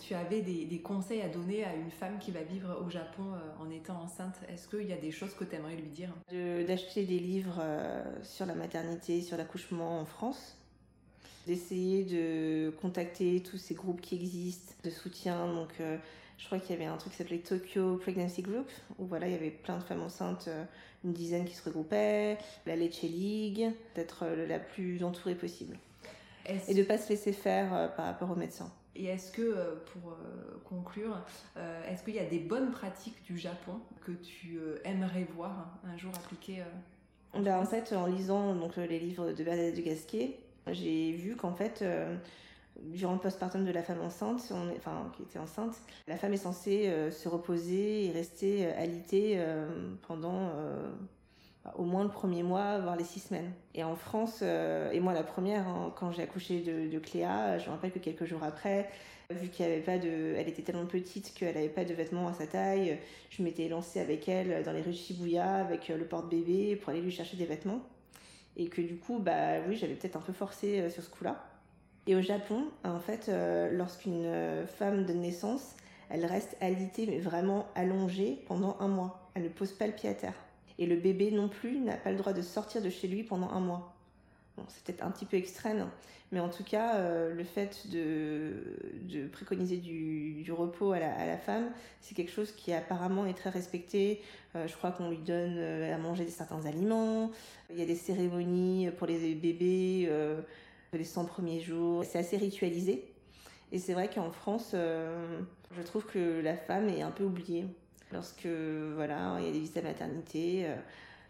tu 0.00 0.14
avais 0.14 0.40
des, 0.40 0.64
des, 0.64 0.80
conseils 0.80 1.20
à 1.20 1.28
donner 1.28 1.64
à 1.64 1.74
une 1.74 1.90
femme 1.90 2.18
qui 2.18 2.30
va 2.32 2.42
vivre 2.42 2.80
au 2.84 2.90
Japon 2.90 3.24
en 3.60 3.70
étant 3.70 4.00
enceinte, 4.00 4.36
est-ce 4.48 4.68
qu'il 4.68 4.88
y 4.88 4.92
a 4.92 4.96
des 4.96 5.12
choses 5.12 5.34
que 5.34 5.44
tu 5.44 5.54
aimerais 5.54 5.76
lui 5.76 5.88
dire? 5.88 6.10
D'acheter 6.30 7.04
des 7.04 7.18
livres 7.18 7.60
sur 8.22 8.46
la 8.46 8.54
maternité, 8.54 9.20
sur 9.20 9.36
l'accouchement 9.36 10.00
en 10.00 10.04
France 10.04 10.56
d'essayer 11.46 12.04
de 12.04 12.70
contacter 12.80 13.42
tous 13.42 13.58
ces 13.58 13.74
groupes 13.74 14.00
qui 14.00 14.14
existent 14.16 14.74
de 14.84 14.90
soutien. 14.90 15.52
Donc, 15.52 15.70
euh, 15.80 15.96
je 16.38 16.46
crois 16.46 16.58
qu'il 16.58 16.70
y 16.70 16.74
avait 16.74 16.86
un 16.86 16.96
truc 16.96 17.12
qui 17.12 17.18
s'appelait 17.18 17.38
Tokyo 17.38 17.96
Pregnancy 17.96 18.42
Group, 18.42 18.68
où 18.98 19.06
voilà, 19.06 19.26
il 19.26 19.32
y 19.32 19.36
avait 19.36 19.50
plein 19.50 19.78
de 19.78 19.82
femmes 19.82 20.02
enceintes, 20.02 20.48
euh, 20.48 20.64
une 21.04 21.12
dizaine 21.12 21.44
qui 21.44 21.54
se 21.54 21.62
regroupaient, 21.64 22.38
la 22.66 22.76
Leche 22.76 23.02
League, 23.02 23.70
d'être 23.94 24.24
euh, 24.24 24.46
la 24.46 24.58
plus 24.58 25.04
entourée 25.04 25.34
possible. 25.34 25.76
Et 26.68 26.74
de 26.74 26.80
ne 26.80 26.84
pas 26.84 26.98
se 26.98 27.08
laisser 27.08 27.32
faire 27.32 27.94
par 27.96 28.04
rapport 28.04 28.30
aux 28.30 28.36
médecins. 28.36 28.70
Et 28.94 29.06
est-ce 29.06 29.32
que, 29.32 29.78
pour 29.86 30.14
conclure, 30.68 31.24
est-ce 31.88 32.04
qu'il 32.04 32.14
y 32.14 32.18
a 32.18 32.26
des 32.26 32.38
bonnes 32.38 32.70
pratiques 32.70 33.24
du 33.24 33.38
Japon 33.38 33.80
que 34.04 34.12
tu 34.12 34.60
aimerais 34.84 35.26
voir 35.34 35.80
un 35.86 35.96
jour 35.96 36.12
appliquées 36.14 36.62
ben, 37.34 37.58
en 37.58 37.64
fait, 37.64 37.94
en 37.94 38.06
lisant 38.06 38.54
donc, 38.54 38.76
les 38.76 38.98
livres 38.98 39.32
de 39.32 39.42
Bernadette 39.42 39.76
de 39.76 39.80
Gasquet, 39.80 40.38
j'ai 40.72 41.12
vu 41.12 41.36
qu'en 41.36 41.54
fait, 41.54 41.80
euh, 41.82 42.16
durant 42.80 43.12
le 43.12 43.18
postpartum 43.18 43.64
de 43.64 43.70
la 43.70 43.82
femme 43.82 44.00
enceinte, 44.00 44.52
enfin 44.76 45.10
qui 45.16 45.22
était 45.22 45.38
enceinte, 45.38 45.76
la 46.08 46.16
femme 46.16 46.32
est 46.32 46.38
censée 46.38 46.88
euh, 46.88 47.10
se 47.10 47.28
reposer 47.28 48.06
et 48.06 48.10
rester 48.10 48.66
euh, 48.66 48.82
alitée 48.82 49.38
pendant 50.06 50.50
au 51.76 51.84
moins 51.84 52.04
le 52.04 52.10
premier 52.10 52.42
mois, 52.42 52.78
voire 52.78 52.96
les 52.96 53.04
six 53.04 53.20
semaines. 53.20 53.50
Et 53.74 53.84
en 53.84 53.96
France, 53.96 54.42
et 54.42 55.00
moi 55.00 55.14
la 55.14 55.22
première, 55.22 55.66
hein, 55.66 55.92
quand 55.96 56.12
j'ai 56.12 56.22
accouché 56.22 56.60
de, 56.60 56.98
Cléa, 56.98 57.58
je 57.58 57.66
me 57.66 57.70
rappelle 57.70 57.90
que 57.90 57.98
quelques 57.98 58.26
jours 58.26 58.42
après, 58.42 58.90
vu 59.30 59.48
qu'elle 59.48 59.82
de, 59.82 60.36
était 60.36 60.60
tellement 60.60 60.84
petite 60.84 61.32
qu'elle 61.32 61.54
n'avait 61.54 61.70
pas 61.70 61.86
de 61.86 61.94
vêtements 61.94 62.28
à 62.28 62.34
sa 62.34 62.46
taille, 62.46 62.98
je 63.30 63.42
m'étais 63.42 63.68
lancée 63.68 63.98
avec 64.00 64.28
elle 64.28 64.62
dans 64.62 64.72
les 64.72 64.82
rues 64.82 64.90
de 64.90 64.96
Shibuya 64.96 65.54
avec 65.54 65.88
le 65.88 66.04
porte-bébé 66.04 66.76
pour 66.76 66.90
aller 66.90 67.00
lui 67.00 67.10
chercher 67.10 67.38
des 67.38 67.46
vêtements 67.46 67.80
et 68.56 68.68
que 68.68 68.80
du 68.80 68.96
coup, 68.96 69.18
bah 69.18 69.60
oui, 69.66 69.76
j'avais 69.76 69.94
peut-être 69.94 70.16
un 70.16 70.20
peu 70.20 70.32
forcé 70.32 70.80
euh, 70.80 70.90
sur 70.90 71.02
ce 71.02 71.10
coup-là. 71.10 71.44
Et 72.06 72.14
au 72.14 72.20
Japon, 72.20 72.66
en 72.84 73.00
fait, 73.00 73.28
euh, 73.28 73.70
lorsqu'une 73.72 74.26
euh, 74.26 74.66
femme 74.66 75.04
donne 75.04 75.20
naissance, 75.20 75.74
elle 76.10 76.26
reste 76.26 76.56
alitée, 76.60 77.06
mais 77.06 77.18
vraiment 77.18 77.66
allongée 77.74 78.44
pendant 78.46 78.76
un 78.80 78.88
mois. 78.88 79.30
Elle 79.34 79.44
ne 79.44 79.48
pose 79.48 79.72
pas 79.72 79.86
le 79.86 79.92
pied 79.92 80.08
à 80.08 80.14
terre. 80.14 80.34
Et 80.78 80.86
le 80.86 80.96
bébé 80.96 81.30
non 81.30 81.48
plus 81.48 81.78
n'a 81.78 81.96
pas 81.96 82.10
le 82.10 82.16
droit 82.16 82.32
de 82.32 82.42
sortir 82.42 82.82
de 82.82 82.90
chez 82.90 83.08
lui 83.08 83.22
pendant 83.22 83.48
un 83.48 83.60
mois. 83.60 83.93
C'est 84.68 84.84
peut-être 84.84 85.04
un 85.04 85.10
petit 85.10 85.24
peu 85.24 85.36
extrême, 85.36 85.88
mais 86.30 86.40
en 86.40 86.48
tout 86.48 86.64
cas, 86.64 86.98
le 87.28 87.44
fait 87.44 87.88
de, 87.90 88.52
préconiser 89.32 89.78
du, 89.78 90.52
repos 90.52 90.92
à 90.92 91.00
la, 91.00 91.36
femme, 91.36 91.70
c'est 92.00 92.14
quelque 92.14 92.30
chose 92.30 92.52
qui 92.52 92.72
apparemment 92.72 93.26
est 93.26 93.34
très 93.34 93.50
respecté. 93.50 94.22
je 94.54 94.72
crois 94.74 94.92
qu'on 94.92 95.10
lui 95.10 95.18
donne 95.18 95.58
à 95.58 95.98
manger 95.98 96.28
certains 96.28 96.64
aliments, 96.66 97.30
il 97.70 97.78
y 97.78 97.82
a 97.82 97.86
des 97.86 97.96
cérémonies 97.96 98.90
pour 98.96 99.06
les 99.06 99.34
bébés, 99.34 100.06
euh, 100.08 100.40
les 100.92 101.04
100 101.04 101.24
premiers 101.24 101.60
jours. 101.60 102.04
C'est 102.04 102.18
assez 102.18 102.36
ritualisé. 102.36 103.04
Et 103.72 103.78
c'est 103.78 103.94
vrai 103.94 104.08
qu'en 104.08 104.30
France, 104.30 104.72
euh, 104.74 105.40
je 105.76 105.82
trouve 105.82 106.06
que 106.06 106.40
la 106.40 106.56
femme 106.56 106.88
est 106.88 107.02
un 107.02 107.10
peu 107.10 107.24
oubliée. 107.24 107.66
lorsque 108.12 108.46
voilà, 108.46 109.36
il 109.40 109.46
y 109.46 109.48
a 109.48 109.52
des 109.52 109.58
visites 109.58 109.78
à 109.78 109.82
maternité, 109.82 110.66
euh, 110.66 110.76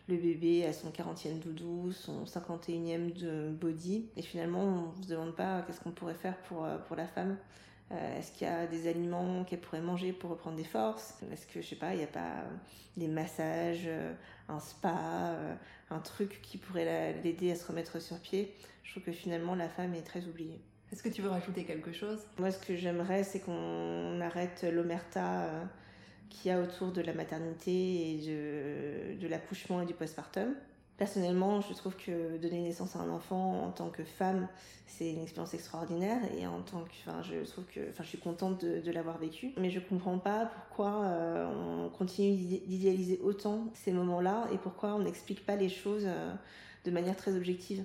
le 0.08 0.16
bébé 0.16 0.66
a 0.66 0.72
son 0.72 0.90
40e 0.90 1.38
doudou, 1.38 1.92
son 1.92 2.24
51e 2.26 3.12
de 3.12 3.50
body, 3.50 4.10
et 4.16 4.22
finalement 4.22 4.62
on 4.94 4.98
ne 4.98 5.02
se 5.02 5.08
demande 5.08 5.34
pas 5.34 5.62
qu'est-ce 5.62 5.80
qu'on 5.80 5.92
pourrait 5.92 6.14
faire 6.14 6.36
pour, 6.42 6.64
euh, 6.64 6.76
pour 6.78 6.96
la 6.96 7.06
femme. 7.06 7.36
Euh, 7.92 8.18
Est-ce 8.18 8.32
qu'il 8.32 8.46
y 8.46 8.50
a 8.50 8.66
des 8.66 8.88
aliments 8.88 9.44
qu'elle 9.44 9.60
pourrait 9.60 9.80
manger 9.82 10.12
pour 10.12 10.30
reprendre 10.30 10.56
des 10.56 10.64
forces? 10.64 11.18
Est-ce 11.32 11.46
que, 11.46 11.60
je 11.60 11.66
sais 11.68 11.76
pas, 11.76 11.92
il 11.92 11.98
n'y 11.98 12.04
a 12.04 12.08
pas 12.08 12.44
des 12.96 13.08
massages, 13.08 13.84
euh, 13.86 14.12
un 14.48 14.58
spa, 14.58 14.94
euh, 15.34 15.54
un 15.90 15.98
truc 16.00 16.40
qui 16.42 16.56
pourrait 16.58 16.84
la- 16.86 17.12
l'aider 17.12 17.50
à 17.52 17.54
se 17.56 17.66
remettre 17.66 18.00
sur 18.00 18.18
pied? 18.20 18.54
Je 18.82 18.90
trouve 18.92 19.02
que 19.04 19.12
finalement 19.12 19.54
la 19.54 19.68
femme 19.68 19.94
est 19.94 20.02
très 20.02 20.24
oubliée. 20.26 20.60
Est-ce 20.92 21.02
que 21.02 21.08
tu 21.10 21.20
veux 21.22 21.28
rajouter 21.28 21.64
quelque 21.64 21.92
chose? 21.92 22.20
Moi, 22.38 22.50
ce 22.50 22.58
que 22.64 22.74
j'aimerais, 22.76 23.22
c'est 23.24 23.40
qu'on 23.40 24.20
arrête 24.20 24.64
l'omerta 24.70 25.42
euh, 25.44 25.64
qu'il 26.34 26.50
y 26.50 26.54
a 26.54 26.60
autour 26.60 26.92
de 26.92 27.00
la 27.00 27.14
maternité 27.14 27.70
et 27.70 28.18
de, 28.18 29.20
de 29.20 29.28
l'accouchement 29.28 29.80
et 29.80 29.86
du 29.86 29.94
postpartum. 29.94 30.54
Personnellement, 30.96 31.60
je 31.60 31.72
trouve 31.74 31.96
que 31.96 32.36
donner 32.36 32.60
naissance 32.60 32.94
à 32.94 33.00
un 33.00 33.10
enfant 33.10 33.64
en 33.64 33.72
tant 33.72 33.88
que 33.88 34.04
femme, 34.04 34.46
c'est 34.86 35.10
une 35.10 35.22
expérience 35.22 35.52
extraordinaire 35.52 36.20
et 36.38 36.46
en 36.46 36.62
tant 36.62 36.84
que, 36.84 36.92
enfin, 37.04 37.20
je 37.22 37.44
trouve 37.50 37.64
que, 37.64 37.90
enfin, 37.90 38.04
je 38.04 38.10
suis 38.10 38.18
contente 38.18 38.64
de, 38.64 38.90
l'avoir 38.92 39.18
vécu. 39.18 39.52
Mais 39.58 39.70
je 39.70 39.80
comprends 39.80 40.18
pas 40.18 40.46
pourquoi 40.46 41.02
euh, 41.04 41.86
on 41.86 41.88
continue 41.88 42.36
d'idé- 42.36 42.62
d'idéaliser 42.66 43.20
autant 43.24 43.64
ces 43.74 43.92
moments-là 43.92 44.46
et 44.52 44.58
pourquoi 44.58 44.94
on 44.94 45.00
n'explique 45.00 45.44
pas 45.44 45.56
les 45.56 45.68
choses 45.68 46.04
euh, 46.06 46.32
de 46.84 46.90
manière 46.92 47.16
très 47.16 47.34
objective, 47.34 47.84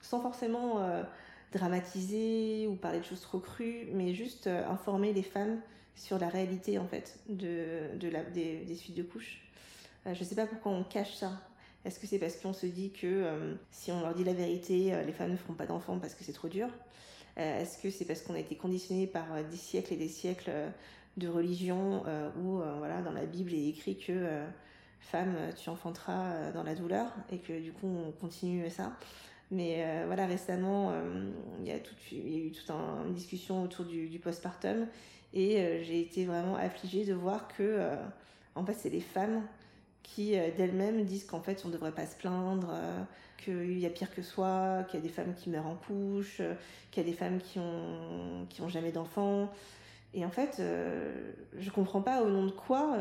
sans 0.00 0.20
forcément 0.20 0.80
euh, 0.80 1.04
dramatiser 1.52 2.66
ou 2.66 2.74
parler 2.74 2.98
de 2.98 3.04
choses 3.04 3.20
trop 3.20 3.38
crues, 3.38 3.86
mais 3.92 4.14
juste 4.14 4.48
informer 4.48 5.12
les 5.12 5.22
femmes 5.22 5.60
sur 5.98 6.18
la 6.18 6.28
réalité 6.28 6.78
en 6.78 6.86
fait 6.86 7.18
de, 7.28 7.96
des, 8.32 8.74
suites 8.74 8.96
de 8.96 9.02
couches. 9.02 9.42
Euh, 10.06 10.14
je 10.14 10.24
sais 10.24 10.36
pas 10.36 10.46
pourquoi 10.46 10.72
on 10.72 10.84
cache 10.84 11.14
ça. 11.14 11.32
Est-ce 11.84 11.98
que 11.98 12.06
c'est 12.06 12.18
parce 12.18 12.36
qu'on 12.36 12.52
se 12.52 12.66
dit 12.66 12.90
que 12.90 13.06
euh, 13.06 13.54
si 13.70 13.90
on 13.92 14.00
leur 14.00 14.14
dit 14.14 14.24
la 14.24 14.32
vérité, 14.32 14.94
euh, 14.94 15.02
les 15.02 15.12
femmes 15.12 15.32
ne 15.32 15.36
feront 15.36 15.54
pas 15.54 15.66
d'enfants 15.66 15.98
parce 15.98 16.14
que 16.14 16.24
c'est 16.24 16.32
trop 16.32 16.48
dur? 16.48 16.68
Est-ce 17.36 17.78
que 17.78 17.88
c'est 17.88 18.04
parce 18.04 18.22
qu'on 18.22 18.34
a 18.34 18.40
été 18.40 18.56
conditionné 18.56 19.06
par 19.06 19.44
des 19.48 19.56
siècles 19.56 19.92
et 19.92 19.96
des 19.96 20.08
siècles 20.08 20.50
de 21.18 21.28
religion 21.28 22.02
où 22.36 22.56
voilà 22.78 23.00
dans 23.00 23.12
la 23.12 23.26
Bible 23.26 23.52
il 23.52 23.68
est 23.68 23.68
écrit 23.68 23.96
que 23.96 24.42
femme 24.98 25.36
tu 25.56 25.70
enfanteras 25.70 26.50
dans 26.50 26.64
la 26.64 26.74
douleur 26.74 27.12
et 27.30 27.38
que 27.38 27.60
du 27.60 27.70
coup 27.70 27.86
on 27.86 28.10
continue 28.10 28.68
ça? 28.70 28.98
Mais 29.52 30.04
voilà, 30.06 30.26
récemment, 30.26 30.92
il 31.60 31.68
y 31.68 31.70
a, 31.70 31.76
eu 31.76 32.50
toute 32.50 32.70
un- 32.70 33.04
une 33.06 33.14
discussion 33.14 33.62
autour 33.62 33.84
du, 33.84 34.08
du 34.08 34.18
postpartum 34.18 34.88
et 35.34 35.60
euh, 35.60 35.82
j'ai 35.82 36.00
été 36.00 36.24
vraiment 36.24 36.56
affligée 36.56 37.04
de 37.04 37.14
voir 37.14 37.48
que, 37.48 37.62
euh, 37.62 37.96
en 38.54 38.64
fait, 38.64 38.74
c'est 38.74 38.90
les 38.90 39.00
femmes 39.00 39.42
qui 40.02 40.38
euh, 40.38 40.50
d'elles-mêmes 40.56 41.04
disent 41.04 41.24
qu'en 41.24 41.40
fait, 41.40 41.62
on 41.64 41.68
ne 41.68 41.72
devrait 41.74 41.92
pas 41.92 42.06
se 42.06 42.16
plaindre, 42.16 42.70
euh, 42.72 43.02
qu'il 43.36 43.78
y 43.78 43.86
a 43.86 43.90
pire 43.90 44.12
que 44.12 44.22
soi, 44.22 44.84
qu'il 44.88 44.98
y 45.00 45.02
a 45.02 45.06
des 45.06 45.12
femmes 45.12 45.34
qui 45.34 45.50
meurent 45.50 45.66
en 45.66 45.76
couche, 45.76 46.40
qu'il 46.90 47.02
y 47.02 47.06
a 47.06 47.10
des 47.10 47.16
femmes 47.16 47.38
qui 47.38 47.58
ont, 47.58 48.46
qui 48.48 48.62
ont 48.62 48.68
jamais 48.68 48.90
d'enfants. 48.90 49.50
Et 50.14 50.24
en 50.24 50.30
fait, 50.30 50.56
euh, 50.58 51.32
je 51.58 51.70
comprends 51.70 52.00
pas 52.00 52.22
au 52.22 52.28
nom 52.30 52.46
de 52.46 52.50
quoi 52.50 52.96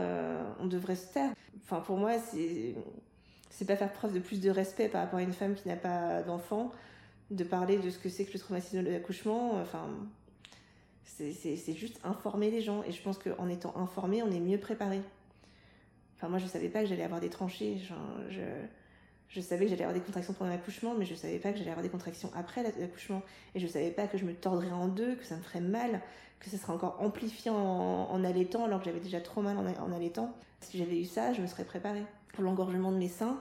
on 0.59 0.67
devrait 0.67 0.95
se 0.95 1.13
taire. 1.13 1.31
Enfin, 1.63 1.79
pour 1.79 1.97
moi, 1.97 2.19
c'est 2.19 2.75
c'est 3.49 3.65
pas 3.65 3.75
faire 3.75 3.91
preuve 3.91 4.13
de 4.13 4.19
plus 4.19 4.39
de 4.39 4.51
respect 4.51 4.87
par 4.87 5.01
rapport 5.01 5.17
à 5.17 5.23
une 5.23 5.33
femme 5.33 5.55
qui 5.55 5.67
n'a 5.67 5.77
pas 5.77 6.21
d'enfant, 6.21 6.71
de 7.31 7.43
parler 7.43 7.79
de 7.79 7.89
ce 7.89 7.97
que 7.97 8.09
c'est 8.09 8.25
que 8.25 8.33
le 8.33 8.39
traumatisme 8.39 8.83
de 8.83 8.91
l'accouchement. 8.91 9.53
Enfin, 9.61 9.89
c'est- 11.07 11.73
juste 11.73 11.99
informer 12.03 12.51
les 12.51 12.61
gens. 12.61 12.83
Et 12.83 12.91
je 12.91 13.01
pense 13.01 13.17
qu'en 13.17 13.49
étant 13.49 13.75
informé, 13.77 14.21
on 14.21 14.31
est 14.31 14.39
mieux 14.39 14.59
préparé. 14.59 15.01
Enfin, 16.15 16.29
moi, 16.29 16.37
je 16.39 16.45
savais 16.47 16.69
pas 16.69 16.81
que 16.81 16.87
j'allais 16.87 17.03
avoir 17.03 17.19
des 17.19 17.29
tranchées. 17.29 17.77
Je, 18.29 18.41
je 19.29 19.41
savais 19.41 19.65
que 19.65 19.69
j'allais 19.69 19.83
avoir 19.83 19.97
des 19.97 20.03
contractions 20.03 20.33
pendant 20.33 20.51
l'accouchement, 20.51 20.95
mais 20.97 21.05
je 21.05 21.15
savais 21.15 21.39
pas 21.39 21.51
que 21.51 21.57
j'allais 21.57 21.71
avoir 21.71 21.83
des 21.83 21.89
contractions 21.89 22.31
après 22.35 22.63
l'accouchement. 22.63 23.21
Et 23.55 23.59
je 23.59 23.67
savais 23.67 23.91
pas 23.91 24.07
que 24.07 24.17
je 24.17 24.25
me 24.25 24.33
tordrais 24.33 24.71
en 24.71 24.87
deux, 24.87 25.15
que 25.15 25.25
ça 25.25 25.35
me 25.35 25.41
ferait 25.41 25.61
mal, 25.61 26.01
que 26.39 26.49
ça 26.49 26.57
serait 26.57 26.73
encore 26.73 26.97
amplifié 26.99 27.51
en, 27.51 28.23
allaitant, 28.23 28.65
alors 28.65 28.79
que 28.79 28.85
j'avais 28.85 28.99
déjà 28.99 29.21
trop 29.21 29.41
mal 29.41 29.57
en, 29.57 29.65
en 29.65 29.91
allaitant. 29.91 30.35
Si 30.61 30.77
j'avais 30.77 30.99
eu 30.99 31.05
ça, 31.05 31.33
je 31.33 31.41
me 31.41 31.47
serais 31.47 31.65
préparée. 31.65 32.03
Pour 32.33 32.43
l'engorgement 32.43 32.91
de 32.91 32.97
mes 32.97 33.09
seins, 33.09 33.39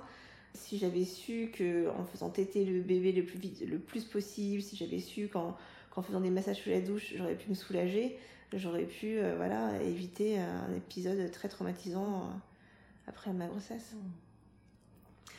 si 0.54 0.78
j'avais 0.78 1.04
su 1.04 1.50
que 1.52 1.88
en 1.90 2.04
faisant 2.04 2.30
téter 2.30 2.64
le 2.64 2.80
bébé 2.80 3.12
le 3.12 3.24
plus 3.24 3.38
vite, 3.38 3.62
le 3.66 3.78
plus 3.78 4.04
possible, 4.04 4.62
si 4.62 4.76
j'avais 4.76 5.00
su 5.00 5.28
qu'en 5.28 5.56
qu'en 5.96 6.02
faisant 6.02 6.20
des 6.20 6.30
massages 6.30 6.62
sous 6.62 6.68
la 6.68 6.82
douche, 6.82 7.14
j'aurais 7.16 7.34
pu 7.34 7.48
me 7.48 7.54
soulager, 7.54 8.18
j'aurais 8.52 8.84
pu 8.84 9.18
euh, 9.18 9.34
voilà 9.36 9.80
éviter 9.82 10.38
un 10.38 10.72
épisode 10.76 11.30
très 11.32 11.48
traumatisant 11.48 12.20
euh, 12.20 13.08
après 13.08 13.32
ma 13.32 13.46
grossesse. 13.46 13.94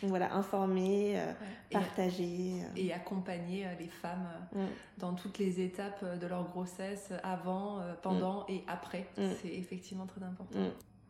Donc 0.01 0.09
voilà, 0.09 0.35
informer, 0.35 1.19
euh, 1.19 1.31
partager. 1.71 2.53
et 2.75 2.91
accompagner 2.91 3.67
les 3.79 3.87
femmes 3.87 4.27
euh, 4.55 4.63
Mm. 4.63 4.69
dans 4.97 5.13
toutes 5.13 5.37
les 5.37 5.61
étapes 5.61 6.03
de 6.19 6.27
leur 6.27 6.43
grossesse, 6.43 7.11
avant, 7.23 7.79
pendant 8.01 8.45
et 8.47 8.63
après. 8.67 9.07
Mm. 9.17 9.29
C'est 9.41 9.53
effectivement 9.53 10.07
très 10.07 10.23
important. 10.23 10.59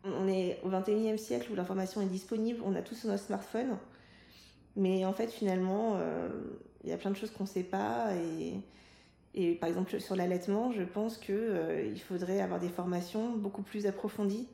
On 0.04 0.28
est 0.28 0.60
au 0.64 0.70
21e 0.70 1.18
siècle 1.18 1.52
où 1.52 1.56
l'information 1.56 2.02
est 2.02 2.06
disponible, 2.06 2.62
on 2.66 2.76
a 2.76 2.82
tous 2.82 2.96
sur 2.96 3.10
notre 3.10 3.24
smartphone. 3.24 3.78
Mais 4.78 5.06
en 5.06 5.12
fait, 5.12 5.32
finalement, 5.32 5.96
euh, 5.96 6.30
il 6.84 6.90
y 6.92 6.94
a 6.94 6.98
plein 6.98 7.10
de 7.10 7.16
choses 7.16 7.32
qu'on 7.32 7.44
ne 7.44 7.50
sait 7.50 7.64
pas. 7.64 8.14
Et, 8.16 8.62
et 9.34 9.56
par 9.56 9.70
exemple, 9.70 10.00
sur 10.00 10.16
l'allaitement, 10.16 10.72
je 10.72 10.84
pense 10.84 11.18
qu'il 11.18 12.02
faudrait 12.08 12.42
avoir 12.42 12.60
des 12.60 12.70
formations 12.70 13.36
beaucoup 13.36 13.62
plus 13.62 13.86
approfondies 13.86 14.48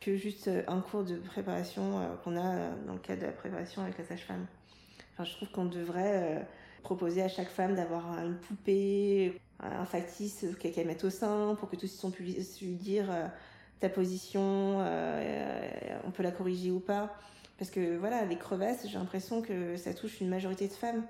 que 0.00 0.16
juste 0.16 0.48
euh, 0.48 0.62
un 0.66 0.80
cours 0.80 1.04
de 1.04 1.16
préparation 1.16 2.00
euh, 2.00 2.16
qu'on 2.24 2.36
a 2.36 2.54
euh, 2.54 2.70
dans 2.86 2.94
le 2.94 2.98
cadre 2.98 3.20
de 3.20 3.26
la 3.26 3.32
préparation 3.32 3.82
avec 3.82 3.98
la 3.98 4.04
sage-femme. 4.04 4.46
Enfin, 5.12 5.24
je 5.24 5.36
trouve 5.36 5.50
qu'on 5.50 5.66
devrait 5.66 6.38
euh, 6.38 6.40
proposer 6.82 7.22
à 7.22 7.28
chaque 7.28 7.50
femme 7.50 7.74
d'avoir 7.74 8.18
une 8.18 8.36
poupée, 8.36 9.38
un 9.60 9.84
factice 9.84 10.46
qu'elle 10.58 10.86
mette 10.86 11.04
au 11.04 11.10
sein 11.10 11.54
pour 11.58 11.68
que 11.68 11.76
tous 11.76 12.02
ils 12.02 12.10
puissent 12.10 12.60
lui 12.62 12.74
dire 12.74 13.10
euh, 13.10 13.26
ta 13.80 13.88
position, 13.88 14.78
euh, 14.80 15.98
on 16.06 16.10
peut 16.10 16.22
la 16.22 16.32
corriger 16.32 16.70
ou 16.70 16.80
pas. 16.80 17.14
Parce 17.58 17.70
que 17.70 17.98
voilà, 17.98 18.24
les 18.24 18.36
crevasses, 18.36 18.86
j'ai 18.88 18.96
l'impression 18.96 19.42
que 19.42 19.76
ça 19.76 19.92
touche 19.92 20.20
une 20.20 20.28
majorité 20.28 20.66
de 20.66 20.72
femmes. 20.72 21.04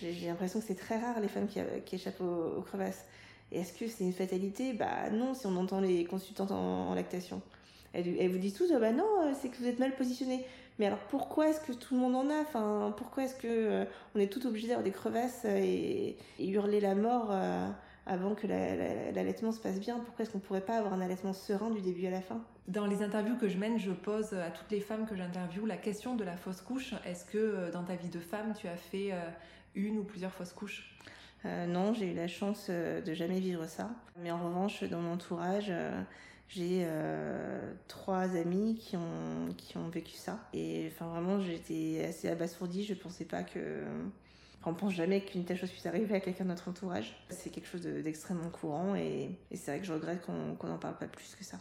J'ai 0.00 0.26
l'impression 0.26 0.60
que 0.60 0.66
c'est 0.66 0.74
très 0.74 0.98
rare 0.98 1.20
les 1.20 1.28
femmes 1.28 1.46
qui, 1.46 1.60
qui 1.84 1.94
échappent 1.94 2.20
aux, 2.20 2.60
crevasses. 2.62 3.04
Et 3.52 3.60
est-ce 3.60 3.72
que 3.72 3.88
c'est 3.88 4.04
une 4.04 4.12
fatalité? 4.12 4.72
Bah 4.72 5.08
non, 5.10 5.32
si 5.32 5.46
on 5.46 5.56
entend 5.56 5.80
les 5.80 6.04
consultantes 6.04 6.50
en, 6.50 6.94
lactation. 6.94 7.40
Elles, 7.94 8.30
vous 8.30 8.38
disent 8.38 8.54
tous, 8.54 8.70
ah 8.74 8.78
bah 8.78 8.92
non, 8.92 9.06
euh, 9.22 9.32
c'est 9.40 9.48
que 9.48 9.56
vous 9.56 9.66
êtes 9.66 9.78
mal 9.78 9.94
positionné. 9.94 10.44
Mais 10.78 10.86
alors 10.86 10.98
pourquoi 11.08 11.48
est-ce 11.48 11.60
que 11.60 11.72
tout 11.72 11.94
le 11.94 12.00
monde 12.00 12.14
en 12.14 12.28
a? 12.28 12.40
Enfin, 12.42 12.92
Pourquoi 12.98 13.24
est-ce 13.24 13.36
que 13.36 13.46
euh, 13.48 13.84
on 14.14 14.20
est 14.20 14.30
tout 14.30 14.46
obligé 14.46 14.68
d'avoir 14.68 14.84
des 14.84 14.90
crevasses 14.90 15.46
et, 15.46 16.18
et 16.38 16.48
hurler 16.48 16.80
la 16.80 16.94
mort 16.94 17.28
euh, 17.30 17.66
avant 18.04 18.34
que 18.34 18.46
la- 18.46 18.76
la- 18.76 19.12
l'allaitement 19.12 19.52
se 19.52 19.60
passe 19.60 19.80
bien? 19.80 19.98
Pourquoi 19.98 20.24
est-ce 20.24 20.30
qu'on 20.30 20.40
pourrait 20.40 20.60
pas 20.60 20.76
avoir 20.76 20.92
un 20.92 21.00
allaitement 21.00 21.32
serein 21.32 21.70
du 21.70 21.80
début 21.80 22.06
à 22.06 22.10
la 22.10 22.20
fin? 22.20 22.42
Dans 22.68 22.86
les 22.86 23.02
interviews 23.02 23.36
que 23.36 23.48
je 23.48 23.56
mène, 23.56 23.78
je 23.78 23.92
pose 23.92 24.34
à 24.34 24.50
toutes 24.50 24.70
les 24.70 24.80
femmes 24.80 25.06
que 25.06 25.14
j'interviewe 25.16 25.64
la 25.66 25.76
question 25.78 26.16
de 26.16 26.24
la 26.24 26.36
fausse 26.36 26.60
couche. 26.60 26.92
Est-ce 27.06 27.24
que 27.24 27.38
euh, 27.38 27.70
dans 27.70 27.84
ta 27.84 27.94
vie 27.94 28.10
de 28.10 28.20
femme, 28.20 28.52
tu 28.58 28.66
as 28.68 28.76
fait 28.76 29.12
euh, 29.12 29.20
une 29.76 29.98
ou 29.98 30.04
plusieurs 30.04 30.32
fausses 30.32 30.52
couches 30.52 30.92
Euh, 31.44 31.66
non, 31.66 31.92
j'ai 31.94 32.10
eu 32.12 32.14
la 32.14 32.26
chance 32.28 32.66
euh, 32.70 33.00
de 33.02 33.14
jamais 33.14 33.38
vivre 33.38 33.66
ça. 33.68 33.90
Mais 34.20 34.32
en 34.32 34.42
revanche, 34.44 34.82
dans 34.84 35.00
mon 35.00 35.12
entourage, 35.12 35.66
euh, 35.70 36.02
j'ai 36.48 36.82
euh, 36.84 37.72
trois 37.86 38.34
amis 38.36 38.74
qui 38.76 38.96
ont, 38.96 39.52
qui 39.56 39.76
ont 39.76 39.88
vécu 39.88 40.16
ça. 40.16 40.40
Et 40.52 40.88
enfin, 40.92 41.06
vraiment, 41.08 41.38
j'étais 41.40 42.04
assez 42.08 42.28
abasourdie. 42.28 42.84
Je 42.84 42.94
pensais 42.94 43.24
pas 43.26 43.44
que. 43.44 43.84
On 44.64 44.74
pense 44.74 44.94
jamais 44.94 45.20
qu'une 45.20 45.44
telle 45.44 45.58
chose 45.58 45.70
puisse 45.70 45.86
arriver 45.86 46.16
à 46.16 46.20
quelqu'un 46.20 46.42
de 46.44 46.48
notre 46.48 46.68
entourage. 46.68 47.14
C'est 47.30 47.50
quelque 47.50 47.68
chose 47.68 47.82
de- 47.82 48.00
d'extrêmement 48.02 48.50
courant 48.50 48.96
et, 48.96 49.30
c'est 49.54 49.70
vrai 49.70 49.78
que 49.80 49.86
je 49.86 49.92
regrette 49.92 50.22
qu'on 50.26 50.66
n'en 50.68 50.78
parle 50.78 50.96
pas 50.96 51.06
plus 51.06 51.36
que 51.38 51.44
ça. 51.44 51.58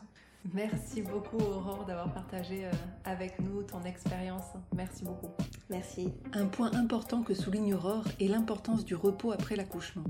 Merci 0.53 1.01
beaucoup 1.01 1.37
Aurore 1.37 1.85
d'avoir 1.85 2.13
partagé 2.13 2.65
euh, 2.65 2.71
avec 3.03 3.39
nous 3.39 3.63
ton 3.63 3.81
expérience. 3.81 4.45
Merci 4.75 5.03
beaucoup. 5.03 5.29
Merci. 5.69 6.13
Un 6.33 6.45
point 6.45 6.71
important 6.73 7.23
que 7.23 7.33
souligne 7.33 7.73
Aurore 7.73 8.05
est 8.19 8.27
l'importance 8.27 8.85
du 8.85 8.95
repos 8.95 9.31
après 9.31 9.55
l'accouchement. 9.55 10.03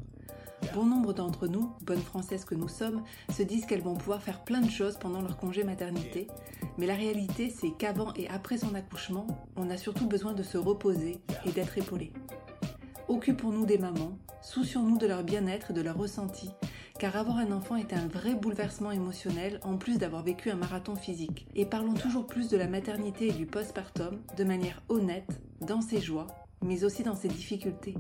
Bon 0.74 0.86
nombre 0.86 1.14
d'entre 1.14 1.48
nous, 1.48 1.72
bonnes 1.82 2.02
françaises 2.02 2.44
que 2.44 2.56
nous 2.56 2.68
sommes, 2.68 3.04
se 3.30 3.44
disent 3.44 3.66
qu'elles 3.66 3.82
vont 3.82 3.96
pouvoir 3.96 4.22
faire 4.22 4.44
plein 4.44 4.62
de 4.62 4.70
choses 4.70 4.98
pendant 4.98 5.22
leur 5.22 5.38
congé 5.38 5.64
maternité, 5.64 6.28
mais 6.78 6.88
la 6.88 6.96
réalité 6.96 7.50
c'est 7.50 7.72
qu'avant 7.72 8.14
et 8.16 8.28
après 8.28 8.58
son 8.58 8.74
accouchement, 8.76 9.28
on 9.56 9.70
a 9.70 9.78
surtout 9.78 10.08
besoin 10.08 10.34
de 10.34 10.44
se 10.44 10.58
reposer 10.58 11.22
et 11.46 11.52
d'être 11.52 11.78
épaulé. 11.78 12.12
Occupons-nous 13.08 13.66
des 13.66 13.78
mamans, 13.78 14.18
soucions-nous 14.42 14.98
de 14.98 15.08
leur 15.08 15.24
bien-être 15.24 15.72
et 15.72 15.74
de 15.74 15.82
leur 15.82 15.98
ressenti, 15.98 16.50
car 17.06 17.18
avoir 17.18 17.38
un 17.38 17.52
enfant 17.52 17.76
est 17.76 17.94
un 17.94 18.08
vrai 18.08 18.34
bouleversement 18.34 18.90
émotionnel 18.90 19.60
en 19.62 19.78
plus 19.78 20.00
d'avoir 20.00 20.24
vécu 20.24 20.50
un 20.50 20.56
marathon 20.56 20.96
physique. 20.96 21.46
Et 21.54 21.68
parlons 21.68 21.94
toujours 21.94 22.26
plus 22.26 22.50
de 22.50 22.58
la 22.58 22.66
maternité 22.66 23.28
et 23.28 23.32
du 23.32 23.46
postpartum 23.46 24.18
de 24.36 24.44
manière 24.44 24.82
honnête, 24.90 25.40
dans 25.62 25.82
ses 25.82 26.02
joies, 26.02 26.26
mais 26.64 26.84
aussi 26.84 27.04
dans 27.04 27.16
ses 27.16 27.28
difficultés. 27.28 27.94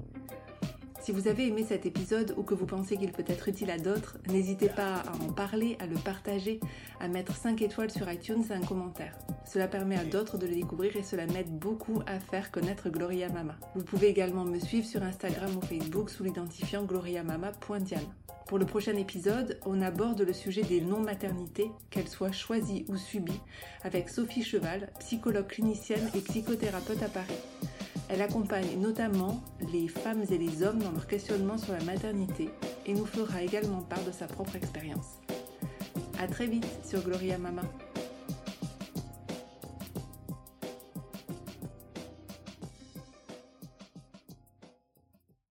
Si 1.05 1.11
vous 1.11 1.27
avez 1.27 1.49
aimé 1.49 1.63
cet 1.63 1.85
épisode 1.85 2.33
ou 2.35 2.41
que 2.41 2.55
vous 2.55 2.65
pensez 2.65 2.97
qu'il 2.97 3.11
peut 3.11 3.23
être 3.27 3.47
utile 3.47 3.69
à 3.69 3.77
d'autres, 3.77 4.17
n'hésitez 4.27 4.69
pas 4.69 4.95
à 4.95 5.11
en 5.23 5.31
parler, 5.31 5.77
à 5.79 5.85
le 5.85 5.97
partager, 5.97 6.59
à 6.99 7.07
mettre 7.07 7.35
5 7.35 7.61
étoiles 7.61 7.91
sur 7.91 8.11
iTunes 8.11 8.43
et 8.49 8.53
un 8.53 8.61
commentaire. 8.61 9.15
Cela 9.45 9.67
permet 9.67 9.99
à 9.99 10.03
d'autres 10.03 10.39
de 10.39 10.47
le 10.47 10.55
découvrir 10.55 10.95
et 10.95 11.03
cela 11.03 11.27
m'aide 11.27 11.59
beaucoup 11.59 12.01
à 12.07 12.19
faire 12.19 12.49
connaître 12.49 12.89
Gloria 12.89 13.29
Mama. 13.29 13.55
Vous 13.75 13.83
pouvez 13.83 14.07
également 14.07 14.45
me 14.45 14.57
suivre 14.57 14.87
sur 14.87 15.03
Instagram 15.03 15.51
ou 15.55 15.61
Facebook 15.61 16.09
sous 16.09 16.23
l'identifiant 16.23 16.85
gloriamama.diane. 16.85 18.01
Pour 18.47 18.57
le 18.57 18.65
prochain 18.65 18.95
épisode, 18.95 19.59
on 19.67 19.83
aborde 19.83 20.21
le 20.21 20.33
sujet 20.33 20.63
des 20.63 20.81
non-maternités, 20.81 21.69
qu'elles 21.91 22.07
soient 22.07 22.31
choisies 22.31 22.85
ou 22.87 22.97
subies, 22.97 23.41
avec 23.83 24.09
Sophie 24.09 24.43
Cheval, 24.43 24.89
psychologue 24.99 25.47
clinicienne 25.47 26.09
et 26.15 26.21
psychothérapeute 26.21 27.03
à 27.03 27.09
Paris. 27.09 27.37
Elle 28.07 28.21
accompagne 28.21 28.79
notamment 28.79 29.41
les 29.73 29.87
femmes 29.87 30.23
et 30.29 30.37
les 30.37 30.61
hommes 30.61 30.79
dans 30.79 30.91
leur 30.95 31.07
questionnement 31.07 31.57
sur 31.57 31.73
la 31.73 31.83
maternité 31.83 32.49
et 32.85 32.93
nous 32.93 33.05
fera 33.05 33.43
également 33.43 33.81
part 33.81 34.03
de 34.05 34.11
sa 34.11 34.27
propre 34.27 34.55
expérience. 34.55 35.19
A 36.19 36.27
très 36.27 36.47
vite 36.47 36.65
sur 36.87 37.01
Gloria 37.01 37.37
Mama. 37.37 37.63